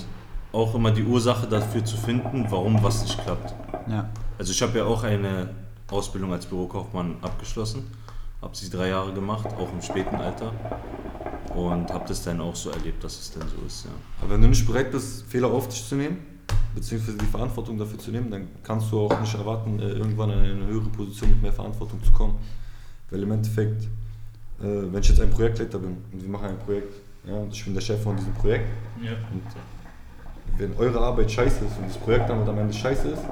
auch 0.53 0.73
immer 0.75 0.91
die 0.91 1.03
Ursache 1.03 1.47
dafür 1.47 1.83
zu 1.83 1.97
finden, 1.97 2.45
warum 2.49 2.81
was 2.81 3.01
nicht 3.03 3.21
klappt. 3.21 3.53
Ja. 3.89 4.07
Also 4.37 4.51
ich 4.51 4.61
habe 4.61 4.77
ja 4.77 4.85
auch 4.85 5.03
eine 5.03 5.49
Ausbildung 5.89 6.31
als 6.31 6.45
Bürokaufmann 6.45 7.15
abgeschlossen, 7.21 7.83
habe 8.41 8.55
sie 8.55 8.69
drei 8.69 8.89
Jahre 8.89 9.11
gemacht, 9.13 9.47
auch 9.47 9.71
im 9.73 9.81
späten 9.81 10.15
Alter. 10.15 10.51
Und 11.55 11.91
habe 11.91 12.05
das 12.07 12.23
dann 12.23 12.39
auch 12.41 12.55
so 12.55 12.69
erlebt, 12.71 13.03
dass 13.03 13.19
es 13.19 13.31
dann 13.31 13.47
so 13.47 13.65
ist. 13.65 13.85
Ja. 13.85 13.91
Aber 14.21 14.33
wenn 14.33 14.41
du 14.41 14.47
nicht 14.47 14.65
bereit 14.65 14.91
bist, 14.91 15.23
Fehler 15.27 15.49
auf 15.51 15.67
dich 15.67 15.87
zu 15.87 15.95
nehmen, 15.95 16.17
beziehungsweise 16.73 17.17
die 17.17 17.25
Verantwortung 17.25 17.77
dafür 17.77 17.99
zu 17.99 18.09
nehmen, 18.11 18.31
dann 18.31 18.47
kannst 18.63 18.91
du 18.91 19.01
auch 19.01 19.19
nicht 19.19 19.33
erwarten, 19.35 19.79
äh, 19.79 19.89
irgendwann 19.89 20.31
in 20.31 20.39
eine 20.39 20.65
höhere 20.65 20.89
Position 20.89 21.29
mit 21.31 21.41
mehr 21.43 21.53
Verantwortung 21.53 22.01
zu 22.03 22.11
kommen. 22.11 22.35
Weil 23.11 23.21
im 23.21 23.31
Endeffekt, 23.31 23.83
äh, 23.83 23.87
wenn 24.63 24.99
ich 24.99 25.09
jetzt 25.09 25.19
ein 25.21 25.29
Projektleiter 25.29 25.77
bin 25.77 25.97
und 26.11 26.21
wir 26.23 26.29
machen 26.29 26.47
ein 26.47 26.59
Projekt, 26.59 26.93
ja, 27.27 27.35
und 27.35 27.53
ich 27.53 27.63
bin 27.63 27.73
der 27.75 27.81
Chef 27.81 28.01
von 28.01 28.15
diesem 28.17 28.33
Projekt, 28.33 28.69
Ja. 29.01 29.11
und 29.11 29.43
wenn 30.57 30.75
eure 30.77 30.99
Arbeit 30.99 31.31
scheiße 31.31 31.65
ist 31.65 31.77
und 31.77 31.87
das 31.87 31.97
Projekt 31.97 32.29
damit 32.29 32.47
am 32.47 32.57
Ende 32.57 32.73
scheiße 32.73 33.09
ist, 33.09 33.23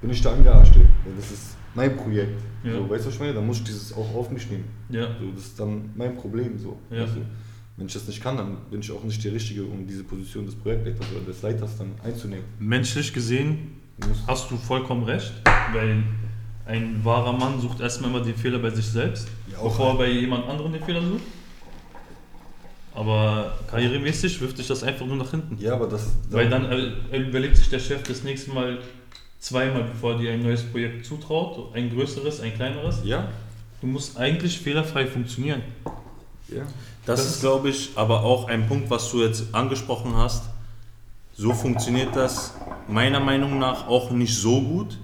bin 0.00 0.10
ich 0.10 0.22
der 0.22 0.32
Angearschte. 0.32 0.80
Weil 0.80 1.14
das 1.16 1.30
ist 1.30 1.56
mein 1.74 1.96
Projekt. 1.96 2.40
Ja. 2.64 2.72
So, 2.74 2.90
weißt 2.90 3.04
du, 3.04 3.08
was 3.08 3.14
ich 3.14 3.20
meine? 3.20 3.34
Dann 3.34 3.46
muss 3.46 3.58
ich 3.58 3.64
dieses 3.64 3.92
auch 3.92 4.14
auf 4.14 4.30
mich 4.30 4.50
nehmen. 4.50 4.64
Ja. 4.88 5.08
So, 5.18 5.30
das 5.34 5.44
ist 5.44 5.60
dann 5.60 5.90
mein 5.94 6.16
Problem. 6.16 6.58
So. 6.58 6.78
Ja. 6.90 7.04
Du? 7.04 7.20
Wenn 7.76 7.86
ich 7.86 7.94
das 7.94 8.06
nicht 8.06 8.22
kann, 8.22 8.36
dann 8.36 8.56
bin 8.70 8.80
ich 8.80 8.92
auch 8.92 9.02
nicht 9.04 9.22
der 9.24 9.32
Richtige, 9.32 9.64
um 9.64 9.86
diese 9.86 10.04
Position 10.04 10.44
des 10.44 10.54
Projektleiters 10.54 11.06
oder 11.12 11.24
des 11.24 11.40
Leiters 11.42 11.78
dann 11.78 11.92
einzunehmen. 12.04 12.44
Menschlich 12.58 13.12
gesehen 13.12 13.80
hast 14.26 14.50
du 14.50 14.56
vollkommen 14.56 15.04
recht, 15.04 15.32
weil 15.72 16.02
ein 16.66 17.00
wahrer 17.02 17.32
Mann 17.32 17.60
sucht 17.60 17.80
erstmal 17.80 18.10
immer 18.10 18.20
den 18.20 18.34
Fehler 18.34 18.58
bei 18.58 18.70
sich 18.70 18.86
selbst, 18.86 19.28
Ja, 19.50 19.58
auch 19.58 19.64
bevor 19.64 19.92
er 19.92 19.98
bei 19.98 20.10
jemand 20.10 20.46
anderem 20.48 20.72
den 20.72 20.82
Fehler 20.82 21.02
sucht. 21.02 21.22
Aber 22.94 23.52
karrieremäßig 23.70 24.40
wirft 24.40 24.56
sich 24.56 24.66
das 24.66 24.82
einfach 24.82 25.06
nur 25.06 25.16
nach 25.16 25.30
hinten. 25.30 25.56
Ja, 25.60 25.74
aber 25.74 25.86
das. 25.86 26.06
Weil 26.30 26.48
dann 26.50 26.64
äh, 27.12 27.16
überlegt 27.18 27.56
sich 27.56 27.68
der 27.70 27.78
Chef 27.78 28.02
das 28.02 28.24
nächste 28.24 28.50
Mal 28.50 28.78
zweimal, 29.38 29.84
bevor 29.84 30.12
er 30.14 30.18
dir 30.18 30.32
ein 30.32 30.42
neues 30.42 30.62
Projekt 30.64 31.06
zutraut, 31.06 31.74
ein 31.74 31.90
größeres, 31.94 32.40
ein 32.40 32.54
kleineres. 32.54 32.98
Ja? 33.04 33.28
Du 33.80 33.86
musst 33.86 34.18
eigentlich 34.18 34.58
fehlerfrei 34.58 35.06
funktionieren. 35.06 35.62
Ja. 36.48 36.62
Das, 37.06 37.20
Das 37.20 37.20
ist, 37.26 37.34
ist- 37.36 37.40
glaube 37.40 37.70
ich, 37.70 37.90
aber 37.94 38.22
auch 38.24 38.48
ein 38.48 38.66
Punkt, 38.66 38.90
was 38.90 39.10
du 39.10 39.22
jetzt 39.22 39.54
angesprochen 39.54 40.16
hast. 40.16 40.44
So 41.34 41.54
funktioniert 41.54 42.14
das 42.14 42.54
meiner 42.88 43.20
Meinung 43.20 43.58
nach 43.58 43.86
auch 43.86 44.10
nicht 44.10 44.36
so 44.36 44.60
gut, 44.60 44.98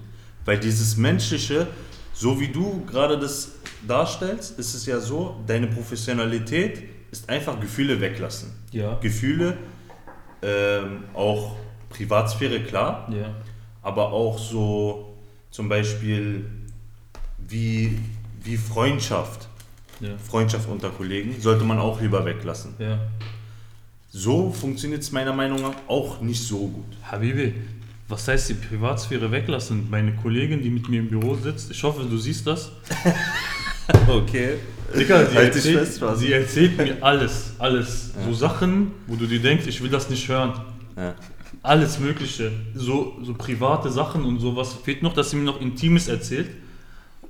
weil 0.45 0.59
dieses 0.59 0.97
Menschliche, 0.97 1.67
so 2.13 2.39
wie 2.39 2.49
du 2.49 2.83
gerade 2.85 3.17
das 3.17 3.53
darstellst, 3.87 4.59
ist 4.59 4.75
es 4.75 4.85
ja 4.85 4.99
so, 4.99 5.37
deine 5.47 5.65
Professionalität 5.67 6.83
ist 7.11 7.29
einfach 7.29 7.59
Gefühle 7.59 7.99
weglassen. 8.01 8.51
Ja. 8.71 8.95
Gefühle, 9.01 9.57
ähm, 10.41 11.03
auch 11.13 11.55
Privatsphäre, 11.89 12.61
klar, 12.61 13.07
Ja. 13.11 13.33
aber 13.81 14.11
auch 14.11 14.37
so 14.37 15.15
zum 15.51 15.69
Beispiel 15.69 16.45
wie, 17.47 17.97
wie 18.43 18.57
Freundschaft, 18.57 19.47
Ja. 19.99 20.09
Freundschaft 20.17 20.67
unter 20.69 20.89
Kollegen, 20.89 21.39
sollte 21.39 21.63
man 21.63 21.79
auch 21.79 21.99
lieber 22.01 22.23
weglassen. 22.25 22.73
Ja. 22.79 22.99
So 24.09 24.51
funktioniert 24.51 25.01
es 25.01 25.11
meiner 25.11 25.33
Meinung 25.33 25.61
nach 25.61 25.73
auch 25.87 26.21
nicht 26.21 26.41
so 26.43 26.67
gut. 26.67 26.97
Habibi, 27.03 27.53
was 28.07 28.27
heißt 28.27 28.49
die 28.49 28.53
Privatsphäre 28.53 29.31
weglassen? 29.31 29.89
Meine 29.89 30.13
Kollegin, 30.15 30.61
die 30.61 30.69
mit 30.69 30.87
mir 30.87 30.99
im 31.01 31.09
Büro 31.09 31.35
sitzt, 31.35 31.71
ich 31.71 31.81
hoffe, 31.83 32.03
du 32.03 32.17
siehst 32.17 32.45
das. 32.47 32.71
Okay. 34.09 34.55
Digga, 34.95 35.25
sie, 35.25 35.35
Halt 35.35 35.55
erzählt, 35.55 35.79
fest, 35.79 36.01
sie 36.15 36.31
erzählt 36.31 36.77
mir 36.77 36.97
alles, 37.01 37.53
alles. 37.59 38.13
Ja. 38.15 38.25
So 38.25 38.33
Sachen, 38.33 38.91
wo 39.07 39.15
du 39.15 39.25
dir 39.25 39.41
denkst, 39.41 39.67
ich 39.67 39.81
will 39.81 39.89
das 39.89 40.09
nicht 40.09 40.27
hören. 40.27 40.53
Ja. 40.95 41.13
Alles 41.63 41.99
Mögliche. 41.99 42.51
So, 42.73 43.17
so 43.23 43.33
private 43.33 43.89
Sachen 43.89 44.23
und 44.23 44.39
sowas. 44.39 44.73
Fehlt 44.83 45.03
noch, 45.03 45.13
dass 45.13 45.31
sie 45.31 45.37
mir 45.37 45.43
noch 45.43 45.59
Intimes 45.59 46.07
erzählt. 46.07 46.49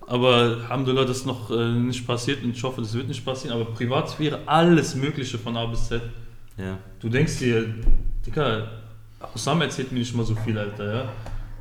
Aber 0.05 0.35
Alhamdulillah, 0.35 1.05
das 1.05 1.17
ist 1.17 1.25
noch 1.25 1.51
äh, 1.51 1.71
nicht 1.73 2.07
passiert 2.07 2.43
und 2.43 2.51
ich 2.51 2.63
hoffe, 2.63 2.81
das 2.81 2.93
wird 2.93 3.07
nicht 3.07 3.25
passieren. 3.25 3.59
Aber 3.59 3.71
Privatsphäre, 3.71 4.39
alles 4.45 4.95
Mögliche 4.95 5.37
von 5.37 5.57
A 5.57 5.65
bis 5.65 5.87
Z. 5.87 6.01
Ja. 6.57 6.77
Du 6.99 7.09
denkst 7.09 7.39
dir, 7.39 7.73
Digga, 8.25 8.69
Hussam 9.33 9.61
erzählt 9.61 9.91
mir 9.91 9.99
nicht 9.99 10.15
mal 10.15 10.25
so 10.25 10.35
viel, 10.35 10.57
Alter, 10.57 10.93
ja. 10.93 11.09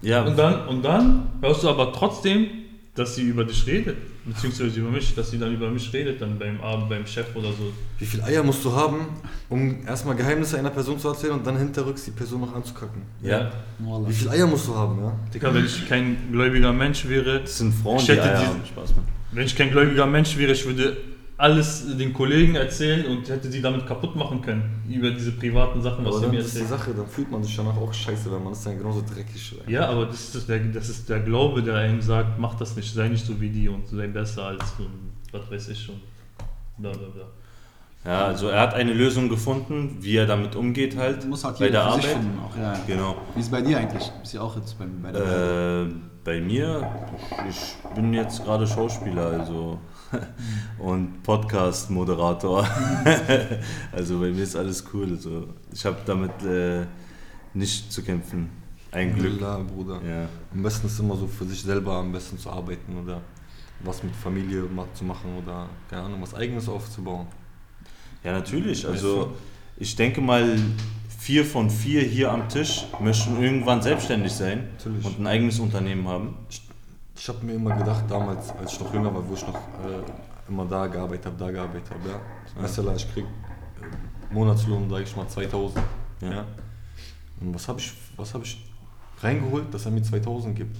Ja, 0.03 0.23
Und 0.23 0.39
dann, 0.39 0.69
und 0.69 0.83
dann 0.85 1.31
hörst 1.41 1.65
du 1.65 1.69
aber 1.69 1.93
trotzdem, 1.93 2.49
dass 2.97 3.15
sie 3.15 3.23
über 3.23 3.45
dich 3.45 3.67
redet, 3.67 3.97
beziehungsweise 4.25 4.81
über 4.81 4.91
mich, 4.91 5.15
dass 5.15 5.31
sie 5.31 5.39
dann 5.39 5.53
über 5.55 5.71
mich 5.71 5.93
redet, 5.93 6.21
dann 6.21 6.39
beim 6.39 6.61
Abend, 6.61 6.89
beim 6.89 7.07
Chef 7.07 7.27
oder 7.35 7.49
so. 7.49 7.73
Wie 7.99 8.07
viel 8.07 8.23
Eier 8.23 8.43
musst 8.43 8.65
du 8.65 8.73
haben, 8.75 9.07
um 9.49 9.87
erstmal 9.87 10.17
Geheimnisse 10.17 10.59
einer 10.59 10.71
Person 10.71 10.99
zu 10.99 11.09
erzählen 11.09 11.35
und 11.35 11.47
dann 11.47 11.59
hinterrücks 11.59 12.05
die 12.07 12.11
Person 12.11 12.41
noch 12.41 12.55
anzukacken? 12.55 13.03
ja. 13.23 13.53
Wie 14.07 14.13
viel 14.15 14.29
Eier 14.31 14.47
musst 14.47 14.67
du 14.67 14.75
haben, 14.75 14.99
ja? 15.03 15.13
Digga, 15.35 15.53
wenn 15.53 15.65
ich 15.67 15.87
kein 15.89 16.17
gläubiger 16.33 16.73
Mensch 16.73 17.07
wäre, 17.07 17.41
Das 17.43 17.59
sind 17.59 17.75
Frauen, 17.75 17.99
Ich 17.99 18.07
die 18.07 18.13
Eier 18.13 18.39
diese- 18.41 18.47
haben. 18.49 18.61
Spaß, 18.67 18.95
Mann. 18.97 19.05
wenn 19.33 19.45
ich 19.47 19.55
kein 19.55 19.71
gläubiger 19.71 20.07
Mensch 20.07 20.37
wäre, 20.39 20.53
ich 20.53 20.65
würde 20.65 20.97
alles 21.39 21.97
den 21.99 22.15
Kollegen 22.15 22.55
erzählen 22.55 23.05
und 23.07 23.29
hätte 23.29 23.51
sie 23.51 23.61
damit 23.61 23.87
kaputt 23.87 24.17
machen 24.17 24.41
können, 24.41 24.83
über 24.89 25.11
diese 25.11 25.33
privaten 25.33 25.83
Sachen, 25.83 26.05
was 26.05 26.17
Aber 26.17 26.25
sie 26.25 26.31
mir 26.31 26.41
ist 26.41 26.55
die 26.55 26.61
erzählen. 26.61 26.79
Sache, 26.79 26.95
dann 26.95 27.07
fühlt 27.07 27.31
man 27.31 27.43
sich 27.45 27.55
danach 27.55 27.77
auch 27.77 27.93
scheiße, 27.93 28.33
wenn 28.33 28.43
man 28.43 28.55
ist 28.55 28.65
dann 28.65 28.79
genauso 28.79 29.03
dreckig. 29.03 29.55
Ey. 29.67 29.75
Ja, 29.75 29.89
aber 29.89 30.07
das 30.07 30.35
ist, 30.35 30.49
der, 30.49 30.59
das 30.61 30.89
ist 30.89 31.09
der 31.09 31.21
Glaube, 31.21 31.63
der 31.63 31.75
einem 31.77 32.01
sagt, 32.01 32.39
mach 32.39 32.55
das 32.55 32.75
nicht, 32.77 32.93
sei 32.93 33.09
nicht 33.09 33.27
so 33.27 33.39
wie 33.39 33.51
die 33.51 33.69
und 33.69 33.87
sei 33.87 34.07
besser 34.07 34.45
als 34.45 34.65
und 34.79 35.13
was 35.33 35.51
weiß 35.51 35.69
ich 35.69 35.85
schon. 35.85 35.97
Bla 36.79 36.93
bla 36.93 37.09
bla. 37.09 37.25
Ja, 38.05 38.27
also 38.27 38.49
er 38.49 38.61
hat 38.61 38.75
eine 38.75 38.93
Lösung 38.95 39.29
gefunden, 39.29 39.97
wie 40.01 40.17
er 40.17 40.27
damit 40.27 40.55
umgeht 40.55 40.97
halt 40.97 41.27
Muss 41.29 41.45
halt 41.45 41.59
bei 41.59 41.67
jeder 41.67 41.83
der 41.83 41.93
für 41.93 42.01
sich 42.01 42.11
Arbeit. 42.11 42.23
finden 42.23 42.39
auch, 42.39 42.57
ja. 42.57 42.73
ja. 42.73 42.81
Genau. 42.87 43.17
Wie 43.35 43.41
ist 43.41 43.47
es 43.47 43.51
bei 43.51 43.61
dir 43.61 43.79
eigentlich? 43.79 44.11
Bist 44.21 44.33
du 44.33 44.41
auch 44.41 44.57
jetzt 44.57 44.79
beim, 44.79 45.03
bei 45.03 45.11
der 45.13 45.23
Arbeit? 45.23 45.91
Äh, 45.91 45.95
bei 46.25 46.41
mir, 46.41 46.89
ich 47.49 47.75
bin 47.95 48.15
jetzt 48.15 48.45
gerade 48.45 48.67
Schauspieler, 48.67 49.27
also 49.41 49.79
und 50.79 51.23
Podcast-Moderator. 51.23 52.67
also 53.93 54.19
bei 54.21 54.31
mir 54.31 54.43
ist 54.43 54.57
alles 54.57 54.85
cool. 54.93 55.11
Also 55.13 55.49
ich 55.73 55.85
habe 55.85 55.99
damit 56.07 56.43
äh, 56.45 56.87
nicht 57.55 57.93
zu 57.93 58.03
kämpfen. 58.03 58.51
Ein 58.93 59.15
Glück. 59.15 59.43
Alhamdulillah, 59.43 59.99
Bruder. 59.99 60.01
Ja. 60.09 60.29
Am 60.53 60.63
besten 60.63 60.87
ist 60.87 60.99
immer 61.01 61.17
so 61.17 61.27
für 61.27 61.45
sich 61.45 61.63
selber 61.63 61.95
am 61.95 62.13
besten 62.13 62.39
zu 62.39 62.51
arbeiten 62.51 62.97
oder 63.03 63.21
was 63.81 64.03
mit 64.03 64.15
Familie 64.15 64.65
zu 64.95 65.05
machen 65.05 65.37
oder 65.43 65.69
keine 65.91 66.03
Ahnung, 66.03 66.23
was 66.23 66.35
eigenes 66.35 66.69
aufzubauen. 66.69 67.27
ja, 68.25 68.33
natürlich. 68.33 68.87
Also 68.87 69.35
ich 69.77 69.95
denke 69.95 70.21
mal, 70.21 70.59
vier 71.19 71.45
von 71.45 71.69
vier 71.69 72.03
hier 72.03 72.31
am 72.31 72.49
Tisch 72.49 72.87
möchten 73.01 73.43
irgendwann 73.43 73.83
selbstständig 73.83 74.33
sein 74.33 74.69
Natürlich. 74.73 75.05
und 75.05 75.21
ein 75.21 75.27
eigenes 75.27 75.59
Unternehmen 75.59 76.09
haben. 76.09 76.35
Ich 77.19 77.29
habe 77.29 77.45
mir 77.45 77.55
immer 77.55 77.75
gedacht, 77.75 78.05
damals, 78.09 78.51
als 78.53 78.73
ich 78.73 78.81
noch 78.81 78.93
jünger 78.93 79.15
war, 79.15 79.27
wo 79.27 79.35
ich 79.35 79.47
noch 79.47 79.55
äh, 79.55 80.49
immer 80.49 80.67
da 80.67 80.87
gearbeitet 80.87 81.27
habe, 81.27 81.37
da 81.39 81.51
gearbeitet 81.51 81.91
habe, 81.91 82.09
ja. 82.09 82.21
Mesela, 82.61 82.95
ich 82.95 83.13
krieg 83.13 83.25
äh, 83.25 84.35
Monatslohn, 84.35 84.89
sage 84.91 85.03
ich 85.05 85.17
mal, 85.17 85.27
2000. 85.27 85.85
Ja. 86.21 86.31
Ja. 86.31 86.45
Und 87.41 87.55
was 87.55 87.69
habe 87.69 87.81
ich, 87.81 87.93
was 88.17 88.35
hab 88.35 88.43
ich 88.43 88.65
reingeholt, 89.21 89.73
dass 89.73 89.87
er 89.87 89.93
mir 89.93 90.03
2000 90.03 90.55
gibt? 90.57 90.77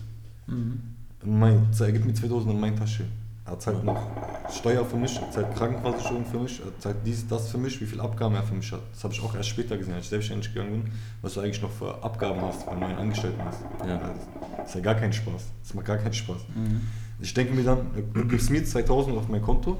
Mhm. 0.47 0.83
In 1.23 1.39
mein, 1.39 1.69
er 1.79 1.93
gibt 1.93 2.05
mir 2.05 2.15
2000 2.15 2.53
in 2.53 2.61
meine 2.61 2.77
Tasche. 2.77 3.05
Er 3.47 3.59
zahlt 3.61 3.85
noch 3.85 4.11
Steuer 4.51 4.85
für 4.85 4.97
mich, 4.97 5.17
er 5.21 5.31
zahlt 5.31 5.55
Krankenversicherung 5.55 6.27
für 6.27 6.41
mich, 6.41 6.61
er 6.61 6.79
zahlt 6.81 6.97
dies, 7.05 7.29
das 7.29 7.49
für 7.49 7.59
mich, 7.59 7.81
wie 7.81 7.87
viel 7.87 8.01
Abgaben 8.01 8.35
er 8.35 8.43
für 8.43 8.55
mich 8.55 8.73
hat. 8.73 8.81
Das 8.93 9.05
habe 9.05 9.15
ich 9.15 9.23
auch 9.23 9.35
erst 9.37 9.51
später 9.51 9.77
gesehen, 9.77 9.95
als 9.95 10.05
ich 10.05 10.11
selbstständig 10.11 10.53
gegangen 10.53 10.83
bin, 10.83 10.93
was 11.23 11.35
du 11.35 11.41
eigentlich 11.41 11.63
noch 11.63 11.71
für 11.71 12.03
Abgaben 12.03 12.41
hast, 12.41 12.67
wenn 12.67 12.81
du 12.81 12.87
einen 12.87 12.99
Angestellten 12.99 13.41
hast. 13.45 13.61
Ja. 13.87 14.01
Das 14.57 14.69
ist 14.69 14.75
ja 14.75 14.81
gar 14.81 14.97
kein 14.97 15.13
Spaß. 15.13 15.45
Das 15.63 15.75
macht 15.75 15.87
gar 15.87 15.99
keinen 15.99 16.13
Spaß. 16.13 16.39
Ich 17.21 17.35
denke 17.35 17.55
mir 17.55 17.63
dann, 17.63 17.87
du 18.13 18.27
gibst 18.27 18.51
mir 18.51 18.65
2000 18.65 19.17
auf 19.17 19.29
mein 19.29 19.43
Konto, 19.43 19.79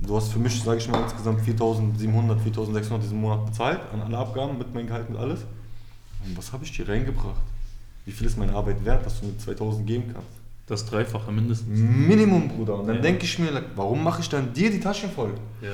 du 0.00 0.16
hast 0.16 0.32
für 0.32 0.38
mich, 0.38 0.62
sage 0.62 0.78
ich 0.78 0.88
mal, 0.88 1.02
insgesamt 1.02 1.40
4700, 1.40 2.40
4600 2.40 3.02
diesen 3.02 3.20
Monat 3.20 3.44
bezahlt 3.46 3.80
an 3.92 4.02
alle 4.02 4.18
Abgaben 4.18 4.56
mit 4.56 4.72
meinem 4.72 4.86
Gehalt, 4.86 5.10
mit 5.10 5.18
alles. 5.18 5.40
Und 6.24 6.38
was 6.38 6.52
habe 6.52 6.64
ich 6.64 6.70
dir 6.70 6.88
reingebracht? 6.88 7.42
Wie 8.04 8.12
viel 8.12 8.28
ist 8.28 8.38
meine 8.38 8.54
Arbeit 8.54 8.84
wert, 8.84 9.04
dass 9.04 9.20
du 9.20 9.26
mir 9.26 9.36
2000 9.36 9.84
geben 9.84 10.12
kannst? 10.12 10.45
Das 10.66 10.84
Dreifache 10.84 11.30
mindestens. 11.30 11.68
Minimum, 11.78 12.48
Bruder. 12.48 12.74
Und 12.80 12.86
dann 12.88 12.96
Ja. 12.96 13.02
denke 13.02 13.24
ich 13.24 13.38
mir, 13.38 13.64
warum 13.76 14.02
mache 14.02 14.20
ich 14.20 14.28
dann 14.28 14.52
dir 14.52 14.70
die 14.70 14.80
Taschen 14.80 15.10
voll? 15.10 15.34
Ja. 15.62 15.70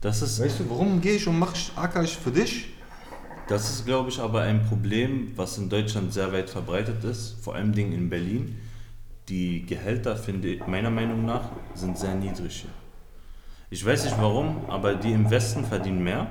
Das 0.00 0.22
ist, 0.22 0.40
Weißt 0.40 0.60
du, 0.60 0.70
warum 0.70 1.00
gehe 1.00 1.14
ich 1.16 1.26
und 1.28 1.38
mache 1.38 1.54
ich, 1.56 1.72
acker 1.76 2.02
ich 2.02 2.16
für 2.16 2.30
dich? 2.30 2.68
Das 3.48 3.70
ist, 3.70 3.86
glaube 3.86 4.10
ich, 4.10 4.18
aber 4.20 4.42
ein 4.42 4.64
Problem, 4.66 5.32
was 5.36 5.56
in 5.58 5.68
Deutschland 5.68 6.12
sehr 6.12 6.32
weit 6.32 6.50
verbreitet 6.50 7.02
ist, 7.04 7.36
vor 7.40 7.54
allem 7.54 7.72
Dingen 7.72 7.92
in 7.92 8.10
Berlin. 8.10 8.56
Die 9.28 9.64
Gehälter, 9.64 10.16
finde 10.16 10.48
ich, 10.48 10.66
meiner 10.66 10.90
Meinung 10.90 11.24
nach, 11.24 11.50
sind 11.74 11.96
sehr 11.98 12.14
niedrig 12.14 12.60
hier. 12.62 12.70
Ich 13.70 13.84
weiß 13.84 14.04
nicht 14.04 14.18
warum, 14.18 14.64
aber 14.68 14.94
die 14.94 15.12
im 15.12 15.30
Westen 15.30 15.64
verdienen 15.64 16.02
mehr. 16.02 16.26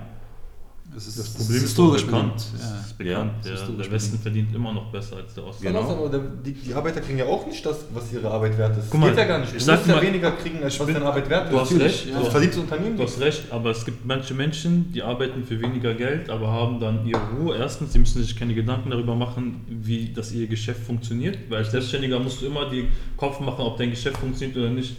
Das 0.94 1.06
ist 1.06 1.20
Das 1.20 1.30
Problem 1.34 1.58
ist 1.58 1.62
historisch 1.64 2.02
doch 2.02 2.08
bekannt. 2.12 2.46
Ja. 2.60 2.70
Das 2.78 2.88
ist 2.88 2.98
bekannt. 2.98 3.32
Ja, 3.46 3.52
der, 3.56 3.68
der 3.84 3.92
Westen 3.92 4.18
verdient 4.18 4.56
immer 4.56 4.74
noch 4.74 4.92
besser 4.92 5.18
als 5.18 5.34
der 5.36 5.46
Osten. 5.46 5.64
Genau. 5.66 5.82
Aber 5.82 6.10
der- 6.10 6.20
die, 6.44 6.54
die 6.54 6.74
Arbeiter 6.74 7.02
kriegen 7.02 7.20
ja 7.20 7.26
auch 7.26 7.46
nicht 7.46 7.64
das, 7.64 7.78
was 7.94 8.12
ihre 8.12 8.32
Arbeit 8.32 8.58
wert 8.58 8.78
ist. 8.78 8.90
Guck 8.90 9.00
mal, 9.02 9.10
Geht 9.10 9.20
ja 9.20 9.26
gar 9.26 9.40
nicht. 9.40 9.52
Du 9.52 9.56
musst 9.56 9.68
ja 9.88 9.96
mal- 9.96 10.02
weniger 10.02 10.32
kriegen, 10.32 10.64
als 10.64 10.80
was 10.80 10.88
deine 10.88 11.06
Arbeit 11.06 11.30
wert 11.30 11.46
ist. 11.48 11.54
du 11.54 11.60
hast 11.60 11.72
Natürlich. 11.72 12.06
recht, 12.06 12.16
Das 12.16 12.24
ja. 12.24 12.30
verdient 12.32 12.54
das 12.54 12.60
Unternehmen 12.62 12.98
Du 12.98 13.04
hast 13.04 13.20
recht, 13.20 13.44
aber 13.52 13.70
es 13.72 13.86
gibt 13.86 14.06
manche 14.06 14.34
Menschen, 14.34 14.92
die 14.92 15.04
arbeiten 15.04 15.44
für 15.44 15.62
weniger 15.62 15.94
Geld, 15.94 16.30
aber 16.32 16.48
haben 16.52 16.80
dann 16.80 17.06
ihre 17.06 17.22
Ruhe. 17.38 17.56
Erstens, 17.58 17.94
sie 17.94 18.00
müssen 18.00 18.24
sich 18.24 18.36
keine 18.36 18.56
Gedanken 18.56 18.90
darüber 18.90 19.14
machen, 19.14 19.66
wie 19.68 20.12
das 20.14 20.32
ihr 20.32 20.48
Geschäft 20.48 20.84
funktioniert, 20.84 21.38
weil 21.50 21.60
als 21.60 21.72
Selbstständiger 21.72 22.20
musst 22.20 22.42
du 22.42 22.48
immer 22.48 22.70
den 22.70 22.88
Kopf 23.18 23.40
machen, 23.40 23.62
ob 23.62 23.78
dein 23.78 23.92
Geschäft 23.92 24.18
funktioniert 24.18 24.58
oder 24.58 24.70
nicht. 24.70 24.96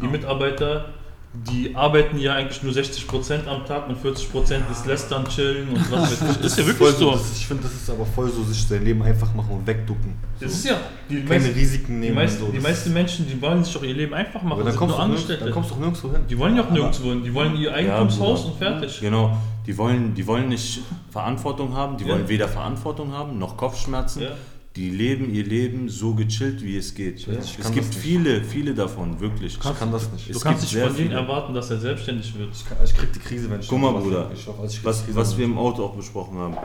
Die 0.00 0.06
Mitarbeiter, 0.06 0.94
die 1.32 1.76
arbeiten 1.76 2.18
ja 2.18 2.34
eigentlich 2.34 2.60
nur 2.64 2.72
60% 2.72 3.46
am 3.46 3.64
Tag 3.64 3.88
und 3.88 3.96
40% 4.04 4.68
ist 4.72 4.84
Lästern, 4.86 5.24
Chillen 5.28 5.68
und 5.68 5.90
was 5.92 6.20
weiß 6.20 6.30
ich. 6.32 6.36
Das 6.42 6.52
ist 6.52 6.58
ja 6.58 6.66
wirklich 6.66 6.88
so. 6.90 7.14
Ist, 7.14 7.36
ich 7.36 7.46
finde, 7.46 7.62
das 7.62 7.72
ist 7.72 7.88
aber 7.88 8.04
voll 8.04 8.28
so, 8.30 8.42
sich 8.42 8.64
sein 8.66 8.84
Leben 8.84 9.00
einfach 9.02 9.32
machen 9.34 9.50
und 9.50 9.66
wegducken. 9.66 10.14
Das 10.40 10.50
ist 10.52 10.64
ja, 10.64 10.80
die, 11.08 11.22
Keine 11.22 11.38
meisten, 11.40 11.54
Risiken 11.54 11.86
die, 12.00 12.06
nehmen. 12.08 12.14
meisten, 12.16 12.40
und 12.42 12.46
so. 12.48 12.52
die 12.52 12.60
meisten 12.60 12.92
Menschen, 12.92 13.28
die 13.28 13.40
wollen 13.40 13.62
sich 13.62 13.72
doch 13.72 13.82
ihr 13.84 13.94
Leben 13.94 14.12
einfach 14.12 14.42
machen, 14.42 14.54
aber 14.60 14.64
dann 14.64 14.72
sind 14.72 14.78
kommst, 14.80 14.98
nirgends, 14.98 15.26
dann 15.28 15.50
kommst 15.52 15.70
du 15.70 15.74
auch 15.74 15.78
nirgendwo 15.78 16.10
hin. 16.10 16.20
Die 16.28 16.38
wollen 16.38 16.56
ja 16.56 16.62
auch 16.64 16.70
nirgendwo 16.70 17.10
hin, 17.10 17.22
die 17.22 17.32
wollen 17.34 17.56
ihr 17.56 17.74
Eigentumshaus 17.74 18.40
Bruder. 18.42 18.52
und 18.52 18.58
fertig. 18.58 19.00
Genau. 19.00 19.36
Die 19.66 19.78
wollen, 19.78 20.14
die 20.14 20.26
wollen 20.26 20.48
nicht 20.48 20.80
Verantwortung 21.10 21.76
haben, 21.76 21.96
die 21.96 22.04
Ja. 22.04 22.14
wollen 22.14 22.28
weder 22.28 22.48
Verantwortung 22.48 23.12
haben 23.12 23.38
noch 23.38 23.56
Kopfschmerzen. 23.56 24.22
Ja. 24.70 24.76
Die 24.76 24.90
leben 24.90 25.34
ihr 25.34 25.44
Leben 25.44 25.88
so 25.88 26.14
gechillt, 26.14 26.62
wie 26.62 26.76
es 26.76 26.94
geht. 26.94 27.26
ich 27.26 27.58
Es 27.58 27.72
gibt 27.72 27.92
viele, 27.92 28.44
viele 28.44 28.74
davon, 28.74 29.18
wirklich. 29.18 29.58
Ich 29.58 29.78
kann 29.78 29.90
das 29.90 30.12
nicht. 30.12 30.28
Du 30.28 30.32
Es 30.32 30.42
kannst 30.42 30.60
gibt 30.60 30.62
nicht 30.62 30.70
sehr 30.70 30.86
von 30.86 30.96
denen 30.96 31.12
erwarten, 31.12 31.54
dass 31.54 31.70
er 31.70 31.80
selbstständig 31.80 32.38
wird. 32.38 32.50
Ich, 32.54 32.64
kann, 32.64 32.78
ich 32.84 32.94
krieg 32.94 33.12
die 33.12 33.18
Krise, 33.18 33.50
wenn 33.50 33.60
ich 33.60 33.68
Guck 33.68 33.80
mal, 33.80 33.92
Bruder. 33.92 34.30
Ich 34.32 34.46
hoffe, 34.46 34.62
also 34.62 34.72
ich 34.72 34.82
krieg 34.82 34.86
was, 34.86 35.04
was 35.14 35.36
wir 35.36 35.44
im 35.44 35.58
Auto 35.58 35.84
auch 35.84 35.96
besprochen 35.96 36.38
haben. 36.38 36.56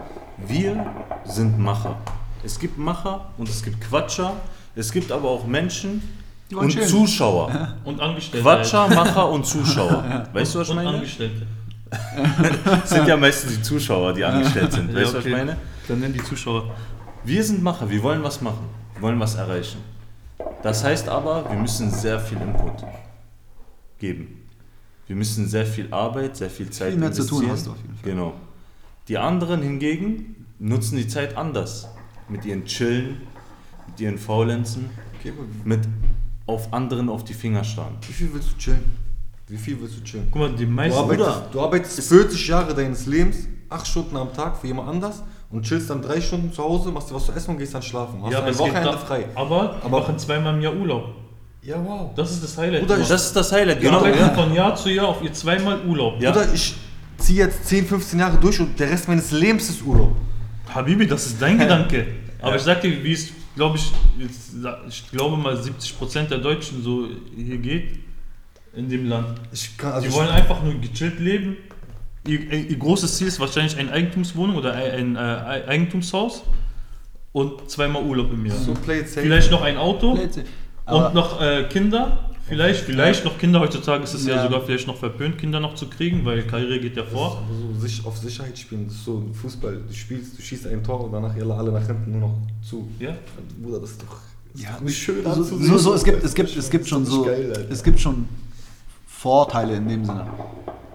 Wir 0.48 0.86
sind 1.26 1.58
Macher. 1.58 1.98
Es 2.44 2.60
gibt 2.60 2.78
Macher 2.78 3.32
und 3.38 3.50
es 3.50 3.63
gibt 3.63 3.82
Quatscher. 3.82 4.34
Es 4.76 4.91
gibt 4.91 5.12
aber 5.12 5.30
auch 5.30 5.48
Menschen 5.48 6.04
und 6.54 6.70
chillen. 6.70 6.88
Zuschauer. 6.88 7.76
Und 7.86 8.00
Angestellte. 8.00 8.44
Quatscher, 8.44 8.88
Macher 8.89 9.30
und 9.30 9.46
Zuschauer. 9.46 10.28
Weißt 10.32 10.54
du, 10.54 10.60
was 10.60 10.68
ich 10.68 10.72
Und 10.72 10.84
meine? 10.84 10.98
Angestellte. 10.98 11.48
Es 12.84 12.89
sind 12.89 13.08
ja 13.08 13.18
meistens 13.18 13.56
die 13.56 13.62
Zuschauer, 13.62 14.13
die 14.13 14.24
angestellt 14.24 14.72
sind. 14.74 14.94
Weißt 14.96 15.13
du, 15.13 15.18
was 15.18 15.26
ich 15.26 15.32
okay. 15.34 15.46
meine? 15.46 15.58
Dann 15.88 16.00
nennen 16.00 16.13
die 16.13 16.24
Zuschauer. 16.24 16.76
Wir 17.26 17.44
sind 17.44 17.64
Macher, 17.64 17.90
wir 17.90 18.04
wollen 18.04 18.24
was 18.24 18.42
machen, 18.42 18.66
wir 18.94 19.02
wollen 19.02 19.20
was 19.20 19.36
erreichen. 19.36 19.80
Das 20.62 20.84
heißt 20.84 21.08
aber, 21.10 21.50
wir 21.50 21.58
müssen 21.58 21.90
sehr 21.92 22.20
viel 22.20 22.40
Input 22.40 22.84
geben. 24.00 24.42
Wir 25.08 25.16
müssen 25.16 25.48
sehr 25.48 25.66
viel 25.66 25.92
Arbeit, 25.94 26.36
sehr 26.38 26.50
viel 26.50 26.70
Zeit 26.70 26.92
Viel 26.92 27.00
mehr 27.00 27.12
zu 27.12 27.26
tun 27.26 27.44
investieren. 27.44 27.52
hast 27.52 27.66
du 27.68 27.72
auf 27.72 27.78
jeden 27.78 27.96
Fall. 27.96 28.10
Genau. 28.12 28.34
Die 29.08 29.18
anderen 29.18 29.62
hingegen 29.62 30.46
nutzen 30.60 30.98
die 30.98 31.08
Zeit 31.08 31.38
anders. 31.38 31.88
Mit 32.28 32.44
ihren 32.46 32.66
Chillen, 32.66 33.22
mit 33.88 34.00
ihren 34.00 34.18
Faulenzen, 34.18 34.90
Okay, 35.20 35.32
mit 35.63 35.82
auf 36.48 36.73
anderen 36.73 37.10
auf 37.10 37.23
die 37.23 37.34
Finger 37.36 37.63
starren. 37.63 37.96
wie 38.08 38.13
viel 38.13 38.32
willst 38.34 38.52
du 38.54 38.58
chillen? 38.58 38.84
Wie 39.48 39.58
viel 39.58 39.80
willst 39.80 39.98
du 39.98 40.04
chillen? 40.04 40.28
Guck 40.32 40.42
mal, 40.42 40.56
die 40.56 40.65
Du 40.65 40.71
meisten. 40.71 40.98
arbeitest, 40.98 41.30
Bruder, 41.30 41.50
du 41.52 41.62
arbeitest 41.62 42.02
40 42.02 42.48
Jahre 42.48 42.73
deines 42.76 43.06
Lebens, 43.06 43.48
8 43.69 43.88
Stunden 43.88 44.17
am 44.17 44.34
Tag 44.34 44.58
für 44.58 44.67
jemand 44.67 44.90
anders 44.90 45.21
und 45.50 45.63
chillst 45.65 45.89
dann 45.89 46.02
3 46.02 46.19
Stunden 46.21 46.52
zu 46.52 46.63
Hause, 46.63 46.91
machst 46.91 47.10
dir 47.10 47.15
was 47.15 47.25
zu 47.25 47.31
essen 47.31 47.52
und 47.52 47.58
gehst 47.58 47.73
dann 47.73 47.81
schlafen. 47.81 48.21
Hast 48.23 48.31
ja, 48.31 48.37
aber 48.39 48.48
ein 48.48 48.52
es 48.52 48.58
geht 48.58 48.67
Wochenende 48.67 48.91
da, 48.91 48.98
frei. 48.98 49.25
Aber 49.35 49.75
Aber- 49.83 50.00
machen 50.00 50.17
zweimal 50.19 50.54
im 50.56 50.62
Jahr 50.62 50.73
Urlaub. 50.75 51.15
Ja, 51.62 51.75
wow. 51.83 52.12
Das 52.15 52.31
ist 52.31 52.43
das 52.43 52.58
Highlight. 52.58 52.81
Bruder, 52.81 52.96
Die 52.98 53.02
ich- 53.04 53.08
Das 53.08 53.25
ist 53.25 53.35
das 53.35 53.52
Highlight, 53.52 53.81
genau, 53.81 54.00
genau. 54.02 54.13
arbeiten 54.15 54.37
Ja. 54.37 54.43
von 54.43 54.54
Jahr 54.54 54.75
zu 54.75 54.89
Jahr 54.89 55.08
auf 55.08 55.23
ihr 55.23 55.33
zweimal 55.33 55.79
Urlaub. 55.85 56.21
Ja. 56.21 56.31
Oder 56.31 56.54
ich 56.54 56.75
ziehe 57.17 57.39
jetzt 57.46 57.65
10, 57.67 57.85
15 57.87 58.19
Jahre 58.19 58.37
durch 58.37 58.60
und 58.60 58.79
der 58.79 58.89
Rest 58.89 59.08
meines 59.08 59.31
Lebens 59.31 59.69
ist 59.69 59.81
Urlaub. 59.83 60.15
Habibi, 60.73 61.08
das 61.08 61.25
ist 61.27 61.41
dein 61.41 61.58
Gedanke. 61.58 62.06
Aber 62.39 62.52
Ja. 62.52 62.56
ich 62.58 62.62
sag 62.63 62.81
dir, 62.81 63.04
wie 63.04 63.13
es, 63.13 63.29
glaube 63.56 63.77
ich, 63.77 63.91
jetzt, 64.19 64.52
ich 64.89 65.10
glaube 65.10 65.37
mal 65.37 65.56
70% 65.58 66.29
der 66.29 66.39
Deutschen 66.39 66.83
so 66.83 67.08
hier 67.35 67.58
geht 67.58 68.00
in 68.75 68.89
dem 68.89 69.08
Land. 69.08 69.39
Ich 69.54 69.75
kann, 69.77 69.93
also 69.93 70.02
Die 70.04 70.10
ich, 70.10 70.13
wollen 70.13 70.29
einfach 70.29 70.62
nur 70.62 70.73
gechillt 70.75 71.19
leben, 71.19 71.56
ihr, 72.28 72.52
ihr 72.69 72.78
großes 72.78 73.17
Ziel 73.17 73.28
ist 73.28 73.40
wahrscheinlich 73.40 73.78
eine 73.78 73.92
Eigentumswohnung 73.92 74.56
oder 74.56 74.73
ein, 74.73 75.15
ein 75.17 75.63
äh, 75.63 75.65
Eigentumshaus 75.67 76.44
und 77.32 77.69
zweimal 77.69 78.04
Urlaub 78.04 78.32
im 78.34 78.46
Jahr. 78.46 78.58
So 78.58 78.73
play 78.73 79.00
it 79.02 79.10
safe. 79.10 79.21
Vielleicht 79.21 79.52
noch 79.52 79.62
ein 79.62 79.78
Auto 79.78 80.12
und 80.88 81.13
noch 81.13 81.42
äh, 81.42 81.63
Kinder. 81.69 82.30
Vielleicht, 82.48 82.82
vielleicht 82.82 83.26
noch 83.26 83.40
Kinder. 83.40 83.60
Heutzutage 83.60 84.04
ist 84.04 84.13
es 84.13 84.26
ja. 84.28 84.36
Ja. 84.36 84.44
sogar 84.44 84.62
vielleicht 84.62 84.86
noch 84.86 84.98
verpönt, 84.98 85.40
Kinder 85.40 85.60
noch 85.60 85.73
zu 85.73 85.88
kriegen, 85.90 86.23
weil 86.26 86.44
Karriere 86.44 86.80
geht 86.80 86.96
ja 86.96 87.02
Das 87.02 87.12
ist 87.12 87.17
vor. 87.17 87.44
so 87.73 87.80
sich, 87.80 88.06
auf 88.06 88.15
Sicherheit 88.19 88.56
spielen. 88.56 88.86
Das 88.86 88.98
ist 88.98 89.06
so 89.06 89.23
Fußball. 89.34 89.82
Du 89.88 89.94
spielst, 89.94 90.38
du 90.38 90.44
schießt 90.44 90.67
ein 90.67 90.84
Tor 90.84 91.06
und 91.06 91.12
danach 91.12 91.34
alle, 91.36 91.54
alle 91.56 91.71
nach 91.71 91.88
hinten 91.88 92.12
nur 92.12 92.21
noch 92.21 92.36
zu. 92.62 92.88
Ja? 93.00 93.15
Bruder, 93.62 93.80
das 93.80 93.92
ist 93.92 94.02
doch. 94.04 94.17
Das 94.54 94.62
Ja, 94.62 94.69
ist 94.69 94.76
doch 94.78 94.82
nicht 94.86 94.98
schön 94.98 95.23
so, 95.23 95.30
anzusehen. 95.32 95.65
so, 95.65 95.78
so, 95.80 95.94
es 95.96 96.04
gibt, 96.04 96.23
es 96.23 96.34
gibt, 96.36 96.56
es 96.56 96.69
gibt 96.69 96.88
schon 96.88 97.04
so, 97.04 97.23
geil, 97.23 97.67
es 97.71 97.84
gibt 97.84 98.00
schon 98.00 98.28
Vorteile 99.08 99.78
in 99.78 99.88
dem 99.90 100.06
Sinne. 100.06 100.28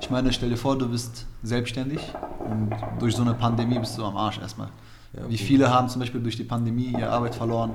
Ich 0.01 0.11
meine, 0.11 0.33
stell 0.33 0.49
dir 0.49 0.57
vor, 0.57 0.79
du 0.79 0.89
bist 0.89 1.27
selbstständig 1.43 2.01
und 2.39 2.71
durch 2.99 3.15
so 3.15 3.23
eine 3.23 3.35
Pandemie 3.35 3.79
bist 3.79 3.97
du 3.99 4.05
am 4.05 4.17
Arsch 4.17 4.39
erstmal. 4.39 4.69
Ja, 5.13 5.29
Wie 5.29 5.37
viele 5.37 5.71
haben 5.71 5.89
zum 5.89 6.01
Beispiel 6.01 6.21
durch 6.21 6.37
die 6.37 6.45
Pandemie 6.45 6.93
ihre 6.93 7.11
Arbeit 7.11 7.35
verloren, 7.35 7.73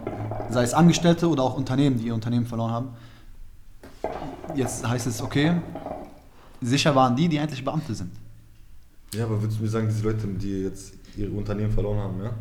sei 0.50 0.64
es 0.64 0.74
Angestellte 0.74 1.30
oder 1.30 1.44
auch 1.44 1.56
Unternehmen, 1.56 1.98
die 1.98 2.08
ihr 2.08 2.14
Unternehmen 2.14 2.46
verloren 2.46 2.72
haben. 2.72 2.90
Jetzt 4.56 4.88
heißt 4.88 5.08
es, 5.08 5.22
okay, 5.22 5.54
sicher 6.62 6.96
waren 6.96 7.16
die, 7.16 7.28
die 7.28 7.40
eigentlich 7.40 7.64
Beamte 7.64 7.94
sind. 7.94 8.12
Ja, 9.14 9.26
aber 9.26 9.42
würdest 9.42 9.60
du 9.60 9.64
mir 9.64 9.70
sagen, 9.70 9.88
diese 9.88 10.04
Leute, 10.04 10.28
die 10.28 10.64
jetzt 10.64 10.94
ihre 11.16 11.32
Unternehmen 11.32 11.72
verloren 11.72 12.00
haben, 12.00 12.24
ja? 12.24 12.32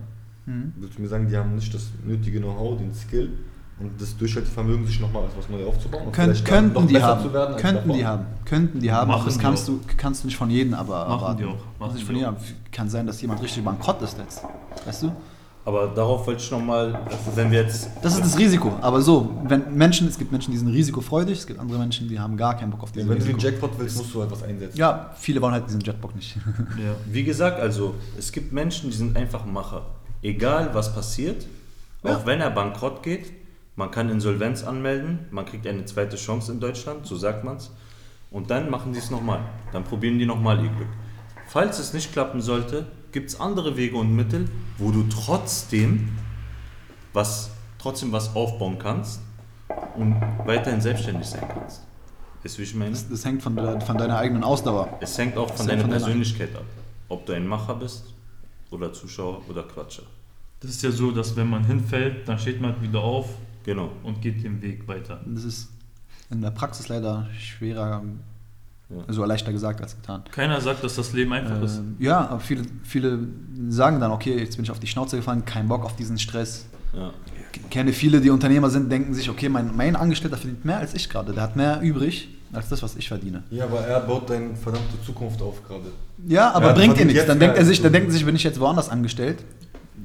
Mhm. 0.46 0.72
Würdest 0.76 0.98
du 0.98 1.02
mir 1.02 1.08
sagen, 1.08 1.28
die 1.28 1.36
haben 1.36 1.54
nicht 1.54 1.72
das 1.72 1.90
nötige 2.04 2.40
Know-how, 2.40 2.78
den 2.78 2.94
Skill 2.94 3.32
und 3.80 4.00
das 4.00 4.16
Durchhaltevermögen, 4.16 4.86
sich 4.86 5.00
nochmal 5.00 5.24
etwas 5.24 5.48
Neu 5.48 5.66
aufzubauen? 5.66 6.06
und 6.06 6.12
Könnt, 6.12 6.36
vielleicht 6.36 6.48
dann 6.50 6.54
könnten 6.72 6.74
noch 6.82 6.86
die 6.88 7.02
haben. 7.02 7.22
zu 7.22 7.32
werden 7.32 7.56
könnten 7.56 7.92
die 7.92 8.06
haben. 8.06 8.26
Könnten 8.44 8.80
die 8.80 8.92
haben. 8.92 9.08
Machen 9.10 9.22
das 9.26 9.38
kannst 9.38 9.66
du, 9.68 9.80
kannst 9.96 10.22
du 10.22 10.26
nicht 10.28 10.36
von 10.36 10.50
jedem 10.50 10.74
aber 10.74 11.00
Machen 11.08 11.10
erwarten. 11.12 11.38
die 11.38 11.44
auch. 11.44 11.80
Machen 11.80 11.92
nicht 11.94 12.02
die 12.02 12.06
von 12.06 12.16
jedem. 12.16 12.36
Kann 12.72 12.88
sein, 12.88 13.06
dass 13.06 13.20
jemand 13.20 13.42
richtig 13.42 13.64
bankrott 13.64 14.00
ist 14.02 14.16
jetzt. 14.18 14.42
Weißt 14.86 15.02
du? 15.02 15.12
Aber 15.66 15.86
darauf 15.86 16.26
wollte 16.26 16.42
ich 16.42 16.50
nochmal, 16.50 16.98
wenn 17.34 17.50
wir 17.50 17.62
jetzt. 17.62 17.88
Das 18.02 18.12
ist 18.14 18.22
das 18.22 18.38
Risiko. 18.38 18.70
Aber 18.82 19.00
so, 19.00 19.30
wenn 19.44 19.74
Menschen, 19.74 20.06
es 20.06 20.18
gibt 20.18 20.30
Menschen, 20.30 20.50
die 20.52 20.58
sind 20.58 20.68
risikofreudig, 20.68 21.38
es 21.38 21.46
gibt 21.46 21.58
andere 21.58 21.78
Menschen, 21.78 22.06
die 22.06 22.20
haben 22.20 22.36
gar 22.36 22.54
keinen 22.54 22.70
Bock 22.70 22.82
auf 22.82 22.90
Ja, 22.90 22.96
diesen 22.96 23.08
wenn 23.08 23.18
du 23.18 23.24
den 23.24 23.34
Risiko. 23.36 23.50
Jackpot 23.50 23.70
willst, 23.78 23.96
musst 23.96 24.12
du 24.14 24.20
etwas 24.20 24.42
einsetzen. 24.42 24.76
Ja, 24.76 25.10
viele 25.16 25.40
wollen 25.40 25.54
halt 25.54 25.66
diesen 25.66 25.80
Jetbock 25.80 26.14
nicht. 26.14 26.36
Ja. 26.76 26.94
Wie 27.10 27.24
gesagt, 27.24 27.60
also 27.60 27.94
es 28.18 28.30
gibt 28.30 28.52
Menschen, 28.52 28.90
die 28.90 28.96
sind 28.96 29.16
einfach 29.16 29.46
Macher. 29.46 29.86
Egal 30.20 30.68
was 30.74 30.94
passiert, 30.94 31.46
Ja. 32.04 32.14
auch 32.18 32.26
wenn 32.26 32.42
er 32.42 32.50
bankrott 32.50 33.02
geht, 33.02 33.32
man 33.76 33.90
kann 33.90 34.08
Insolvenz 34.08 34.62
anmelden, 34.62 35.26
man 35.30 35.44
kriegt 35.46 35.66
eine 35.66 35.84
zweite 35.84 36.16
Chance 36.16 36.52
in 36.52 36.60
Deutschland, 36.60 37.06
so 37.06 37.16
sagt 37.16 37.44
man 37.44 37.56
es. 37.56 37.70
Und 38.30 38.50
dann 38.50 38.70
machen 38.70 38.94
sie 38.94 39.00
es 39.00 39.10
nochmal. 39.10 39.40
Dann 39.72 39.84
probieren 39.84 40.18
die 40.18 40.26
nochmal 40.26 40.62
ihr 40.62 40.70
Glück. 40.70 40.88
Falls 41.46 41.78
es 41.78 41.92
nicht 41.92 42.12
klappen 42.12 42.40
sollte, 42.40 42.86
gibt 43.12 43.30
es 43.30 43.38
andere 43.38 43.76
Wege 43.76 43.96
und 43.96 44.14
Mittel, 44.14 44.48
wo 44.78 44.90
du 44.90 45.04
trotzdem 45.08 46.08
was, 47.12 47.50
trotzdem 47.78 48.10
was 48.12 48.34
aufbauen 48.34 48.78
kannst 48.78 49.20
und 49.96 50.20
weiterhin 50.44 50.80
selbstständig 50.80 51.26
sein 51.26 51.46
kannst. 51.48 51.82
Ist 52.42 52.58
wie 52.58 52.62
ich 52.64 52.74
meine? 52.74 52.90
Das, 52.90 53.08
das 53.08 53.24
hängt 53.24 53.42
von, 53.42 53.56
der, 53.56 53.80
von 53.80 53.96
deiner 53.96 54.18
eigenen 54.18 54.44
Ausdauer. 54.44 54.98
Es 55.00 55.16
hängt 55.16 55.36
auch 55.36 55.48
von 55.48 55.58
hängt 55.58 55.70
deiner 55.70 55.82
von 55.82 55.90
deiner- 55.90 56.04
Persönlichkeit 56.04 56.54
ab. 56.56 56.64
Ob 57.08 57.24
du 57.26 57.32
ein 57.32 57.46
Macher 57.46 57.74
bist 57.76 58.12
oder 58.70 58.92
Zuschauer 58.92 59.42
oder 59.48 59.62
Quatscher. 59.62 60.02
Das 60.60 60.70
ist 60.70 60.82
ja 60.82 60.90
so, 60.90 61.10
dass 61.10 61.36
wenn 61.36 61.48
man 61.48 61.64
hinfällt, 61.64 62.28
dann 62.28 62.38
steht 62.38 62.60
man 62.60 62.80
wieder 62.82 63.00
auf 63.00 63.28
Genau. 63.64 63.90
und 64.02 64.20
geht 64.20 64.42
den 64.44 64.60
Weg 64.62 64.86
weiter. 64.88 65.20
Das 65.26 65.44
ist 65.44 65.68
in 66.30 66.40
der 66.42 66.50
Praxis 66.50 66.88
leider 66.88 67.26
schwerer, 67.38 68.02
Ja. 68.90 68.96
also 69.08 69.24
leichter 69.24 69.52
gesagt 69.52 69.80
als 69.80 69.96
getan. 69.96 70.22
Keiner 70.30 70.60
sagt, 70.60 70.84
dass 70.84 70.94
das 70.96 71.12
Leben 71.12 71.32
einfach 71.32 71.60
ist. 71.62 71.78
Ähm, 71.78 71.96
ja, 71.98 72.26
aber 72.28 72.40
viele, 72.40 72.62
viele 72.82 73.26
sagen 73.68 74.00
dann, 74.00 74.10
okay, 74.10 74.38
jetzt 74.38 74.56
bin 74.56 74.64
ich 74.64 74.70
auf 74.70 74.78
die 74.80 74.86
Schnauze 74.86 75.16
gefallen, 75.16 75.44
kein 75.44 75.68
Bock 75.68 75.84
auf 75.84 75.96
diesen 75.96 76.18
Stress. 76.18 76.66
Ja. 76.92 77.12
Ich 77.54 77.70
kenne 77.70 77.92
viele, 77.92 78.20
die 78.20 78.30
Unternehmer 78.30 78.68
sind, 78.68 78.90
denken 78.90 79.14
sich, 79.14 79.30
okay, 79.30 79.48
mein, 79.48 79.74
mein 79.76 79.96
Angestellter 79.96 80.36
verdient 80.36 80.64
mehr 80.64 80.78
als 80.78 80.92
ich 80.94 81.08
gerade. 81.08 81.32
Der 81.32 81.42
hat 81.44 81.56
mehr 81.56 81.80
übrig 81.82 82.28
als 82.52 82.68
das, 82.68 82.82
was 82.82 82.96
ich 82.96 83.08
verdiene. 83.08 83.42
Ja, 83.50 83.64
aber 83.64 83.80
er 83.86 84.00
baut 84.00 84.28
deine 84.30 84.54
verdammte 84.56 85.00
Zukunft 85.04 85.40
auf 85.40 85.62
gerade. 85.66 85.84
Ja, 86.26 86.52
aber 86.52 86.68
Ja, 86.68 86.72
bringt 86.72 86.92
dir 86.92 86.96
verdient 86.96 87.06
nichts. 87.06 87.18
jetzt 87.20 87.28
Dann 87.28 87.40
denkt 87.40 87.56
er 87.56 87.64
sich, 87.64 87.80
dann 87.82 87.92
denkt 87.92 88.08
er 88.08 88.12
sich, 88.12 88.26
wenn 88.26 88.36
ich 88.36 88.42
jetzt 88.44 88.60
woanders 88.60 88.88
angestellt, 88.88 89.38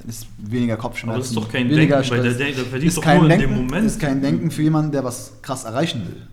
ist 0.04 0.26
weniger 0.38 0.76
Kopfschmerzen. 0.76 1.10
Aber 1.10 1.18
das 1.18 1.28
ist 1.28 1.36
doch 1.36 1.48
kein 1.50 1.68
weniger 1.68 2.00
Denken, 2.00 2.10
weil 2.10 2.22
der, 2.22 2.34
Stress. 2.34 2.56
der, 2.56 2.64
verdient 2.64 2.88
ist 2.88 2.96
doch 2.96 3.02
kein 3.02 3.16
nur 3.18 3.24
in 3.24 3.38
Denken, 3.38 3.54
dem 3.54 3.66
Moment. 3.66 3.86
ist 3.86 4.00
kein 4.00 4.22
Denken 4.22 4.50
für 4.50 4.62
jemanden, 4.62 4.92
der 4.92 5.04
was 5.04 5.32
krass 5.42 5.64
erreichen 5.64 6.06
will. 6.06 6.26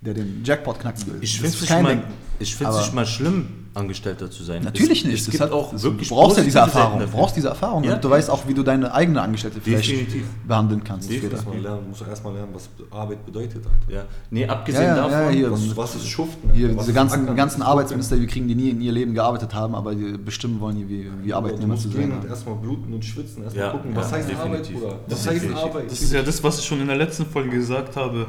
Der 0.00 0.14
den 0.14 0.42
Jackpot 0.44 0.80
knacken 0.80 1.06
will. 1.06 1.18
Ich 1.20 1.40
finde 1.40 1.56
es 1.56 1.70
mal, 1.70 2.04
ich 2.38 2.56
find's 2.56 2.76
nicht 2.78 2.94
mal 2.94 3.06
schlimm, 3.06 3.61
Angestellter 3.74 4.30
zu 4.30 4.42
sein. 4.44 4.62
Natürlich 4.62 4.98
es, 5.00 5.04
nicht. 5.06 5.14
Es 5.20 5.24
Das 5.24 5.30
gibt 5.32 5.44
hat- 5.44 5.50
auch 5.52 5.72
das- 5.72 5.82
wirklich 5.82 6.08
du 6.08 6.14
brauchst 6.14 6.36
ja 6.36 6.44
diese 6.44 6.58
Erfahrung. 6.58 7.00
Du 7.00 7.06
brauchst 7.06 7.36
diese 7.36 7.48
Erfahrung. 7.48 7.84
Ja. 7.84 7.94
und 7.94 8.04
du 8.04 8.10
weißt 8.10 8.28
auch, 8.28 8.46
wie 8.46 8.52
du 8.52 8.62
deine 8.62 8.92
eigene 8.92 9.20
Angestellte 9.22 9.60
vielleicht 9.62 9.90
Definitiv. 9.90 10.24
behandeln 10.46 10.84
kannst. 10.84 11.08
Definitiv. 11.08 11.38
später. 11.40 11.44
Muss 11.46 11.54
man 11.54 11.62
lernen, 11.62 11.88
muss 11.88 12.02
auch 12.02 12.08
erstmal 12.08 12.34
lernen, 12.34 12.50
was 12.52 12.68
Arbeit 12.90 13.24
bedeutet. 13.24 13.64
Alter. 13.64 13.92
Ja. 13.92 14.02
Nee, 14.30 14.46
abgesehen 14.46 14.82
Ja, 14.82 14.88
ja, 14.96 15.08
davon, 15.08 15.24
ja, 15.24 15.30
hier. 15.30 15.52
Was, 15.52 15.76
was 15.76 15.94
ist 15.96 16.08
Schuften? 16.08 16.50
Hier, 16.52 16.66
Alter? 16.66 16.78
Was 16.78 16.84
diese 16.86 16.94
ganzen, 16.94 17.22
Ackern? 17.22 17.36
ganzen 17.36 17.62
Arbeitsminister, 17.62 18.20
wir 18.20 18.26
kriegen, 18.26 18.46
die 18.48 18.54
nie 18.54 18.70
in 18.70 18.80
ihr 18.82 18.92
Leben 18.92 19.14
gearbeitet 19.14 19.54
haben, 19.54 19.74
aber 19.74 19.94
die 19.94 20.18
bestimmen 20.18 20.60
wollen, 20.60 20.76
wie, 20.88 21.10
wie? 21.22 21.28
Du 21.30 21.34
Arbeitnehmer 21.34 21.68
musst 21.74 21.84
zu 21.84 21.88
sein. 21.90 22.12
und 22.12 22.24
erstmal 22.26 22.56
bluten 22.56 22.92
und 22.92 23.02
schwitzen, 23.04 23.42
erstmal 23.44 23.66
Ja, 23.66 23.72
gucken, 23.72 23.90
ja, 23.92 23.96
was 23.96 24.12
heißt 24.12 24.30
Arbeit, 24.34 24.50
definitiv. 24.60 24.80
Bruder? 24.80 24.98
Das 25.08 25.26
Was 25.26 25.32
heißt. 25.34 25.46
Arbeit? 25.54 25.90
Das 25.90 26.00
ist 26.02 26.12
ja 26.12 26.22
das, 26.22 26.44
was 26.44 26.58
ich 26.58 26.64
schon 26.66 26.80
in 26.80 26.86
der 26.88 26.96
letzten 26.96 27.24
Folge 27.26 27.50
gesagt 27.50 27.96
habe. 27.96 28.26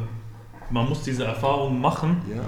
Man 0.70 0.88
muss 0.88 1.04
diese 1.04 1.26
Erfahrung 1.26 1.80
machen 1.82 2.22
ja. 2.34 2.42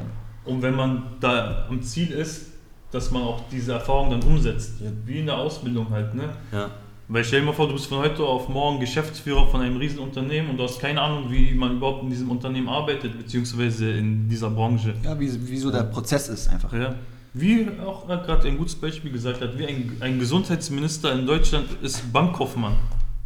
und 0.46 0.62
wenn 0.62 0.76
man 0.76 1.04
da 1.20 1.66
am 1.70 1.82
Ziel 1.84 2.10
ist, 2.12 2.48
dass 2.96 3.12
man 3.12 3.22
auch 3.22 3.42
diese 3.52 3.74
Erfahrung 3.74 4.10
dann 4.10 4.24
umsetzt. 4.24 4.74
Ja. 4.80 4.90
Wie 5.06 5.20
in 5.20 5.26
der 5.26 5.38
Ausbildung 5.38 5.90
halt, 5.90 6.16
ne? 6.16 6.30
ja. 6.52 6.70
Weil 7.08 7.24
stell 7.24 7.42
dir 7.42 7.46
mal 7.46 7.54
vor, 7.54 7.68
du 7.68 7.74
bist 7.74 7.86
von 7.86 8.00
heute 8.00 8.24
auf 8.24 8.50
morgen 8.50 8.80
Geschäftsführer 8.80 9.46
von 9.48 9.62
einem 9.62 9.78
Riesenunternehmen 9.78 10.50
und 10.50 10.58
du 10.58 10.64
hast 10.64 10.80
keine 10.80 11.00
Ahnung, 11.00 11.26
wie 11.30 11.54
man 11.54 11.78
überhaupt 11.78 12.02
in 12.02 12.10
diesem 12.10 12.32
Unternehmen 12.32 12.68
arbeitet, 12.68 13.16
beziehungsweise 13.16 13.92
in 13.92 14.28
dieser 14.28 14.50
Branche. 14.50 14.96
Ja, 15.04 15.20
wie, 15.20 15.30
wie 15.48 15.58
so 15.58 15.70
der 15.70 15.84
Prozess 15.84 16.30
ist 16.30 16.48
einfach. 16.48 16.74
Ja. 16.74 16.96
Wie 17.34 17.68
auch 17.86 18.08
gerade 18.08 18.48
ein 18.48 18.58
gutes 18.58 18.76
Beispiel 18.76 19.12
gesagt 19.12 19.42
hat, 19.42 19.56
wie 19.60 19.68
ein, 19.68 19.98
ein 20.00 20.18
Gesundheitsminister 20.18 21.12
in 21.14 21.28
Deutschland 21.28 21.68
ist 21.84 22.12
Bankkaufmann. 22.12 22.74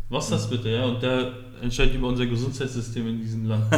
Was 0.09 0.25
ist 0.25 0.31
das 0.31 0.49
bitte, 0.49 0.69
ja? 0.69 0.85
Und 0.85 1.01
der 1.01 1.31
entscheidet 1.61 1.95
über 1.95 2.07
unser 2.07 2.25
Gesundheitssystem 2.25 3.07
in 3.07 3.21
diesem 3.21 3.45
Land. 3.45 3.63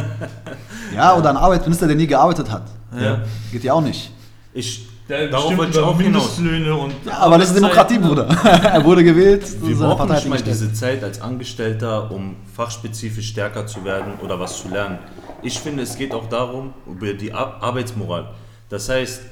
Ja, 0.94 1.16
oder 1.16 1.30
ein 1.30 1.36
Arbeitsminister, 1.36 1.86
der 1.86 1.96
nie 1.96 2.06
gearbeitet 2.06 2.50
hat. 2.50 2.64
Ja. 2.98 3.22
Geht 3.50 3.64
ja 3.64 3.72
auch 3.72 3.80
nicht. 3.80 4.10
Ich, 4.52 4.86
Der 5.12 5.28
darauf 5.28 5.54
wollte 5.58 5.72
ich 5.72 5.84
auch 5.84 6.00
hinaus. 6.00 6.38
Mindestlöhne 6.38 6.74
und 6.74 6.94
Ja, 7.04 7.18
aber 7.18 7.36
das 7.36 7.48
ist 7.48 7.56
Demokratie. 7.56 7.98
Bruder. 7.98 8.26
er 8.44 8.82
wurde 8.82 9.04
gewählt, 9.04 9.44
Wir 9.62 9.76
brauchen 9.76 10.08
nicht 10.08 10.26
mal 10.26 10.40
diese 10.40 10.72
Zeit 10.72 11.04
als 11.04 11.20
Angestellter, 11.20 12.10
um 12.10 12.36
fachspezifisch 12.54 13.28
stärker 13.28 13.66
zu 13.66 13.84
werden 13.84 14.14
oder 14.22 14.40
was 14.40 14.62
zu 14.62 14.70
lernen. 14.70 14.98
Ich 15.42 15.60
finde, 15.60 15.82
es 15.82 15.98
geht 15.98 16.14
auch 16.14 16.30
darum, 16.30 16.72
über 16.86 17.12
die 17.12 17.30
Ar 17.30 17.62
Arbeitsmoral. 17.62 18.30
Das 18.70 18.88
heißt, 18.88 19.24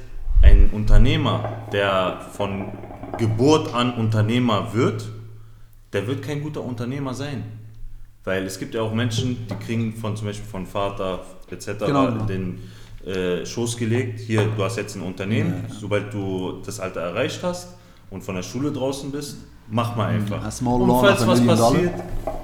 ein 0.42 0.68
Unternehmer, 0.70 1.48
der 1.72 2.20
von 2.30 2.72
Geburt 3.16 3.74
an 3.74 3.94
Unternehmer 3.94 4.74
wird, 4.74 5.08
der 5.94 6.06
wird 6.06 6.22
kein 6.22 6.42
guter 6.42 6.62
Unternehmer 6.62 7.14
sein. 7.14 7.42
Weil 8.24 8.44
es 8.44 8.58
gibt 8.58 8.74
ja 8.74 8.82
auch 8.82 8.92
Menschen, 8.92 9.46
die 9.48 9.54
kriegen 9.54 9.94
von 9.94 10.14
zum 10.14 10.26
Beispiel 10.26 10.46
von 10.46 10.66
Vater 10.66 11.20
etc. 11.50 11.86
Genau. 11.86 12.10
den 12.26 12.58
äh, 13.06 13.46
Schoß 13.46 13.76
gelegt, 13.76 14.20
hier, 14.20 14.44
du 14.44 14.62
hast 14.62 14.76
jetzt 14.76 14.94
ein 14.96 15.02
Unternehmen, 15.02 15.64
sobald 15.68 16.12
du 16.12 16.60
das 16.64 16.80
Alter 16.80 17.00
erreicht 17.00 17.40
hast 17.42 17.68
und 18.10 18.22
von 18.22 18.34
der 18.34 18.42
Schule 18.42 18.70
draußen 18.70 19.10
bist, 19.10 19.38
mach 19.68 19.96
mal 19.96 20.08
einfach. 20.08 20.44
Und 20.62 21.00
falls 21.00 21.26
was 21.26 21.46
passiert, 21.46 21.94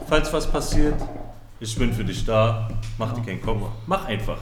falls 0.08 0.32
was 0.32 0.46
passiert, 0.46 0.94
ich 1.60 1.76
bin 1.78 1.92
für 1.92 2.04
dich 2.04 2.24
da, 2.24 2.68
mach 2.98 3.12
dir 3.12 3.22
keinen 3.22 3.42
Kopf, 3.42 3.62
mach 3.86 4.06
einfach. 4.06 4.38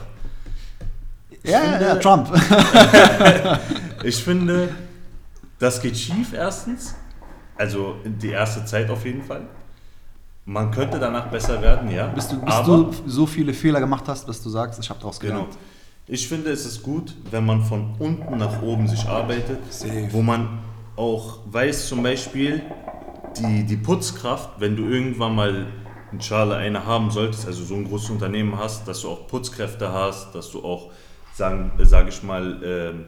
Ja, 1.43 1.63
ja, 1.63 1.81
ja, 1.81 1.95
Trump. 1.95 2.29
Ich 4.03 4.23
finde, 4.23 4.69
das 5.57 5.81
geht 5.81 5.97
schief 5.97 6.33
erstens, 6.33 6.93
also 7.57 7.95
die 8.05 8.29
erste 8.29 8.63
Zeit 8.65 8.87
auf 8.91 9.03
jeden 9.03 9.23
Fall. 9.23 9.41
Man 10.45 10.69
könnte 10.69 10.99
danach 10.99 11.25
besser 11.27 11.59
werden, 11.59 11.89
ja. 11.89 12.05
bis 12.05 12.27
du, 12.27 12.39
bis 12.39 12.55
du 12.63 12.91
so 13.07 13.25
viele 13.25 13.51
Fehler 13.51 13.79
gemacht 13.79 14.03
hast, 14.07 14.29
dass 14.29 14.43
du 14.43 14.49
sagst, 14.49 14.79
ich 14.79 14.87
habe 14.91 14.99
daraus 14.99 15.19
Genau. 15.19 15.47
Ich 16.07 16.27
finde, 16.27 16.51
es 16.51 16.65
ist 16.65 16.83
gut, 16.83 17.15
wenn 17.31 17.45
man 17.45 17.63
von 17.63 17.95
unten 17.97 18.37
nach 18.37 18.61
oben 18.61 18.87
sich 18.87 19.05
arbeitet, 19.05 19.59
Safe. 19.73 20.07
wo 20.11 20.21
man 20.21 20.59
auch 20.95 21.39
weiß, 21.47 21.87
zum 21.87 22.03
Beispiel, 22.03 22.61
die, 23.37 23.63
die 23.65 23.77
Putzkraft, 23.77 24.59
wenn 24.59 24.75
du 24.75 24.87
irgendwann 24.87 25.33
mal 25.33 25.67
in 26.11 26.21
Schale 26.21 26.55
eine 26.57 26.85
haben 26.85 27.09
solltest, 27.09 27.47
also 27.47 27.63
so 27.63 27.73
ein 27.75 27.85
großes 27.85 28.11
Unternehmen 28.11 28.57
hast, 28.57 28.87
dass 28.87 29.01
du 29.01 29.09
auch 29.09 29.27
Putzkräfte 29.27 29.91
hast, 29.91 30.33
dass 30.35 30.51
du 30.51 30.63
auch, 30.63 30.91
sagen, 31.33 31.71
sage 31.79 32.09
ich 32.09 32.21
mal, 32.21 32.61
ähm, 32.63 33.05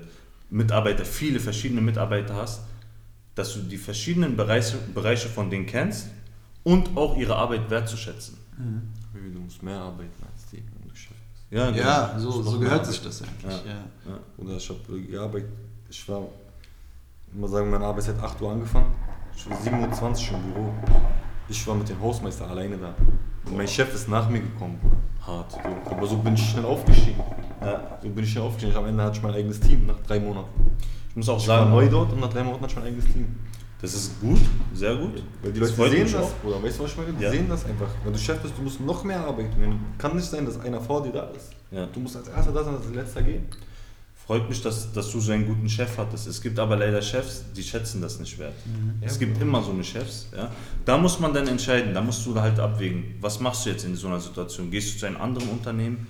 Mitarbeiter, 0.49 1.05
viele 1.05 1.39
verschiedene 1.39 1.81
Mitarbeiter 1.81 2.35
hast, 2.35 2.61
dass 3.35 3.53
du 3.53 3.59
die 3.59 3.77
verschiedenen 3.77 4.35
Bereiche, 4.35 4.77
Bereiche 4.95 5.29
von 5.29 5.49
denen 5.49 5.67
kennst 5.67 6.07
und 6.63 6.97
auch 6.97 7.15
ihre 7.15 7.35
Arbeit 7.35 7.69
wertzuschätzen. 7.69 8.37
Baby, 9.13 9.31
Du 9.33 9.39
musst 9.39 9.61
mehr 9.61 9.77
arbeiten 9.79 10.23
als 10.33 10.47
die, 10.49 10.57
schaffst. 10.57 10.76
Ja, 11.49 11.71
genau. 11.71 11.83
Ja, 11.83 12.19
so, 12.19 12.41
so 12.41 12.59
gehört 12.59 12.85
sich 12.85 13.01
das 13.01 13.21
eigentlich. 13.21 13.65
Ja. 13.65 14.11
Ja. 14.11 14.19
Oder 14.37 14.57
ich 14.57 14.69
habe 14.69 15.01
gearbeitet, 15.01 15.49
ich 15.89 16.09
war 16.09 16.23
mal 17.33 17.47
sagen, 17.47 17.69
meine 17.69 17.85
Arbeit 17.85 18.07
hat 18.07 18.21
8 18.21 18.41
Uhr 18.41 18.51
angefangen. 18.51 18.93
Ich 19.35 19.49
war 19.49 19.57
27 19.57 20.31
im 20.31 20.53
Büro. 20.53 20.73
Ich 21.47 21.65
war 21.67 21.75
mit 21.75 21.87
dem 21.87 22.01
Hausmeister 22.01 22.49
alleine 22.49 22.77
da. 22.77 22.93
Und 23.45 23.55
mein 23.55 23.67
Chef 23.67 23.93
ist 23.93 24.09
nach 24.09 24.29
mir 24.29 24.41
gekommen, 24.41 24.77
Bruder. 24.81 24.97
Hart. 25.25 25.51
So. 25.51 25.59
Aber 25.91 26.07
so 26.07 26.17
bin 26.17 26.33
ich 26.33 26.49
schnell 26.49 26.65
aufgestiegen. 26.65 27.21
Ja, 27.61 27.97
so 28.01 28.09
bin 28.09 28.23
ich 28.23 28.31
schnell 28.31 28.43
aufgestiegen. 28.43 28.75
Am 28.75 28.85
Ende 28.85 29.03
hatte 29.03 29.17
ich 29.17 29.23
mein 29.23 29.33
eigenes 29.33 29.59
Team 29.59 29.85
nach 29.85 29.99
drei 30.05 30.19
Monaten. 30.19 30.49
Ich 31.09 31.15
muss 31.15 31.29
auch 31.29 31.39
Ich 31.39 31.47
war 31.47 31.59
sagen, 31.59 31.69
neu 31.69 31.87
dort 31.87 32.11
und 32.11 32.19
nach 32.19 32.29
drei 32.29 32.43
Monaten 32.43 32.63
hatte 32.63 32.73
ich 32.73 32.79
mein 32.79 32.87
eigenes 32.87 33.05
Team. 33.05 33.35
Das 33.81 33.93
ist 33.93 34.19
gut, 34.19 34.39
sehr 34.73 34.95
gut. 34.95 35.21
Weil 35.43 35.51
die 35.51 35.59
Leute 35.59 35.73
sehen 35.89 36.11
das. 36.11 36.31
Bruder. 36.41 36.63
Weißt 36.63 36.79
du, 36.79 36.83
was 36.83 36.91
ich 36.91 36.97
meine? 36.97 37.13
Die 37.13 37.23
Ja. 37.23 37.31
sehen 37.31 37.47
das 37.49 37.65
einfach. 37.65 37.87
Wenn 38.03 38.13
du 38.13 38.19
Chef 38.19 38.39
bist, 38.39 38.53
du 38.57 38.61
musst 38.63 38.79
noch 38.81 39.03
mehr 39.03 39.19
arbeiten. 39.19 39.79
Kann 39.97 40.15
nicht 40.15 40.25
sein, 40.29 40.45
dass 40.45 40.59
einer 40.59 40.81
vor 40.81 41.03
dir 41.03 41.11
da 41.11 41.23
ist. 41.35 41.51
Ja. 41.71 41.85
Du 41.87 41.99
musst 41.99 42.15
als 42.15 42.27
erster 42.27 42.51
da 42.51 42.63
sein, 42.63 42.75
als 42.75 42.89
letzter 42.93 43.21
gehen. 43.21 43.45
Freut 44.25 44.49
mich, 44.49 44.61
dass, 44.61 44.91
dass 44.91 45.09
du 45.11 45.21
so 45.21 45.31
einen 45.31 45.45
guten 45.45 45.69
Chef 45.69 45.97
hattest. 45.97 46.27
Es 46.27 46.41
gibt 46.41 46.59
aber 46.59 46.75
leider 46.75 47.01
Chefs, 47.01 47.45
die 47.55 47.63
schätzen 47.63 48.01
das 48.01 48.19
nicht 48.19 48.37
wert. 48.37 48.55
Es 48.99 49.17
gibt 49.19 49.41
immer 49.41 49.63
so 49.63 49.71
eine 49.71 49.85
Chefs. 49.85 50.27
Ja? 50.35 50.51
Da 50.83 50.97
muss 50.97 51.17
man 51.21 51.33
dann 51.33 51.47
entscheiden, 51.47 51.93
da 51.93 52.01
musst 52.01 52.25
du 52.25 52.37
halt 52.37 52.59
abwägen, 52.59 53.15
was 53.21 53.39
machst 53.39 53.65
du 53.65 53.69
jetzt 53.69 53.85
in 53.85 53.95
so 53.95 54.07
einer 54.07 54.19
Situation? 54.19 54.69
Gehst 54.69 54.95
du 54.95 54.99
zu 54.99 55.05
einem 55.05 55.21
anderen 55.21 55.47
Unternehmen 55.49 56.07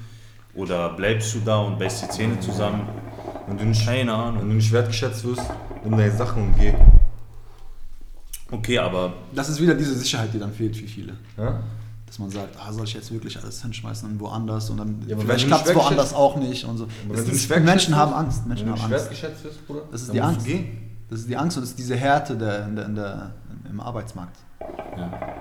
oder 0.55 0.89
bleibst 0.95 1.36
du 1.36 1.41
da 1.45 1.59
und 1.59 1.78
beißt 1.78 2.05
die 2.05 2.09
Zähne 2.09 2.39
zusammen? 2.39 2.88
Wenn 3.45 3.57
du 3.59 3.65
nicht, 3.65 3.86
Keine 3.86 4.11
Ahnung. 4.15 4.41
wenn 4.41 4.49
du 4.49 4.55
nicht 4.55 4.72
wertgeschätzt 4.72 5.24
wirst, 5.24 5.43
nimm 5.84 5.95
deine 5.95 6.11
Sachen 6.18 6.41
und 6.47 6.57
geh. 6.57 6.74
Okay, 8.52 8.78
aber 8.80 9.14
Das 9.34 9.50
ist 9.50 9.62
wieder 9.62 9.76
diese 9.76 9.95
Sicherheit, 9.95 10.34
die 10.34 10.39
dann 10.39 10.54
fehlt 10.54 10.76
für 10.76 10.88
viele. 10.88 11.14
Ja? 11.38 11.62
Dass 12.06 12.20
man 12.20 12.30
sagt, 12.30 12.56
ah, 12.58 12.72
soll 12.72 12.86
ich 12.86 12.93
jetzt 12.93 13.12
wirklich 13.12 13.38
alles 13.41 13.62
hinschmeißen 13.62 14.10
und 14.10 14.20
woanders 14.20 14.70
und 14.70 14.78
dann 14.78 15.04
Ja, 15.08 15.18
vielleicht 15.18 15.48
klappt 15.48 15.68
es 15.68 15.76
woanders 15.76 16.14
auch 16.14 16.38
nicht 16.38 16.64
und 16.64 16.78
so. 16.78 16.88
Das 17.10 17.28
ist, 17.28 17.50
Menschen 17.50 17.95
haben 17.95 18.14
Angst. 18.14 18.48
Menschen 18.48 18.70
haben 18.70 18.93
Angst. 18.93 19.12
wirst, 19.12 19.68
Bruder, 19.68 19.82
Das 19.91 20.04
ist 20.04 20.14
die 20.14 20.22
Angst. 20.22 20.48
Das 21.10 21.20
ist 21.20 21.30
die 21.30 21.38
Angst 21.38 21.58
und 21.58 21.64
das 21.64 21.72
ist 21.72 21.80
diese 21.80 21.95
Härte 21.95 22.38
der, 22.38 22.68
in 22.68 22.76
der, 22.76 22.88
der, 22.88 23.32
im 23.70 23.80
Arbeitsmarkt. 23.80 24.38
Ja. 24.98 25.36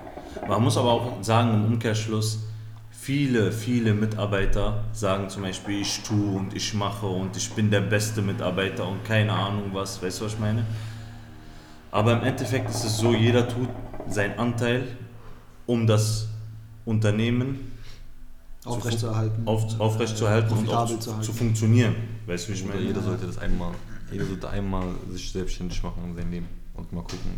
Man 0.48 0.62
muss 0.62 0.76
aber 0.76 0.92
auch 0.92 1.22
sagen, 1.22 1.54
im 1.54 1.64
Umkehrschluss, 1.64 2.40
viele, 2.90 3.52
viele 3.52 3.94
Mitarbeiter 3.94 4.84
sagen 4.92 5.28
zum 5.28 5.42
Beispiel, 5.42 5.80
ich 5.80 6.02
tue 6.02 6.36
und 6.36 6.54
ich 6.54 6.74
mache 6.74 7.06
und 7.06 7.36
ich 7.36 7.52
bin 7.52 7.70
der 7.70 7.80
beste 7.80 8.22
Mitarbeiter 8.22 8.88
und 8.88 9.04
keine 9.04 9.32
Ahnung 9.32 9.70
was, 9.72 10.02
weißt 10.02 10.20
du, 10.20 10.24
was 10.24 10.32
ich 10.34 10.38
meine? 10.38 10.64
Aber 11.96 12.12
im 12.12 12.24
Endeffekt 12.24 12.68
ist 12.68 12.84
es 12.84 12.98
so, 12.98 13.14
jeder 13.14 13.48
tut 13.48 13.70
seinen 14.06 14.38
Anteil, 14.38 14.86
um 15.64 15.86
das 15.86 16.28
Unternehmen 16.84 17.72
Aufrechtzuerhalten. 18.66 19.48
auf, 19.48 19.80
aufrechtzuerhalten 19.80 20.58
und 20.58 20.68
auch 20.68 20.86
zu, 20.86 20.98
zu 20.98 21.12
halten. 21.12 21.22
zu 21.24 21.32
funktionieren. 21.32 21.94
Weißt 22.26 22.48
du, 22.48 22.52
wie 22.52 22.56
ich 22.56 22.66
meine? 22.66 22.82
jeder 22.82 23.00
sollte 23.00 23.26
das 23.26 23.38
einmal, 23.38 23.72
jeder 24.12 24.26
sollte 24.26 24.50
einmal 24.50 24.84
sich 25.10 25.32
selbstständig 25.32 25.82
machen 25.82 26.02
in 26.10 26.14
seinem 26.14 26.32
Leben 26.32 26.48
und 26.74 26.92
mal 26.92 27.00
gucken 27.00 27.30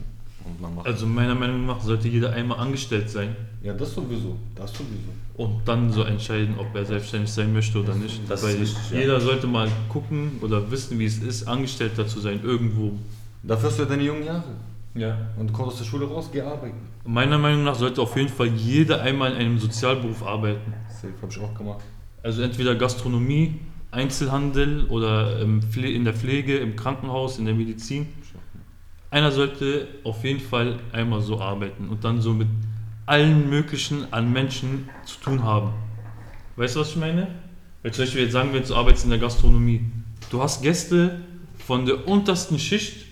und 0.45 0.61
mal 0.61 0.73
machen. 0.73 0.87
Also 0.89 1.07
meiner 1.07 1.37
Meinung 1.37 1.65
nach 1.65 1.81
sollte 1.81 2.09
jeder 2.09 2.33
einmal 2.33 2.59
angestellt 2.59 3.09
sein 3.09 3.37
ja, 3.63 3.75
das 3.75 3.95
sowieso, 3.95 4.35
das 4.57 4.73
sowieso. 4.73 5.13
und 5.37 5.69
dann 5.69 5.93
so 5.93 6.03
entscheiden, 6.03 6.59
ob 6.59 6.75
er 6.75 6.85
selbstständig 6.85 7.31
sein 7.31 7.53
möchte 7.53 7.79
oder 7.79 7.95
nicht. 7.95 8.23
das 8.29 8.43
ist 8.43 8.49
Weil 8.49 8.57
richtig, 8.57 8.91
ja. 8.91 8.99
jeder 8.99 9.21
sollte 9.21 9.47
mal 9.47 9.71
gucken 9.89 10.33
oder 10.41 10.69
wissen, 10.69 10.99
wie 10.99 11.05
es 11.05 11.19
ist, 11.19 11.47
Angestellter 11.47 12.09
zu 12.09 12.19
sein 12.19 12.41
irgendwo. 12.43 12.99
Dafür 13.43 13.69
hast 13.69 13.79
du 13.79 13.83
ja 13.83 13.89
deine 13.89 14.03
jungen 14.03 14.25
Jahre. 14.25 14.55
Ja. 14.95 15.17
Und 15.37 15.49
du 15.49 15.53
kommst 15.53 15.73
aus 15.73 15.79
der 15.79 15.85
Schule 15.85 16.07
raus, 16.07 16.29
geh 16.33 16.41
arbeiten. 16.41 16.79
Meiner 17.05 17.39
Meinung 17.39 17.65
nach 17.65 17.75
sollte 17.75 18.03
auf 18.03 18.17
jeden 18.17 18.29
Fall 18.29 18.49
jeder 18.49 19.03
einmal 19.03 19.33
in 19.33 19.39
einem 19.39 19.59
Sozialberuf 19.59 20.23
arbeiten. 20.23 20.73
Safe, 20.89 21.13
hab 21.23 21.31
ich 21.31 21.39
auch 21.41 21.55
gemacht. 21.55 21.85
Also 22.23 22.43
entweder 22.43 22.75
Gastronomie, 22.75 23.61
Einzelhandel 23.91 24.85
oder 24.87 25.41
Pfle- 25.73 25.93
in 25.93 26.05
der 26.05 26.15
Pflege, 26.15 26.59
im 26.59 26.75
Krankenhaus, 26.77 27.39
in 27.39 27.45
der 27.47 27.55
Medizin. 27.55 28.09
Einer 29.11 29.31
sollte 29.31 29.89
auf 30.05 30.25
jeden 30.25 30.41
Fall 30.41 30.81
einmal 30.93 31.23
so 31.23 31.41
arbeiten 31.41 31.89
und 31.89 32.05
dann 32.05 32.21
so 32.21 32.35
mit 32.35 32.49
allen 33.07 33.49
möglichen 33.49 34.13
an 34.13 34.31
Menschen 34.33 34.91
zu 35.07 35.19
tun 35.21 35.43
haben. 35.43 35.73
Weißt 36.57 36.77
du, 36.77 36.81
was 36.81 36.91
ich 36.91 36.97
meine? 36.97 37.29
Weil 37.83 37.93
zum 37.93 38.05
Beispiel 38.05 38.23
jetzt 38.23 38.33
sagen 38.33 38.53
wir, 38.53 38.61
du 38.61 38.75
arbeitest 38.75 39.05
in 39.05 39.11
der 39.11 39.19
Gastronomie. 39.19 39.81
Du 40.31 40.43
hast 40.43 40.61
Gäste 40.61 41.21
von 41.57 41.87
der 41.87 42.07
untersten 42.07 42.59
Schicht 42.59 43.07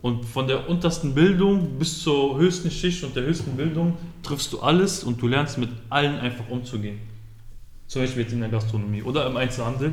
und 0.00 0.24
von 0.24 0.46
der 0.46 0.68
untersten 0.68 1.14
Bildung 1.14 1.78
bis 1.78 2.02
zur 2.02 2.38
höchsten 2.38 2.70
Schicht 2.70 3.02
und 3.04 3.16
der 3.16 3.24
höchsten 3.24 3.56
Bildung 3.56 3.96
triffst 4.22 4.52
du 4.52 4.60
alles 4.60 5.02
und 5.04 5.20
du 5.20 5.26
lernst 5.26 5.58
mit 5.58 5.70
allen 5.90 6.16
einfach 6.18 6.48
umzugehen. 6.48 6.98
Zum 7.88 8.02
Beispiel 8.02 8.22
jetzt 8.22 8.32
in 8.32 8.40
der 8.40 8.48
Gastronomie 8.50 9.02
oder 9.02 9.26
im 9.26 9.36
Einzelhandel 9.36 9.92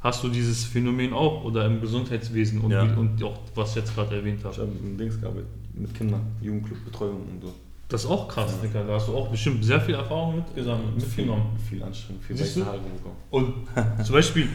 hast 0.00 0.22
du 0.22 0.28
dieses 0.28 0.64
Phänomen 0.64 1.12
auch 1.12 1.44
oder 1.44 1.64
im 1.66 1.80
Gesundheitswesen 1.80 2.60
und, 2.60 2.70
Ja. 2.70 2.82
und 2.82 3.22
auch 3.24 3.38
was 3.54 3.70
ich 3.70 3.76
jetzt 3.76 3.94
gerade 3.94 4.16
erwähnt 4.16 4.38
Ich 4.40 4.44
habe. 4.44 4.56
habe 4.58 4.70
mit 4.82 5.00
Dings 5.00 5.20
gearbeitet, 5.20 5.48
mit 5.74 5.94
Kindern, 5.94 6.20
Jugendclub, 6.42 6.84
Betreuung 6.84 7.22
und 7.32 7.42
so. 7.42 7.52
Das 7.88 8.02
ist 8.04 8.10
auch 8.10 8.26
krass, 8.26 8.52
Digga. 8.60 8.82
Da 8.82 8.94
hast 8.94 9.06
du 9.08 9.16
auch 9.16 9.28
bestimmt 9.28 9.64
sehr 9.64 9.80
viel 9.80 9.94
Erfahrung 9.94 10.36
mitgesammelt, 10.36 10.96
mitgenommen. 10.96 11.44
Viel 11.68 11.80
Anstrengung, 11.82 12.20
viel 12.20 12.38
weiße? 12.38 12.66
Haare 12.66 12.78
bekommen. 12.78 13.16
Und 13.30 14.04
zum 14.04 14.12
Beispiel, 14.12 14.48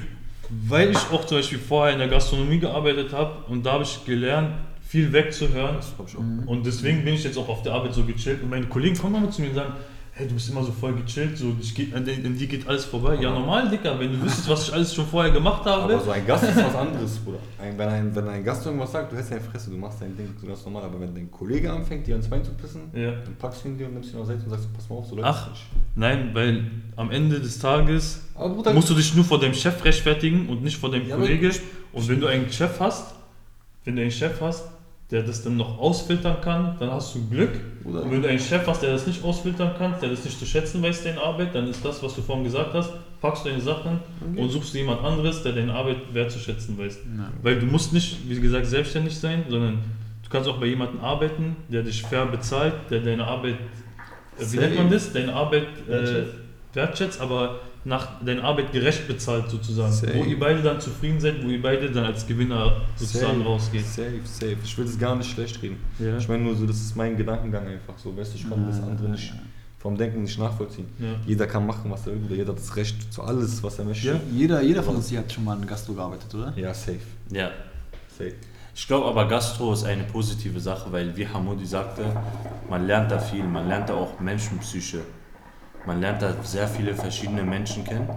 weil 0.67 0.91
ich 0.91 0.97
auch 1.11 1.25
zum 1.25 1.37
Beispiel 1.37 1.57
vorher 1.59 1.93
in 1.93 1.99
der 1.99 2.09
Gastronomie 2.09 2.59
gearbeitet 2.59 3.13
habe 3.13 3.45
und 3.49 3.65
da 3.65 3.73
habe 3.73 3.83
ich 3.83 4.03
gelernt, 4.05 4.49
viel 4.91 5.13
wegzuhören. 5.13 5.77
Das 5.77 5.93
ich 6.05 6.15
auch. 6.17 6.19
Und 6.47 6.65
deswegen 6.65 7.05
bin 7.05 7.13
ich 7.13 7.23
jetzt 7.23 7.37
auch 7.37 7.47
auf 7.47 7.61
der 7.63 7.71
Arbeit 7.73 7.93
so 7.93 8.03
gechillt. 8.03 8.43
Und 8.43 8.49
meine 8.49 8.65
Kollegen 8.65 8.97
kommen 8.97 9.15
immer 9.15 9.31
zu 9.31 9.41
mir 9.41 9.47
und 9.49 9.55
sagen, 9.55 9.71
hey, 10.13 10.27
du 10.27 10.33
bist 10.33 10.49
immer 10.49 10.61
so 10.61 10.73
voll 10.73 10.93
gechillt, 10.93 11.37
so, 11.37 11.55
ich 11.61 11.73
geh, 11.73 11.87
an, 11.95 11.99
an 12.05 12.37
dir 12.37 12.45
geht 12.47 12.67
alles 12.67 12.83
vorbei. 12.83 13.15
Ja, 13.21 13.31
normal, 13.31 13.69
Dicker, 13.69 13.97
wenn 13.97 14.11
du 14.11 14.21
wüsstest, 14.21 14.49
was 14.49 14.67
ich 14.67 14.73
alles 14.73 14.93
schon 14.93 15.05
vorher 15.07 15.31
gemacht 15.31 15.63
habe. 15.63 15.83
Aber 15.93 15.99
so 16.03 16.11
ein 16.11 16.27
Gast 16.27 16.43
ist 16.43 16.57
was 16.57 16.75
anderes, 16.85 17.15
Bruder. 17.19 17.37
Ein, 17.57 17.77
wenn, 17.77 17.87
ein, 17.87 18.13
wenn 18.13 18.27
ein 18.27 18.43
Gast 18.43 18.65
irgendwas 18.65 18.91
sagt, 18.91 19.09
du 19.13 19.15
hältst 19.15 19.31
deine 19.31 19.39
Fresse, 19.41 19.69
du 19.71 19.77
machst 19.77 20.01
dein 20.01 20.17
Ding, 20.17 20.27
so 20.39 20.45
ganz 20.45 20.65
normal. 20.65 20.83
Aber 20.83 20.99
wenn 20.99 21.15
dein 21.15 21.31
Kollege 21.31 21.71
anfängt, 21.71 22.05
dir 22.05 22.15
ans 22.15 22.27
Bein 22.27 22.43
zu 22.43 22.51
pissen, 22.51 22.81
Ja. 22.93 23.11
dann 23.11 23.35
packst 23.39 23.63
du 23.63 23.69
ihn 23.69 23.77
dir 23.77 23.87
und 23.87 23.93
nimmst 23.93 24.13
ihn 24.13 24.19
auf 24.19 24.27
Seite 24.27 24.43
und 24.43 24.49
sagst, 24.49 24.73
pass 24.73 24.89
mal 24.89 24.97
auf, 24.97 25.05
so 25.07 25.15
läuft 25.15 25.27
Ach, 25.29 25.49
nicht. 25.51 25.61
nein, 25.95 26.31
weil 26.33 26.69
am 26.97 27.09
Ende 27.09 27.39
des 27.39 27.57
Tages 27.59 28.25
Bruder, 28.35 28.73
musst 28.73 28.89
du 28.89 28.93
dich 28.95 29.15
nur 29.15 29.23
vor 29.23 29.39
deinem 29.39 29.53
Chef 29.53 29.81
rechtfertigen 29.85 30.49
und 30.49 30.61
nicht 30.61 30.75
vor 30.77 30.91
deinem 30.91 31.07
Ja, 31.07 31.15
aber 31.15 31.23
Kollege. 31.23 31.47
ich- 31.47 31.61
Und 31.93 32.09
wenn 32.09 32.19
du 32.19 32.27
einen 32.27 32.51
Chef 32.51 32.81
hast, 32.81 33.15
wenn 33.85 33.95
du 33.95 34.01
einen 34.01 34.11
Chef 34.11 34.41
hast, 34.41 34.65
der 35.11 35.23
das 35.23 35.43
dann 35.43 35.57
noch 35.57 35.77
ausfiltern 35.77 36.39
kann, 36.41 36.77
dann 36.79 36.89
hast 36.89 37.13
du 37.13 37.27
Glück. 37.27 37.51
Bruder, 37.83 38.03
Und 38.03 38.11
wenn 38.11 38.21
du 38.21 38.29
einen 38.29 38.39
Chef 38.39 38.65
hast, 38.65 38.81
der 38.81 38.91
das 38.91 39.05
nicht 39.05 39.23
ausfiltern 39.23 39.75
kann, 39.77 39.95
der 40.01 40.09
das 40.09 40.23
nicht 40.23 40.39
zu 40.39 40.45
schätzen 40.45 40.81
weiß, 40.81 41.03
deine 41.03 41.21
Arbeit, 41.21 41.53
dann 41.53 41.67
ist 41.67 41.83
das, 41.83 42.01
was 42.01 42.15
du 42.15 42.21
vorhin 42.21 42.45
gesagt 42.45 42.73
hast, 42.73 42.93
packst 43.19 43.45
du 43.45 43.49
deine 43.49 43.61
Sachen 43.61 43.99
und 44.35 44.49
suchst 44.49 44.73
jemand 44.73 45.03
anderes, 45.03 45.43
der 45.43 45.51
deine 45.51 45.73
Arbeit 45.73 45.97
wertzuschätzen 46.13 46.77
weiß. 46.77 46.99
Ja. 47.17 47.31
Weil 47.43 47.59
du 47.59 47.65
musst 47.65 47.91
nicht, 47.91 48.17
wie 48.29 48.39
gesagt, 48.39 48.65
selbstständig 48.65 49.17
sein, 49.17 49.43
sondern 49.49 49.79
du 50.23 50.29
kannst 50.29 50.47
auch 50.49 50.59
bei 50.59 50.67
jemandem 50.67 51.01
arbeiten, 51.01 51.57
der 51.67 51.83
dich 51.83 52.03
fair 52.03 52.25
bezahlt, 52.25 52.73
der 52.89 53.01
deine 53.01 53.27
Arbeit, 53.27 53.55
äh, 54.39 54.45
wie 54.49 54.57
nennt 54.57 54.77
man 54.77 54.89
das, 54.89 55.11
deine 55.11 55.33
Arbeit 55.33 55.67
äh, 55.87 55.91
Wertschätzt. 55.91 56.33
wertschätzt, 56.73 57.21
aber 57.21 57.59
nach 57.83 58.23
deiner 58.23 58.43
Arbeit 58.43 58.71
gerecht 58.71 59.07
bezahlt 59.07 59.49
sozusagen. 59.49 59.91
Safe. 59.91 60.13
Wo 60.15 60.23
ihr 60.23 60.39
beide 60.39 60.61
dann 60.61 60.79
zufrieden 60.79 61.19
seid, 61.19 61.43
wo 61.43 61.49
ihr 61.49 61.61
beide 61.61 61.89
dann 61.89 62.05
als 62.05 62.27
Gewinner 62.27 62.81
sozusagen 62.95 63.39
safe, 63.39 63.49
rausgeht. 63.49 63.85
Safe, 63.85 64.19
safe. 64.23 64.57
Ich 64.63 64.77
will 64.77 64.85
das 64.85 64.99
gar 64.99 65.15
nicht 65.15 65.31
schlecht 65.31 65.61
reden. 65.61 65.77
Ja. 65.99 66.17
Ich 66.17 66.27
meine 66.27 66.43
nur 66.43 66.55
so, 66.55 66.65
das 66.65 66.77
ist 66.77 66.95
mein 66.95 67.17
Gedankengang 67.17 67.67
einfach 67.67 67.97
so. 67.97 68.15
Weißt 68.15 68.33
du, 68.33 68.37
ich 68.37 68.49
kann 68.49 68.67
das 68.67 68.81
andere 68.81 69.09
nicht 69.09 69.33
vom 69.79 69.97
Denken 69.97 70.21
nicht 70.21 70.37
nachvollziehen. 70.37 70.85
Ja. 70.99 71.15
Jeder 71.25 71.47
kann 71.47 71.65
machen, 71.65 71.89
was 71.89 72.05
er 72.05 72.13
will, 72.13 72.21
oder 72.27 72.35
jeder 72.35 72.51
hat 72.51 72.59
das 72.59 72.75
Recht 72.75 73.11
zu 73.11 73.23
alles, 73.23 73.63
was 73.63 73.79
er 73.79 73.85
möchte. 73.85 74.09
Ja. 74.09 74.19
Jeder, 74.31 74.61
jeder 74.61 74.83
von 74.83 74.95
uns 74.95 75.09
hier 75.09 75.19
hat 75.19 75.31
schon 75.31 75.43
mal 75.43 75.57
in 75.57 75.65
Gastro 75.65 75.93
gearbeitet, 75.93 76.33
oder? 76.35 76.53
Ja, 76.55 76.71
safe. 76.71 76.99
Ja. 77.31 77.49
Safe. 78.15 78.35
Ich 78.75 78.87
glaube 78.87 79.07
aber, 79.07 79.27
Gastro 79.27 79.73
ist 79.73 79.83
eine 79.83 80.03
positive 80.03 80.59
Sache, 80.59 80.91
weil 80.91 81.17
wie 81.17 81.27
Hamudi 81.27 81.65
sagte, 81.65 82.03
man 82.69 82.85
lernt 82.85 83.11
da 83.11 83.17
viel, 83.17 83.43
man 83.43 83.67
lernt 83.67 83.89
da 83.89 83.95
auch 83.95 84.19
Menschenpsyche. 84.19 84.99
Man 85.85 85.99
lernt 85.99 86.21
da 86.21 86.35
sehr 86.43 86.67
viele 86.67 86.93
verschiedene 86.95 87.43
Menschen 87.43 87.83
kennen, 87.83 88.07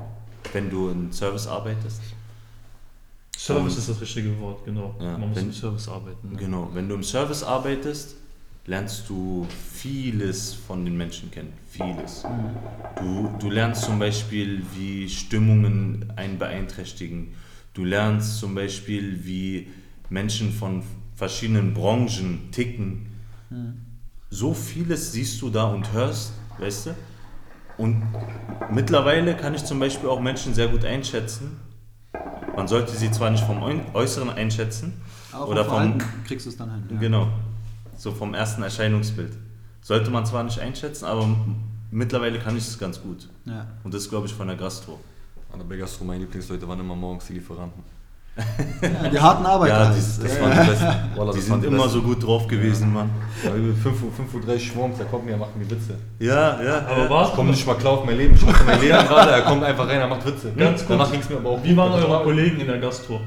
wenn 0.53 0.69
du 0.71 0.91
in 0.91 1.13
Service 1.13 1.47
arbeitest. 1.47 2.01
Service 3.37 3.73
Und- 3.73 3.79
ist 3.79 3.89
das 3.89 4.01
richtige 4.01 4.39
Wort, 4.41 4.65
genau. 4.65 4.95
Ja, 5.01 5.19
Man 5.19 5.29
muss 5.31 5.37
wenn- 5.39 5.47
im 5.47 5.53
Service 5.53 5.89
arbeiten. 5.89 6.31
ne? 6.33 6.37
Genau, 6.37 6.71
wenn 6.73 6.89
du 6.89 6.95
im 6.95 7.03
Service 7.03 7.43
arbeitest, 7.43 8.17
lernst 8.67 9.09
du 9.09 9.47
vieles 9.73 10.55
von 10.55 10.85
den 10.85 10.97
Menschen 10.97 11.31
kennen. 11.31 11.53
Vieles. 11.71 12.25
Du, 12.99 13.31
du 13.39 13.51
lernst 13.51 13.83
zum 13.85 13.99
Beispiel, 13.99 14.63
wie 14.75 15.09
Stimmungen 15.09 16.13
einen 16.17 16.39
beeinträchtigen. 16.39 17.35
Du 17.75 17.85
lernst 17.85 18.39
zum 18.39 18.55
Beispiel, 18.55 19.25
wie 19.25 19.69
Menschen 20.09 20.53
von 20.53 20.83
verschiedenen 21.17 21.75
Branchen 21.75 22.51
ticken. 22.53 23.07
So 24.31 24.55
vieles 24.55 25.13
siehst 25.13 25.43
du 25.43 25.51
da 25.51 25.65
und 25.65 25.93
hörst, 25.93 26.33
weißt 26.59 26.87
du? 26.87 26.91
Und 27.77 28.03
mittlerweile 28.71 29.37
kann 29.37 29.55
ich 29.55 29.65
zum 29.65 29.81
Beispiel 29.81 30.09
auch 30.09 30.21
Menschen 30.21 30.55
sehr 30.55 30.69
gut 30.69 30.85
einschätzen. 30.85 31.61
Man 32.57 32.69
sollte 32.69 32.93
sie 32.93 33.11
zwar 33.11 33.31
nicht 33.31 33.45
vom 33.45 33.63
Äußeren 33.95 34.31
einschätzen, 34.31 35.01
Aber 35.33 35.49
oder 35.49 35.65
vom 35.65 36.01
vom, 36.01 36.25
kriegst 36.25 36.47
du 36.47 36.51
es 36.51 36.57
dann 36.57 36.71
hin. 36.71 36.85
Ja. 36.91 36.99
Genau. 37.01 37.29
So 37.97 38.13
vom 38.13 38.35
ersten 38.35 38.63
Erscheinungsbild. 38.63 39.37
Sollte 39.83 40.11
man 40.11 40.25
zwar 40.25 40.45
nicht 40.45 40.59
einschätzen, 40.61 41.05
aber 41.05 41.29
mittlerweile 41.91 42.39
kann 42.39 42.57
ich 42.57 42.67
es 42.67 42.79
ganz 42.79 43.01
gut. 43.03 43.29
Ja. 43.45 43.67
Und 43.83 43.93
das 43.93 44.09
glaube 44.09 44.27
ich, 44.27 44.35
von 44.35 44.47
der 44.47 44.57
Gastro. 44.57 45.01
Aber 45.53 45.65
bei 45.65 45.77
Gastro, 45.77 46.05
meine 46.05 46.21
Lieblingsleute 46.21 46.67
waren 46.69 46.81
immer 46.81 46.97
morgens 46.97 47.27
die 47.27 47.35
Lieferanten. 47.35 47.83
Ja, 48.83 49.09
die 49.11 49.19
harten 49.21 49.47
Arbeiter. 49.47 49.85
Ja, 49.85 49.91
dieses- 49.95 50.19
Das 50.19 50.41
waren 50.41 50.51
die 50.51 50.57
besten. 50.71 50.85
Wallah, 51.15 51.33
Die 51.33 51.39
das 51.39 51.51
waren 51.51 51.61
sind 51.61 51.65
immer 51.73 51.83
besten. 51.85 51.93
so 51.93 52.03
gut 52.03 52.27
drauf 52.27 52.49
gewesen, 52.49 52.93
Mann. 52.93 53.11
Weil 53.45 53.65
wir 53.65 53.75
5 53.75 54.03
Uhr, 54.03 54.13
5 54.13 54.35
Uhr 54.35 54.41
30 54.41 54.75
morgens, 54.75 54.99
der 54.99 55.07
kommt 55.07 55.25
mir, 55.25 55.33
er 55.33 55.37
macht 55.39 55.57
mir 55.57 55.71
Witze. 55.71 55.95
Ja, 56.19 56.61
ja. 56.63 56.79
Aber 56.89 57.05
Ich 57.05 57.11
warte 57.11 57.37
komme 57.37 57.49
mal, 57.51 57.55
nicht 57.55 57.67
mal 57.67 57.75
klar 57.77 57.93
auf 57.93 58.05
mein 58.05 58.17
Leben, 58.17 58.35
ich 58.35 58.45
mache 58.45 58.65
mein 58.65 58.81
Leben 58.81 58.99
gerade, 59.09 59.31
er 59.31 59.43
kommt 59.43 59.63
einfach 59.63 59.89
rein, 59.89 60.01
er 60.01 60.09
macht 60.09 60.27
Witze. 60.27 60.51
Ganz 60.57 60.79
kurz. 60.85 60.89
Danach 60.99 61.11
ging 61.13 61.21
es 61.21 61.31
mir 61.31 61.37
aber 61.37 61.51
auch 61.51 61.63
wie 61.63 61.77
waren 61.77 61.93
eure 61.93 62.25
Kollegen 62.25 62.61
in 62.61 62.67
der 62.67 62.79
Gastro? 62.79 63.21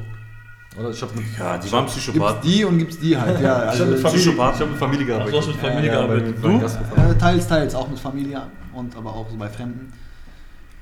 Oder 0.80 0.90
ich 0.92 1.02
habe 1.02 1.12
mit, 1.16 1.24
Ja, 1.40 1.58
die 1.58 1.72
waren 1.72 1.86
Gibt's 1.86 1.98
Psychopathen. 2.04 2.42
die 2.44 2.66
und 2.66 2.78
gibt's 2.78 3.00
die 3.00 3.18
halt, 3.18 3.42
ja. 3.42 3.58
ich 3.58 3.62
hab 3.64 3.68
Also, 3.70 3.86
mit 3.86 4.00
Familie, 4.00 4.22
Psychopathen. 4.22 4.56
ich 4.56 4.62
hab 4.62 4.70
mit 4.70 4.78
Familie 4.80 5.04
Ach, 5.04 5.08
gearbeitet. 5.08 5.34
du 5.34 5.38
hast 5.40 5.48
mit 5.48 5.56
Familie 5.58 5.88
Ja, 5.88 5.94
ja, 5.94 6.00
gearbeitet. 6.06 6.42
bei- 6.42 6.48
bei 6.50 7.04
Du? 7.06 7.12
Äh, 7.12 7.18
teils, 7.18 7.48
teils, 7.48 7.76
auch 7.76 7.88
mit 7.90 8.00
Familie 8.00 8.42
und 8.74 8.96
aber 8.96 9.10
auch 9.12 9.26
so 9.30 9.38
bei 9.38 9.48
Fremden. 9.50 9.92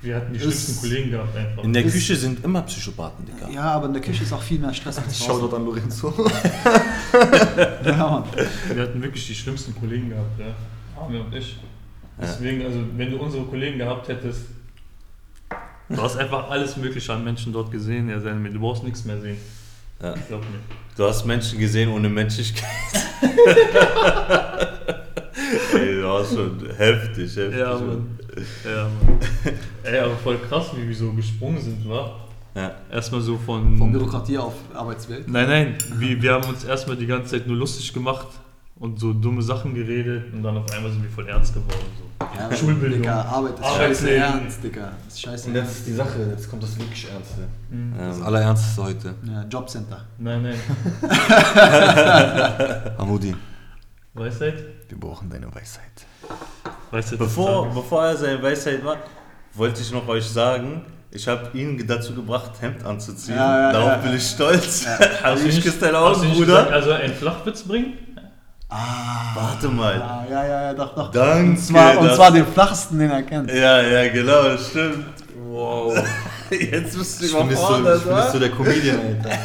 Wir 0.06 0.14
hatten 0.16 0.32
die 0.32 0.38
schlimmsten 0.38 0.80
Kollegen 0.80 1.10
gehabt 1.10 1.36
einfach. 1.36 1.64
In 1.64 1.72
der 1.72 1.84
Ist- 1.84 1.92
Küche 1.94 2.14
sind 2.14 2.44
immer 2.44 2.62
Psychopathen, 2.62 3.26
Digga. 3.26 3.48
Ja, 3.50 3.72
aber 3.72 3.86
in 3.86 3.92
der 3.94 4.02
Küche 4.02 4.22
ist 4.22 4.32
auch 4.32 4.40
viel 4.42 4.60
mehr 4.60 4.72
Stress 4.72 4.98
als 4.98 5.18
Schau 5.24 5.38
dort 5.40 5.54
an 5.54 5.64
Lorenzo. 5.64 6.14
Ja, 7.84 7.96
Mann. 8.10 8.24
Wir 8.74 8.82
hatten 8.82 9.02
wirklich 9.02 9.26
die 9.26 9.34
schlimmsten 9.34 9.74
Kollegen 9.74 10.10
gehabt, 10.10 10.38
ja. 10.38 10.54
Amir 11.02 11.20
und 11.24 11.34
ich. 11.34 11.58
Deswegen, 12.20 12.64
also 12.64 12.78
wenn 12.96 13.10
du 13.10 13.16
unsere 13.18 13.44
Kollegen 13.44 13.78
gehabt 13.78 14.06
hättest, 14.08 14.42
du 15.88 16.02
hast 16.02 16.16
einfach 16.18 16.50
alles 16.50 16.76
Mögliche 16.76 17.12
an 17.12 17.24
Menschen 17.24 17.52
dort 17.52 17.70
gesehen, 17.72 18.08
ja. 18.08 18.18
Du 18.18 18.60
brauchst 18.60 18.84
nichts 18.84 19.04
mehr 19.04 19.20
sehen. 19.20 19.38
Ja. 20.02 20.14
Glaub 20.28 20.42
mir. 20.42 20.58
Du 20.96 21.04
hast 21.04 21.24
Menschen 21.24 21.58
gesehen 21.58 21.88
ohne 21.90 22.08
Menschlichkeit. 22.08 22.68
Ey, 25.74 25.94
du 25.96 26.02
warst 26.04 26.34
schon 26.34 26.60
heftig, 26.76 27.34
heftig. 27.36 27.58
Ja, 27.58 27.78
Mann. 27.78 28.18
Ja, 28.64 28.84
Mann. 28.84 29.18
Ey, 29.82 29.98
aber 30.00 30.16
voll 30.16 30.38
krass, 30.38 30.66
wie 30.76 30.86
wir 30.88 30.94
so 30.94 31.12
gesprungen 31.12 31.60
sind, 31.60 31.88
wa? 31.88 32.16
Ja. 32.54 32.72
Erstmal 32.90 33.20
so 33.20 33.36
von. 33.38 33.76
Von 33.76 33.92
Bürokratie 33.92 34.38
auf 34.38 34.54
Arbeitswelt. 34.74 35.28
Nein, 35.28 35.48
nein, 35.48 35.74
wir, 35.98 36.20
wir 36.22 36.32
haben 36.32 36.48
uns 36.48 36.64
erstmal 36.64 36.96
die 36.96 37.06
ganze 37.06 37.30
Zeit 37.32 37.46
nur 37.46 37.56
lustig 37.56 37.92
gemacht 37.92 38.26
und 38.78 38.98
so 39.00 39.12
dumme 39.12 39.42
Sachen 39.42 39.74
geredet 39.74 40.32
und 40.32 40.42
dann 40.42 40.56
auf 40.58 40.70
einmal 40.72 40.90
sind 40.90 41.02
wir 41.02 41.10
voll 41.10 41.26
ernst 41.28 41.54
geworden. 41.54 41.86
So. 41.98 42.04
Ja, 42.38 42.54
Schulbildung. 42.56 43.00
Digga, 43.00 43.22
Arbeit 43.22 43.58
ist 43.58 43.66
scheiße 43.66 44.10
ernst, 44.10 44.64
Digga. 44.64 44.92
Ist 45.06 45.20
scheiße 45.22 45.48
Und 45.48 45.54
jetzt 45.54 45.64
ernst. 45.64 45.78
ist 45.78 45.86
die 45.86 45.92
Sache, 45.92 46.26
jetzt 46.30 46.50
kommt 46.50 46.62
das 46.62 46.78
wirklich 46.78 47.06
Ernste. 47.10 47.48
Das 47.98 48.16
Ähm, 48.18 48.22
Allerernsteste 48.24 48.82
heute. 48.82 49.14
Ja, 49.26 49.44
Jobcenter. 49.44 50.04
Nein, 50.18 50.42
nein. 50.42 50.58
Amudi, 52.98 53.34
Weisheit? 54.14 54.56
wir 54.88 54.98
brauchen 55.00 55.28
deine 55.30 55.54
Weisheit. 55.54 56.06
Weisheit 56.90 57.18
Bevor, 57.18 57.66
bevor 57.74 58.04
er 58.06 58.16
seine 58.16 58.42
Weisheit 58.42 58.84
war, 58.84 58.96
wollte 59.54 59.80
ich 59.82 59.90
noch 59.92 60.06
euch 60.08 60.24
sagen, 60.28 60.84
ich 61.10 61.26
habe 61.28 61.48
ihn 61.54 61.82
dazu 61.86 62.14
gebracht, 62.14 62.52
Hemd 62.60 62.84
anzuziehen. 62.84 63.36
Ja, 63.36 63.60
ja, 63.68 63.72
Darauf 63.72 63.90
ja. 63.90 63.96
bin 63.98 64.16
ich 64.16 64.26
stolz. 64.26 64.86
Hast 64.98 65.24
Also 65.24 65.42
du 65.44 65.48
ich 65.48 65.54
nicht- 65.56 65.64
küsse 65.64 65.78
deine 65.78 65.92
du 65.92 65.98
Augen, 65.98 66.20
nicht 66.20 66.38
gesagt, 66.38 66.64
Bruder. 66.64 66.74
Also 66.74 66.92
einen 66.92 67.14
Flachwitz 67.14 67.62
bringen? 67.62 67.94
Ah. 68.68 69.32
Warte 69.34 69.68
mal. 69.68 69.94
Ja, 69.96 70.26
ja, 70.30 70.46
ja, 70.46 70.62
ja, 70.62 70.74
doch, 70.74 70.94
doch. 70.94 71.10
Danke, 71.12 71.50
Und 71.50 71.58
zwar, 71.58 71.98
und 71.98 72.06
das- 72.06 72.16
zwar 72.16 72.30
den 72.32 72.46
flachsten, 72.46 72.98
den 72.98 73.10
er 73.10 73.22
kennt. 73.22 73.50
Ja, 73.50 73.80
ja, 73.80 74.08
genau, 74.12 74.56
stimmt. 74.58 75.04
Wow. 75.48 75.96
Jetzt 76.50 76.96
bist 76.98 77.20
du 77.20 77.26
Ich 77.26 77.32
bin 77.36 77.46
nicht 77.48 77.58
so, 77.58 77.76
überfordert, 77.78 77.98
ich 77.98 78.04
bin 78.04 78.32
so 78.32 78.38
der 78.38 78.50
Comedian, 78.50 78.98
Alter. 78.98 79.38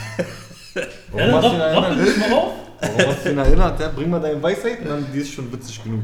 Warum 1.12 1.30
Ja, 1.30 1.36
hast 1.36 1.44
du 1.44 1.58
erinnert? 1.62 2.08
dich 2.08 2.18
mal 2.18 2.34
auf. 2.34 2.52
Warum 2.82 3.12
hast 3.12 3.26
du 3.26 3.32
ihn 3.32 3.38
erinnert? 3.38 3.80
Ja, 3.80 3.90
bring 3.90 4.10
mal 4.10 4.20
deine 4.20 4.42
Weisheit 4.42 4.80
und 4.82 4.90
dann 4.90 5.06
die 5.14 5.20
ist 5.20 5.34
schon 5.34 5.52
witzig 5.52 5.84
genug. 5.84 6.04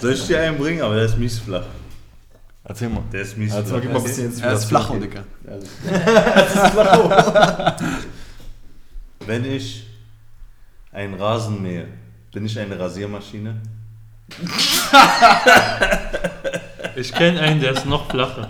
Soll 0.00 0.12
ich 0.12 0.26
dir 0.26 0.40
einen 0.40 0.56
bringen? 0.58 0.80
Aber 0.82 0.94
der 0.94 1.04
ist 1.04 1.18
mies 1.18 1.38
flach. 1.38 1.64
Erzähl 2.64 2.88
mal. 2.88 3.02
Der 3.12 3.22
ist 3.22 3.36
mies 3.36 3.52
mal, 3.52 3.62
gib 3.80 3.92
mal 3.92 3.98
ein 3.98 4.04
bisschen 4.04 4.42
Er 4.42 4.52
ist 4.52 4.64
flach, 4.64 4.90
Digga. 4.92 5.24
Wenn 9.26 9.44
ich 9.44 9.86
einen 10.92 11.14
Rasen 11.14 11.62
mähe, 11.62 11.86
bin 12.32 12.46
ich 12.46 12.58
eine 12.58 12.78
Rasiermaschine? 12.78 13.60
Ich 16.96 17.12
kenne 17.12 17.40
einen, 17.40 17.60
der 17.60 17.72
ist 17.72 17.86
noch 17.86 18.10
flacher. 18.10 18.48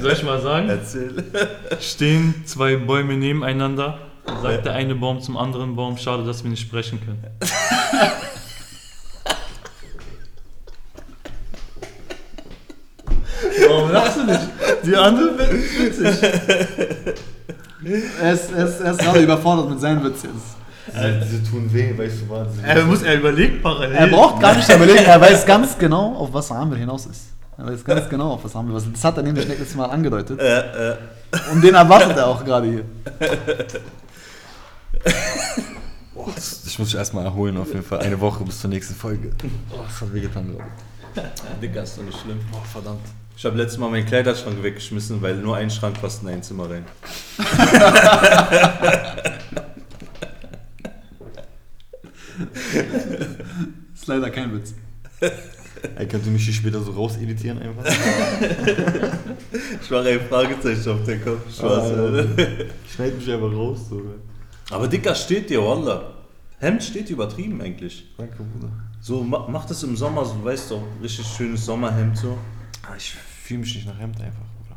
Soll 0.00 0.12
ich 0.12 0.22
mal 0.22 0.40
sagen? 0.40 0.68
Erzähl. 0.68 1.24
Stehen 1.80 2.44
zwei 2.46 2.76
Bäume 2.76 3.16
nebeneinander, 3.16 3.98
sagt 4.42 4.64
der 4.66 4.72
eine 4.74 4.94
Baum 4.94 5.20
zum 5.20 5.36
anderen 5.36 5.76
Baum, 5.76 5.96
schade, 5.98 6.24
dass 6.24 6.42
wir 6.42 6.50
nicht 6.50 6.60
sprechen 6.62 7.00
können. 7.04 7.24
Warum 13.68 13.90
lachst 13.90 14.16
du 14.18 14.24
nicht? 14.24 14.40
Die 14.84 14.96
andere 14.96 15.38
wird 15.38 15.52
witzig. 15.52 16.30
Er 18.22 18.32
ist, 18.32 18.52
er 18.52 18.66
ist, 18.66 18.80
er 18.80 18.90
ist 18.92 18.98
gerade 19.00 19.20
überfordert 19.20 19.70
mit 19.70 19.80
seinen 19.80 20.04
Witz 20.04 20.22
jetzt. 20.22 20.56
Diese, 20.94 21.20
diese 21.40 21.50
tun 21.50 21.72
weh, 21.72 21.96
weißt 21.96 22.22
du 22.22 22.28
was? 22.28 22.48
Diese- 22.52 22.66
Er 22.66 22.84
muss, 22.84 23.02
er 23.02 23.14
überlegt 23.16 23.62
parallel. 23.62 23.94
Er 23.96 24.06
braucht 24.08 24.40
gar 24.40 24.54
nicht 24.54 24.68
überlegen, 24.68 25.04
er 25.04 25.20
weiß 25.20 25.46
ganz 25.46 25.78
genau, 25.78 26.14
auf 26.16 26.28
was 26.32 26.50
Amir 26.50 26.76
hinaus 26.78 27.06
ist. 27.06 27.22
Er 27.56 27.66
weiß 27.66 27.84
ganz 27.84 28.08
genau, 28.08 28.32
auf 28.32 28.44
was 28.44 28.54
Amir 28.56 28.74
was 28.74 28.84
Das 28.92 29.04
hat 29.04 29.16
er 29.16 29.22
nämlich 29.22 29.46
letztes 29.48 29.74
Mal 29.74 29.86
angedeutet. 29.86 30.38
Äh, 30.40 30.90
äh, 30.92 30.96
Und 31.52 31.62
den 31.62 31.74
erwartet 31.74 32.16
er 32.16 32.26
auch 32.26 32.44
gerade 32.44 32.66
hier. 32.68 32.84
Boah, 36.14 36.30
das- 36.34 36.64
ich 36.66 36.78
muss 36.78 36.88
mich 36.88 36.96
erstmal 36.96 37.24
erholen, 37.24 37.56
auf 37.56 37.68
jeden 37.68 37.82
Fall. 37.84 38.00
Eine 38.00 38.20
Woche 38.20 38.44
bis 38.44 38.60
zur 38.60 38.70
nächsten 38.70 38.94
Folge. 38.94 39.30
Oh, 39.72 39.78
das 39.86 40.00
hat 40.00 40.12
wehgetan, 40.14 40.48
glaube 40.50 40.64
ich. 41.16 41.22
Digga, 41.60 41.82
ist 41.82 41.98
doch 41.98 42.02
nicht 42.04 42.18
schlimm. 42.20 42.38
Oh, 42.52 42.58
verdammt. 42.72 43.00
Ich 43.36 43.44
habe 43.44 43.56
letztes 43.56 43.78
Mal 43.78 43.90
meinen 43.90 44.06
Kleiderschrank 44.06 44.62
weggeschmissen, 44.62 45.20
weil 45.22 45.36
nur 45.36 45.56
ein 45.56 45.70
Schrank 45.70 46.00
passt 46.00 46.22
in 46.22 46.28
ein 46.28 46.42
Zimmer 46.42 46.68
rein. 46.70 46.84
Ist 53.94 54.06
leider 54.06 54.30
kein 54.30 54.54
Witz. 54.54 54.74
Ey, 55.96 56.06
könnt 56.06 56.26
ihr 56.26 56.32
mich 56.32 56.44
hier 56.44 56.54
später 56.54 56.80
so 56.82 56.92
raus 56.92 57.16
editieren 57.16 57.58
einfach? 57.60 57.84
Ich 59.82 59.90
mache 59.90 60.08
ein 60.08 60.20
Fragezeichen 60.28 60.90
auf 60.90 61.04
den 61.04 61.22
Kopf. 61.24 61.40
Spaß, 61.54 61.92
Ah, 61.92 62.02
Alter. 62.02 62.26
Schneid 62.94 63.16
mich 63.16 63.30
einfach 63.32 63.52
raus, 63.52 63.78
so. 63.88 64.02
Aber 64.70 64.88
Dicker 64.88 65.14
steht 65.14 65.50
dir, 65.50 65.62
Wallah. 65.62 66.14
Hemd 66.58 66.82
steht 66.82 67.08
übertrieben 67.10 67.60
eigentlich. 67.62 68.04
Danke, 68.18 68.42
Bruder. 68.42 68.70
So, 69.00 69.22
ma- 69.22 69.46
mach 69.48 69.64
das 69.64 69.82
im 69.82 69.96
Sommer, 69.96 70.24
so 70.24 70.44
weißt 70.44 70.70
du, 70.70 70.82
richtig 71.02 71.26
schönes 71.26 71.64
Sommerhemd 71.64 72.16
so. 72.18 72.36
Ah, 72.86 72.94
Ich 72.96 73.12
fühle 73.12 73.60
mich 73.60 73.74
nicht 73.74 73.86
nach 73.86 73.98
Hemd 73.98 74.20
einfach, 74.20 74.42
Bruder. 74.58 74.76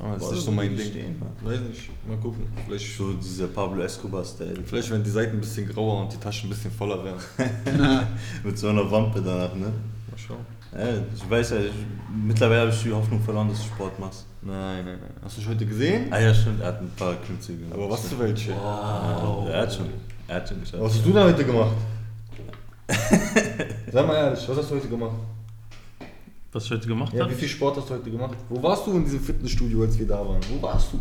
Ah, 0.00 0.14
das 0.14 0.20
Boah, 0.20 0.28
ist 0.30 0.34
nicht 0.36 0.44
so 0.46 0.52
mein 0.52 0.76
Ding. 0.76 0.86
stehen. 0.90 1.22
Weiß 1.42 1.60
nicht, 1.60 1.90
mal 2.08 2.16
gucken. 2.16 2.46
Vielleicht, 2.66 2.96
So 2.96 3.12
dieser 3.12 3.48
Pablo 3.48 3.82
Escobar-Style. 3.82 4.62
vielleicht 4.64 4.90
wenn 4.90 5.04
die 5.04 5.10
Seiten 5.10 5.36
ein 5.36 5.40
bisschen 5.40 5.68
grauer 5.68 6.00
und 6.02 6.12
die 6.12 6.16
Taschen 6.16 6.48
ein 6.48 6.50
bisschen 6.54 6.70
voller 6.72 7.04
wären. 7.04 7.18
Mit 8.44 8.58
so 8.58 8.68
einer 8.68 8.90
Wampe 8.90 9.20
danach, 9.20 9.54
ne? 9.54 9.66
Mal 9.66 10.18
schauen. 10.18 10.46
Ja, 10.74 10.88
ich 11.14 11.28
weiß 11.30 11.50
ja, 11.50 11.56
ich, 11.58 11.72
mittlerweile 12.24 12.62
habe 12.62 12.70
ich 12.70 12.82
die 12.82 12.90
Hoffnung 12.92 13.20
verloren, 13.22 13.48
dass 13.50 13.58
du 13.58 13.64
Sport 13.66 13.98
machst. 14.00 14.24
Nein, 14.44 14.84
nein, 14.84 14.98
nein. 15.00 15.10
Hast 15.22 15.36
du 15.36 15.40
dich 15.40 15.48
heute 15.50 15.64
gesehen? 15.66 16.12
Ah 16.12 16.18
ja, 16.18 16.34
stimmt, 16.34 16.60
er 16.60 16.68
hat 16.68 16.80
ein 16.80 16.90
paar 16.96 17.14
Klimmzüge 17.14 17.58
gemacht. 17.60 17.78
Aber 17.78 17.90
was 17.90 18.00
für 18.08 18.18
welche? 18.18 18.50
Ja, 18.50 19.46
er 19.48 19.62
hat 19.62 19.72
schon, 19.74 19.86
er 20.26 20.36
hat 20.36 20.48
schon 20.48 20.60
geschafft. 20.60 20.82
Was 20.82 20.94
hast 20.94 21.06
du 21.06 21.12
denn 21.12 21.22
heute 21.22 21.44
gemacht? 21.44 21.76
Sag 23.92 24.06
mal 24.06 24.14
ehrlich, 24.16 24.48
was 24.48 24.56
hast 24.58 24.70
du 24.70 24.74
heute 24.74 24.88
gemacht? 24.88 25.12
Was 26.50 26.64
ich 26.64 26.70
heute 26.72 26.88
gemacht 26.88 27.12
Ja, 27.14 27.22
habe? 27.22 27.30
wie 27.32 27.36
viel 27.38 27.48
Sport 27.48 27.76
hast 27.76 27.88
du 27.88 27.94
heute 27.94 28.10
gemacht? 28.10 28.36
Wo 28.48 28.60
warst 28.62 28.84
du 28.86 28.96
in 28.96 29.04
diesem 29.04 29.20
Fitnessstudio, 29.20 29.82
als 29.82 29.96
wir 29.98 30.06
da 30.08 30.18
waren? 30.18 30.40
Wo 30.50 30.60
warst 30.60 30.88
du? 30.92 30.98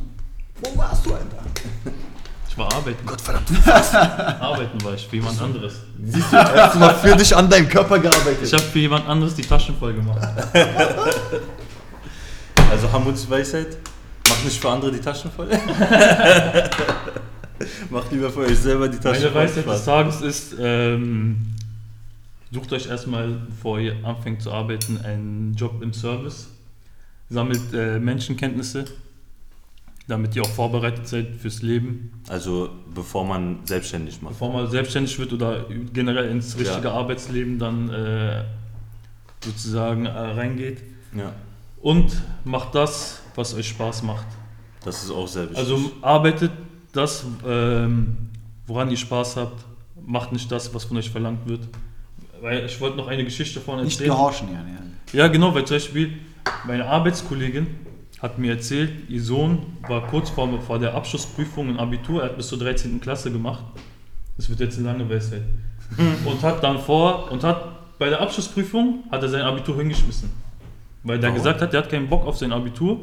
Wo 0.64 0.78
warst 0.78 1.04
du, 1.06 1.14
Alter? 1.14 1.44
Ich 2.48 2.58
war 2.58 2.72
arbeiten. 2.72 3.06
Gottverdammt. 3.06 3.50
Arbeiten 4.42 4.84
war 4.84 4.94
ich, 4.94 5.08
für 5.08 5.16
jemand 5.16 5.42
anderes. 5.42 5.74
Siehst 6.04 6.32
du, 6.32 6.38
hast 6.38 6.76
du 6.76 6.80
mal 6.80 6.94
für 6.94 7.16
dich 7.16 7.36
an 7.36 7.50
deinem 7.50 7.68
Körper 7.68 7.98
gearbeitet? 7.98 8.44
Ich 8.44 8.54
habe 8.54 8.62
für 8.64 8.80
jemand 8.80 9.08
anderes 9.08 9.34
die 9.36 9.42
Taschen 9.42 9.76
voll 9.78 9.94
gemacht. 9.94 10.20
Also 12.72 12.90
Hamuds 12.92 13.30
Weisheit, 13.30 13.78
macht 14.30 14.46
nicht 14.46 14.62
für 14.62 14.70
andere 14.70 14.94
die 14.94 15.02
Taschen 15.02 15.30
voll. 15.30 15.50
macht 17.90 18.12
lieber 18.14 18.30
für 18.30 18.40
euch 18.40 18.58
selber 18.58 18.88
die 18.88 18.98
Taschen 18.98 19.24
Meine 19.24 19.34
voll. 19.34 19.44
Weisheit 19.44 19.68
des 19.68 19.84
Tages 19.84 20.22
ist, 20.22 20.56
ähm, 20.58 21.36
sucht 22.50 22.72
euch 22.72 22.88
erstmal, 22.88 23.28
bevor 23.50 23.78
ihr 23.78 23.98
anfängt 24.06 24.42
zu 24.42 24.54
arbeiten, 24.54 25.02
einen 25.04 25.54
Job 25.56 25.84
im 25.84 25.92
Service. 25.92 26.48
Sammelt 27.30 27.74
äh, 27.74 28.00
Menschenkenntnisse, 28.00 28.86
damit 30.08 30.34
ihr 30.38 30.44
auch 30.44 30.50
vorbereitet 30.50 31.10
seid 31.10 31.36
fürs 31.36 31.62
Leben. 31.62 32.24
Also 32.30 32.70
bevor 32.96 33.26
man 33.26 33.60
selbstständig 33.66 34.22
macht. 34.22 34.36
Bevor 34.36 34.54
man 34.54 34.72
selbstständig 34.72 35.20
wird 35.20 35.34
oder 35.34 35.66
generell 35.92 36.30
ins 36.30 36.58
richtige 36.58 36.88
Ja. 36.88 36.94
Arbeitsleben 36.94 37.60
dann 37.60 37.90
äh, 37.90 38.46
sozusagen 39.44 40.06
äh, 40.06 40.10
reingeht. 40.10 40.82
Ja, 41.14 41.34
Und 41.82 42.12
macht 42.44 42.76
das, 42.76 43.22
was 43.36 43.54
euch 43.54 43.70
Spaß 43.70 44.04
macht. 44.04 44.26
das 44.84 45.04
ist 45.04 45.12
auch 45.12 45.28
sehr 45.28 45.44
wichtig. 45.44 45.58
Also 45.58 45.92
arbeitet 46.02 46.52
das, 46.94 47.26
ähm, 47.48 48.18
woran 48.68 48.90
ihr 48.92 48.98
Spaß 48.98 49.38
habt. 49.38 49.66
Macht 50.06 50.32
nicht 50.32 50.52
das, 50.52 50.74
was 50.74 50.84
von 50.86 50.98
euch 50.98 51.10
verlangt 51.10 51.48
wird. 51.48 51.68
Weil 52.42 52.66
ich 52.66 52.80
wollte 52.82 52.98
noch 52.98 53.08
eine 53.08 53.24
Geschichte 53.24 53.60
vorne 53.62 53.84
Nicht 53.84 53.94
erzählen. 54.00 54.16
gehorchen, 54.16 54.48
ja. 54.52 54.60
ja. 54.60 55.24
Ja, 55.26 55.28
genau, 55.28 55.54
weil 55.54 55.66
zum 55.66 55.76
Beispiel 55.76 56.14
meine 56.66 56.86
Arbeitskollegin 56.88 57.68
hat 58.20 58.38
mir 58.38 58.54
erzählt, 58.54 59.10
ihr 59.10 59.22
Sohn 59.22 59.78
war 59.88 60.08
kurz 60.08 60.30
vor, 60.30 60.62
vor 60.62 60.80
der 60.80 60.94
Abschlussprüfung 60.94 61.70
im 61.70 61.80
Abitur, 61.80 62.22
er 62.22 62.30
hat 62.30 62.38
bis 62.38 62.48
zur 62.48 62.60
13. 62.60 63.02
Klasse 63.02 63.32
gemacht. 63.32 63.64
Das 64.38 64.50
wird 64.50 64.60
jetzt 64.60 64.78
eine 64.78 64.88
lange 64.88 65.10
Weisheit. 65.10 65.44
und 66.26 66.42
hat 66.42 66.64
dann 66.64 66.80
vor, 66.80 67.32
und 67.32 67.44
hat 67.44 67.98
bei 68.00 68.10
der 68.10 68.22
Abschlussprüfung, 68.22 69.04
hat 69.12 69.22
er 69.22 69.30
sein 69.30 69.42
Abitur 69.42 69.76
hingeschmissen. 69.78 70.32
Weil 71.04 71.20
der 71.20 71.30
Warum? 71.30 71.38
gesagt 71.44 71.62
hat, 71.62 71.74
er 71.74 71.82
hat 71.84 71.90
keinen 71.90 72.08
Bock 72.08 72.26
auf 72.26 72.38
sein 72.38 72.52
Abitur 72.52 73.00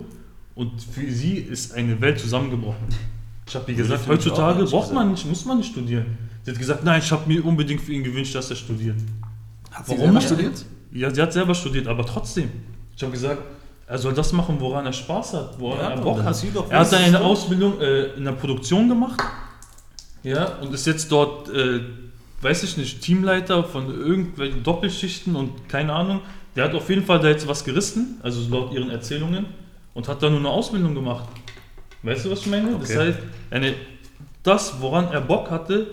und 0.55 0.83
für 0.83 1.11
sie 1.11 1.35
ist 1.39 1.75
eine 1.75 2.01
Welt 2.01 2.19
zusammengebrochen. 2.19 2.87
Ich 3.47 3.55
habe 3.55 3.71
ihr 3.73 3.79
gesagt, 3.79 4.07
heutzutage 4.07 4.65
braucht 4.65 4.93
man 4.93 5.11
nicht, 5.13 5.27
muss 5.27 5.45
man 5.45 5.59
nicht 5.59 5.71
studieren. 5.73 6.19
Sie 6.43 6.51
hat 6.51 6.59
gesagt, 6.59 6.85
nein, 6.85 7.01
ich 7.05 7.11
habe 7.11 7.27
mir 7.27 7.45
unbedingt 7.45 7.81
für 7.81 7.93
ihn 7.93 8.05
gewünscht, 8.05 8.35
dass 8.35 8.51
er 8.51 8.57
studiert. 8.57 8.97
Hat 9.71 9.87
sie 9.87 9.93
Warum 9.93 10.01
selber 10.01 10.15
nicht? 10.19 10.27
studiert? 10.27 10.65
Ja, 10.93 11.11
sie 11.15 11.23
hat 11.23 11.33
selber 11.33 11.55
studiert, 11.55 11.87
aber 11.87 12.05
trotzdem. 12.05 12.51
Ich 12.97 13.03
habe 13.03 13.13
gesagt, 13.13 13.43
er 13.87 13.99
soll 13.99 14.13
das 14.13 14.33
machen, 14.33 14.57
woran 14.59 14.85
er 14.85 14.93
Spaß 14.93 15.35
hat, 15.35 15.59
woran 15.59 15.79
Ja, 15.79 15.91
er 15.91 16.01
Bock 16.01 16.23
hat. 16.23 16.45
Er 16.71 16.79
hat 16.81 16.95
eine. 16.95 17.21
Ausbildung 17.21 17.81
äh, 17.81 18.15
in 18.17 18.25
der 18.25 18.33
Produktion 18.33 18.89
gemacht. 18.89 19.21
Ja, 20.23 20.57
und 20.61 20.75
ist 20.75 20.87
jetzt 20.87 21.11
dort, 21.11 21.49
äh, 21.49 21.81
weiß 22.43 22.63
ich 22.65 22.77
nicht, 22.77 23.01
Teamleiter 23.01 23.65
von 23.65 23.89
irgendwelchen 23.89 24.63
Doppelschichten 24.63 25.37
und 25.37 25.69
keine 25.69 25.93
Ahnung. 25.95 26.21
Der 26.59 26.65
hat 26.65 26.75
auf 26.75 26.89
jeden 26.91 27.05
Fall 27.05 27.21
da 27.21 27.29
jetzt 27.29 27.47
was 27.47 27.63
gerissen, 27.63 28.19
also 28.21 28.41
laut 28.51 28.73
ihren 28.73 28.91
Erzählungen, 28.91 29.47
und 29.95 30.09
hat 30.09 30.21
da 30.21 30.29
nur 30.29 30.41
eine 30.41 30.49
Ausbildung 30.49 30.93
gemacht. 30.93 31.29
Weißt 32.03 32.25
du, 32.25 32.33
was 32.33 32.41
ich 32.41 32.47
meine? 32.49 32.73
Das 32.81 32.91
Okay. 32.91 32.99
heißt, 32.99 33.19
eine, 33.53 33.75
das, 34.43 34.81
woran 34.81 35.13
er 35.13 35.21
Bock 35.21 35.53
hatte, 35.53 35.87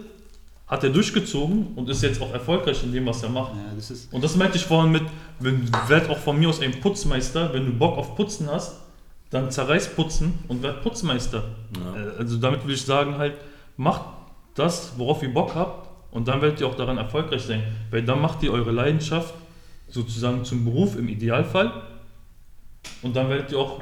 hat 0.66 0.84
er 0.84 0.90
durchgezogen 0.90 1.68
und 1.76 1.88
ist 1.88 2.02
jetzt 2.02 2.20
auch 2.20 2.34
erfolgreich 2.34 2.84
in 2.84 2.92
dem, 2.92 3.06
was 3.06 3.22
er 3.22 3.30
macht. 3.30 3.54
Ja, 3.54 3.62
das. 3.76 4.08
Und 4.12 4.24
das 4.24 4.36
meinte 4.36 4.58
ich 4.58 4.66
vorhin 4.66 4.92
mit, 4.92 5.04
wenn 5.40 5.70
werd 5.88 6.10
auch 6.10 6.18
von 6.18 6.40
mir 6.40 6.50
aus 6.50 6.60
ein 6.62 6.80
Putzmeister, 6.82 7.54
wenn 7.54 7.68
du 7.68 7.72
Bock 7.72 7.96
auf 8.00 8.16
Putzen 8.16 8.50
hast, 8.52 8.78
dann 9.30 9.52
zerreiß 9.52 9.90
Putzen 9.96 10.34
und 10.48 10.64
werd 10.64 10.82
Putzmeister. 10.82 11.44
Ja. 11.78 12.02
Äh, 12.02 12.18
Also 12.18 12.38
damit 12.38 12.66
will 12.66 12.74
ich 12.74 12.82
sagen 12.82 13.20
halt, 13.20 13.36
macht 13.78 14.02
das, 14.56 14.94
worauf 14.98 15.22
ihr 15.22 15.32
Bock 15.32 15.54
habt 15.54 15.88
und 16.10 16.28
dann 16.28 16.42
werdet 16.42 16.60
ihr 16.62 16.66
auch 16.68 16.76
daran 16.76 16.98
erfolgreich 16.98 17.44
sein. 17.44 17.62
Weil 17.92 18.02
dann 18.02 18.20
macht 18.20 18.42
ihr 18.42 18.52
eure 18.52 18.72
Leidenschaft 18.72 19.36
sozusagen 19.88 20.44
zum 20.44 20.66
Beruf 20.66 20.98
im 20.98 21.08
Idealfall 21.08 21.72
und 23.02 23.16
dann 23.16 23.30
werdet 23.30 23.52
ihr 23.52 23.60
auch 23.60 23.82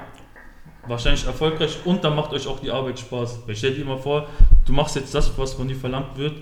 wahrscheinlich 0.87 1.25
erfolgreich 1.25 1.77
und 1.85 2.03
dann 2.03 2.15
macht 2.15 2.31
euch 2.33 2.47
auch 2.47 2.59
die 2.59 2.69
Arbeit 2.71 2.99
Spaß. 2.99 3.39
Weil 3.45 3.55
stell 3.55 3.73
dir 3.73 3.83
immer 3.83 3.97
vor, 3.97 4.27
du 4.65 4.73
machst 4.73 4.95
jetzt 4.95 5.13
das, 5.15 5.31
was 5.37 5.53
von 5.53 5.67
dir 5.67 5.75
verlangt 5.75 6.17
wird 6.17 6.33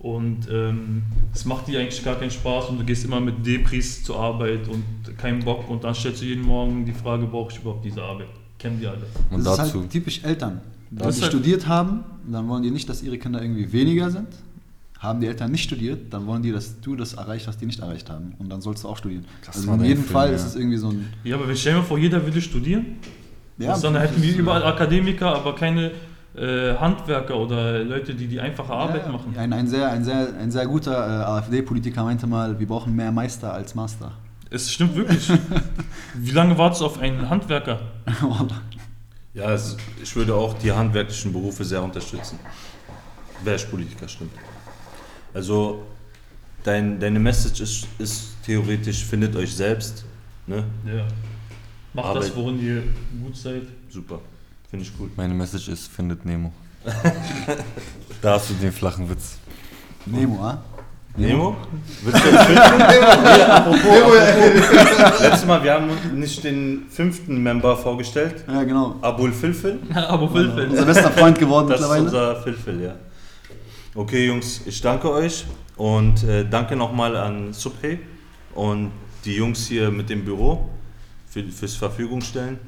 und 0.00 0.48
ähm, 0.50 1.04
es 1.32 1.44
macht 1.44 1.68
dir 1.68 1.80
eigentlich 1.80 2.04
gar 2.04 2.16
keinen 2.16 2.30
Spaß 2.30 2.70
und 2.70 2.78
du 2.80 2.84
gehst 2.84 3.04
immer 3.04 3.20
mit 3.20 3.46
Depris 3.46 4.02
zur 4.02 4.18
Arbeit 4.18 4.68
und 4.68 4.84
keinen 5.16 5.44
Bock 5.44 5.68
und 5.70 5.84
dann 5.84 5.94
stellst 5.94 6.22
du 6.22 6.26
jeden 6.26 6.42
Morgen 6.42 6.84
die 6.84 6.92
Frage, 6.92 7.26
brauche 7.26 7.52
ich 7.52 7.58
überhaupt 7.60 7.84
diese 7.84 8.02
Arbeit? 8.02 8.28
Kennen 8.58 8.80
die 8.80 8.86
alle. 8.86 9.06
Und 9.30 9.44
das 9.44 9.52
ist 9.52 9.58
dazu, 9.66 9.80
halt 9.80 9.90
typisch 9.90 10.22
Eltern. 10.24 10.60
Wenn 10.90 11.04
die 11.04 11.08
ist 11.08 11.22
halt- 11.22 11.32
studiert 11.32 11.66
haben, 11.66 12.04
dann 12.30 12.48
wollen 12.48 12.62
die 12.62 12.70
nicht, 12.70 12.88
dass 12.88 13.02
ihre 13.02 13.18
Kinder 13.18 13.40
irgendwie 13.42 13.72
weniger 13.72 14.10
sind. 14.10 14.28
Haben 15.04 15.20
die 15.20 15.26
Eltern 15.26 15.50
nicht 15.50 15.64
studiert, 15.64 16.12
dann 16.12 16.26
wollen 16.26 16.42
die, 16.42 16.50
dass 16.50 16.80
du 16.80 16.96
das 16.96 17.14
erreichst, 17.14 17.46
was 17.46 17.58
die 17.58 17.66
nicht 17.66 17.80
erreicht 17.80 18.10
haben. 18.10 18.34
Und 18.38 18.50
dann 18.50 18.60
sollst 18.60 18.84
du 18.84 18.88
auch 18.88 18.96
studieren. 18.96 19.24
Das 19.44 19.56
also 19.56 19.72
in 19.74 19.84
jedem 19.84 20.02
Film, 20.02 20.12
Fall 20.12 20.28
ja. 20.30 20.34
ist 20.34 20.46
es 20.46 20.56
irgendwie 20.56 20.78
so 20.78 20.88
ein. 20.88 21.12
Ja, 21.22 21.36
aber 21.36 21.46
wenn 21.46 21.56
stell 21.56 21.74
dir 21.74 21.80
mal 21.80 21.84
vor, 21.84 21.98
jeder 21.98 22.24
würde 22.24 22.40
studieren, 22.40 22.96
Ja, 23.58 23.78
dann 23.78 23.96
hätten 23.96 24.20
wir 24.20 24.30
ist, 24.30 24.38
überall 24.38 24.64
Akademiker, 24.64 25.34
aber 25.34 25.54
keine 25.54 25.92
äh, 26.36 26.74
Handwerker 26.74 27.36
oder 27.36 27.84
Leute, 27.84 28.14
die 28.14 28.26
die 28.26 28.40
einfache 28.40 28.72
Arbeit 28.72 29.06
ja, 29.06 29.12
machen. 29.12 29.34
Ein, 29.36 29.52
ein, 29.52 29.68
sehr, 29.68 29.90
ein, 29.90 30.04
sehr, 30.04 30.34
ein 30.40 30.50
sehr 30.50 30.66
guter 30.66 30.92
äh, 30.92 31.24
AfD-Politiker 31.24 32.02
meinte 32.02 32.26
mal, 32.26 32.58
wir 32.58 32.66
brauchen 32.66 32.96
mehr 32.96 33.12
Meister 33.12 33.52
als 33.52 33.74
Master. 33.74 34.12
Es 34.50 34.72
stimmt 34.72 34.96
wirklich. 34.96 35.30
Wie 36.14 36.30
lange 36.30 36.56
wartest 36.56 36.80
du 36.80 36.86
auf 36.86 36.98
einen 36.98 37.28
Handwerker? 37.28 37.80
Ja, 39.34 39.52
es, 39.52 39.76
ich 40.00 40.14
würde 40.14 40.32
auch 40.32 40.54
die 40.54 40.70
handwerklichen 40.70 41.32
Berufe 41.32 41.64
sehr 41.64 41.82
unterstützen. 41.82 42.38
Wäre 43.42 43.56
ich 43.56 43.68
Politiker, 43.68 44.06
stimmt. 44.06 44.30
Also, 45.34 45.82
dein, 46.62 46.98
deine 47.00 47.18
Message 47.18 47.60
ist, 47.60 47.86
ist 47.98 48.36
theoretisch, 48.46 49.04
findet 49.04 49.34
euch 49.36 49.54
selbst. 49.54 50.04
Ne? 50.46 50.64
Ja. 50.86 51.06
Macht 51.92 52.16
das, 52.16 52.26
Arbeit. 52.26 52.36
worin 52.36 52.60
ihr 52.60 52.82
gut 53.22 53.36
seid. 53.36 53.62
Super. 53.90 54.20
Finde 54.70 54.84
ich 54.84 54.92
cool. 54.98 55.10
meine 55.16 55.34
Message 55.34 55.68
ist, 55.68 55.88
findet 55.88 56.24
Nemo. 56.24 56.52
da 58.22 58.32
hast 58.34 58.50
du 58.50 58.54
den 58.54 58.72
flachen 58.72 59.08
Witz. 59.08 59.38
Nemo, 60.06 60.42
ah? 60.42 60.58
Nemo? 61.16 61.56
Willst 62.02 62.24
du 62.24 62.28
jetzt 62.32 62.44
filmen? 62.44 62.78
nee, 62.78 63.42
apropos, 63.42 64.18
apropos. 64.18 65.20
Letztes 65.20 65.46
Mal, 65.46 65.62
wir 65.62 65.72
haben 65.72 65.88
nicht 66.18 66.42
den 66.42 66.86
fünften 66.90 67.40
Member 67.42 67.76
vorgestellt. 67.76 68.44
Ja, 68.48 68.64
genau. 68.64 68.96
Abul 69.00 69.32
Filfil. 69.32 69.78
aber 69.94 70.28
Filfel. 70.28 70.70
Unser 70.70 70.84
bester 70.84 71.10
Freund 71.12 71.38
geworden 71.38 71.68
Das 71.68 71.80
ist 71.80 71.86
mittlerweile. 71.88 72.04
unser 72.04 72.42
Filfil, 72.42 72.80
ja. 72.82 72.94
Okay, 73.96 74.26
Jungs, 74.26 74.62
ich 74.66 74.80
danke 74.80 75.08
euch 75.08 75.44
und 75.76 76.24
äh, 76.24 76.44
danke 76.44 76.74
nochmal 76.74 77.16
an 77.16 77.52
Subhe 77.52 78.00
und 78.52 78.90
die 79.24 79.36
Jungs 79.36 79.68
hier 79.68 79.92
mit 79.92 80.10
dem 80.10 80.24
Büro 80.24 80.68
für, 81.28 81.44
fürs 81.44 81.76
Verfügung 81.76 82.20
stellen. 82.20 82.58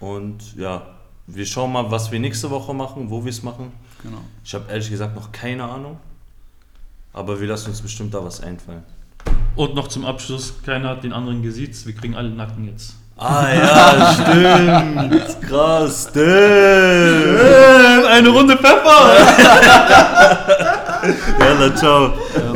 Und 0.00 0.54
ja, 0.54 0.86
wir 1.26 1.46
schauen 1.46 1.72
mal, 1.72 1.90
was 1.90 2.12
wir 2.12 2.20
nächste 2.20 2.50
Woche 2.50 2.74
machen, 2.74 3.08
wo 3.08 3.24
wir 3.24 3.30
es 3.30 3.42
machen. 3.42 3.72
Genau. 4.02 4.18
Ich 4.44 4.52
habe 4.52 4.70
ehrlich 4.70 4.90
gesagt 4.90 5.16
noch 5.16 5.32
keine 5.32 5.64
Ahnung, 5.64 5.96
aber 7.14 7.40
wir 7.40 7.48
lassen 7.48 7.70
uns 7.70 7.80
bestimmt 7.80 8.12
da 8.12 8.22
was 8.22 8.42
einfallen. 8.42 8.82
Und 9.54 9.74
noch 9.74 9.88
zum 9.88 10.04
Abschluss, 10.04 10.62
keiner 10.62 10.90
hat 10.90 11.04
den 11.04 11.14
anderen 11.14 11.40
gesiezt, 11.40 11.86
wir 11.86 11.94
kriegen 11.94 12.14
alle 12.14 12.28
Nacken 12.28 12.66
jetzt. 12.66 12.96
Ah 13.18 13.46
ja, 13.48 14.12
stimmt. 14.12 15.40
Krass, 15.48 16.08
stimmt. 16.10 16.26
Eine 18.10 18.28
Runde 18.28 18.56
Pfeffer! 18.58 19.16
Yalla, 21.40 21.74
ciao. 21.74 22.12
Ja, 22.34 22.52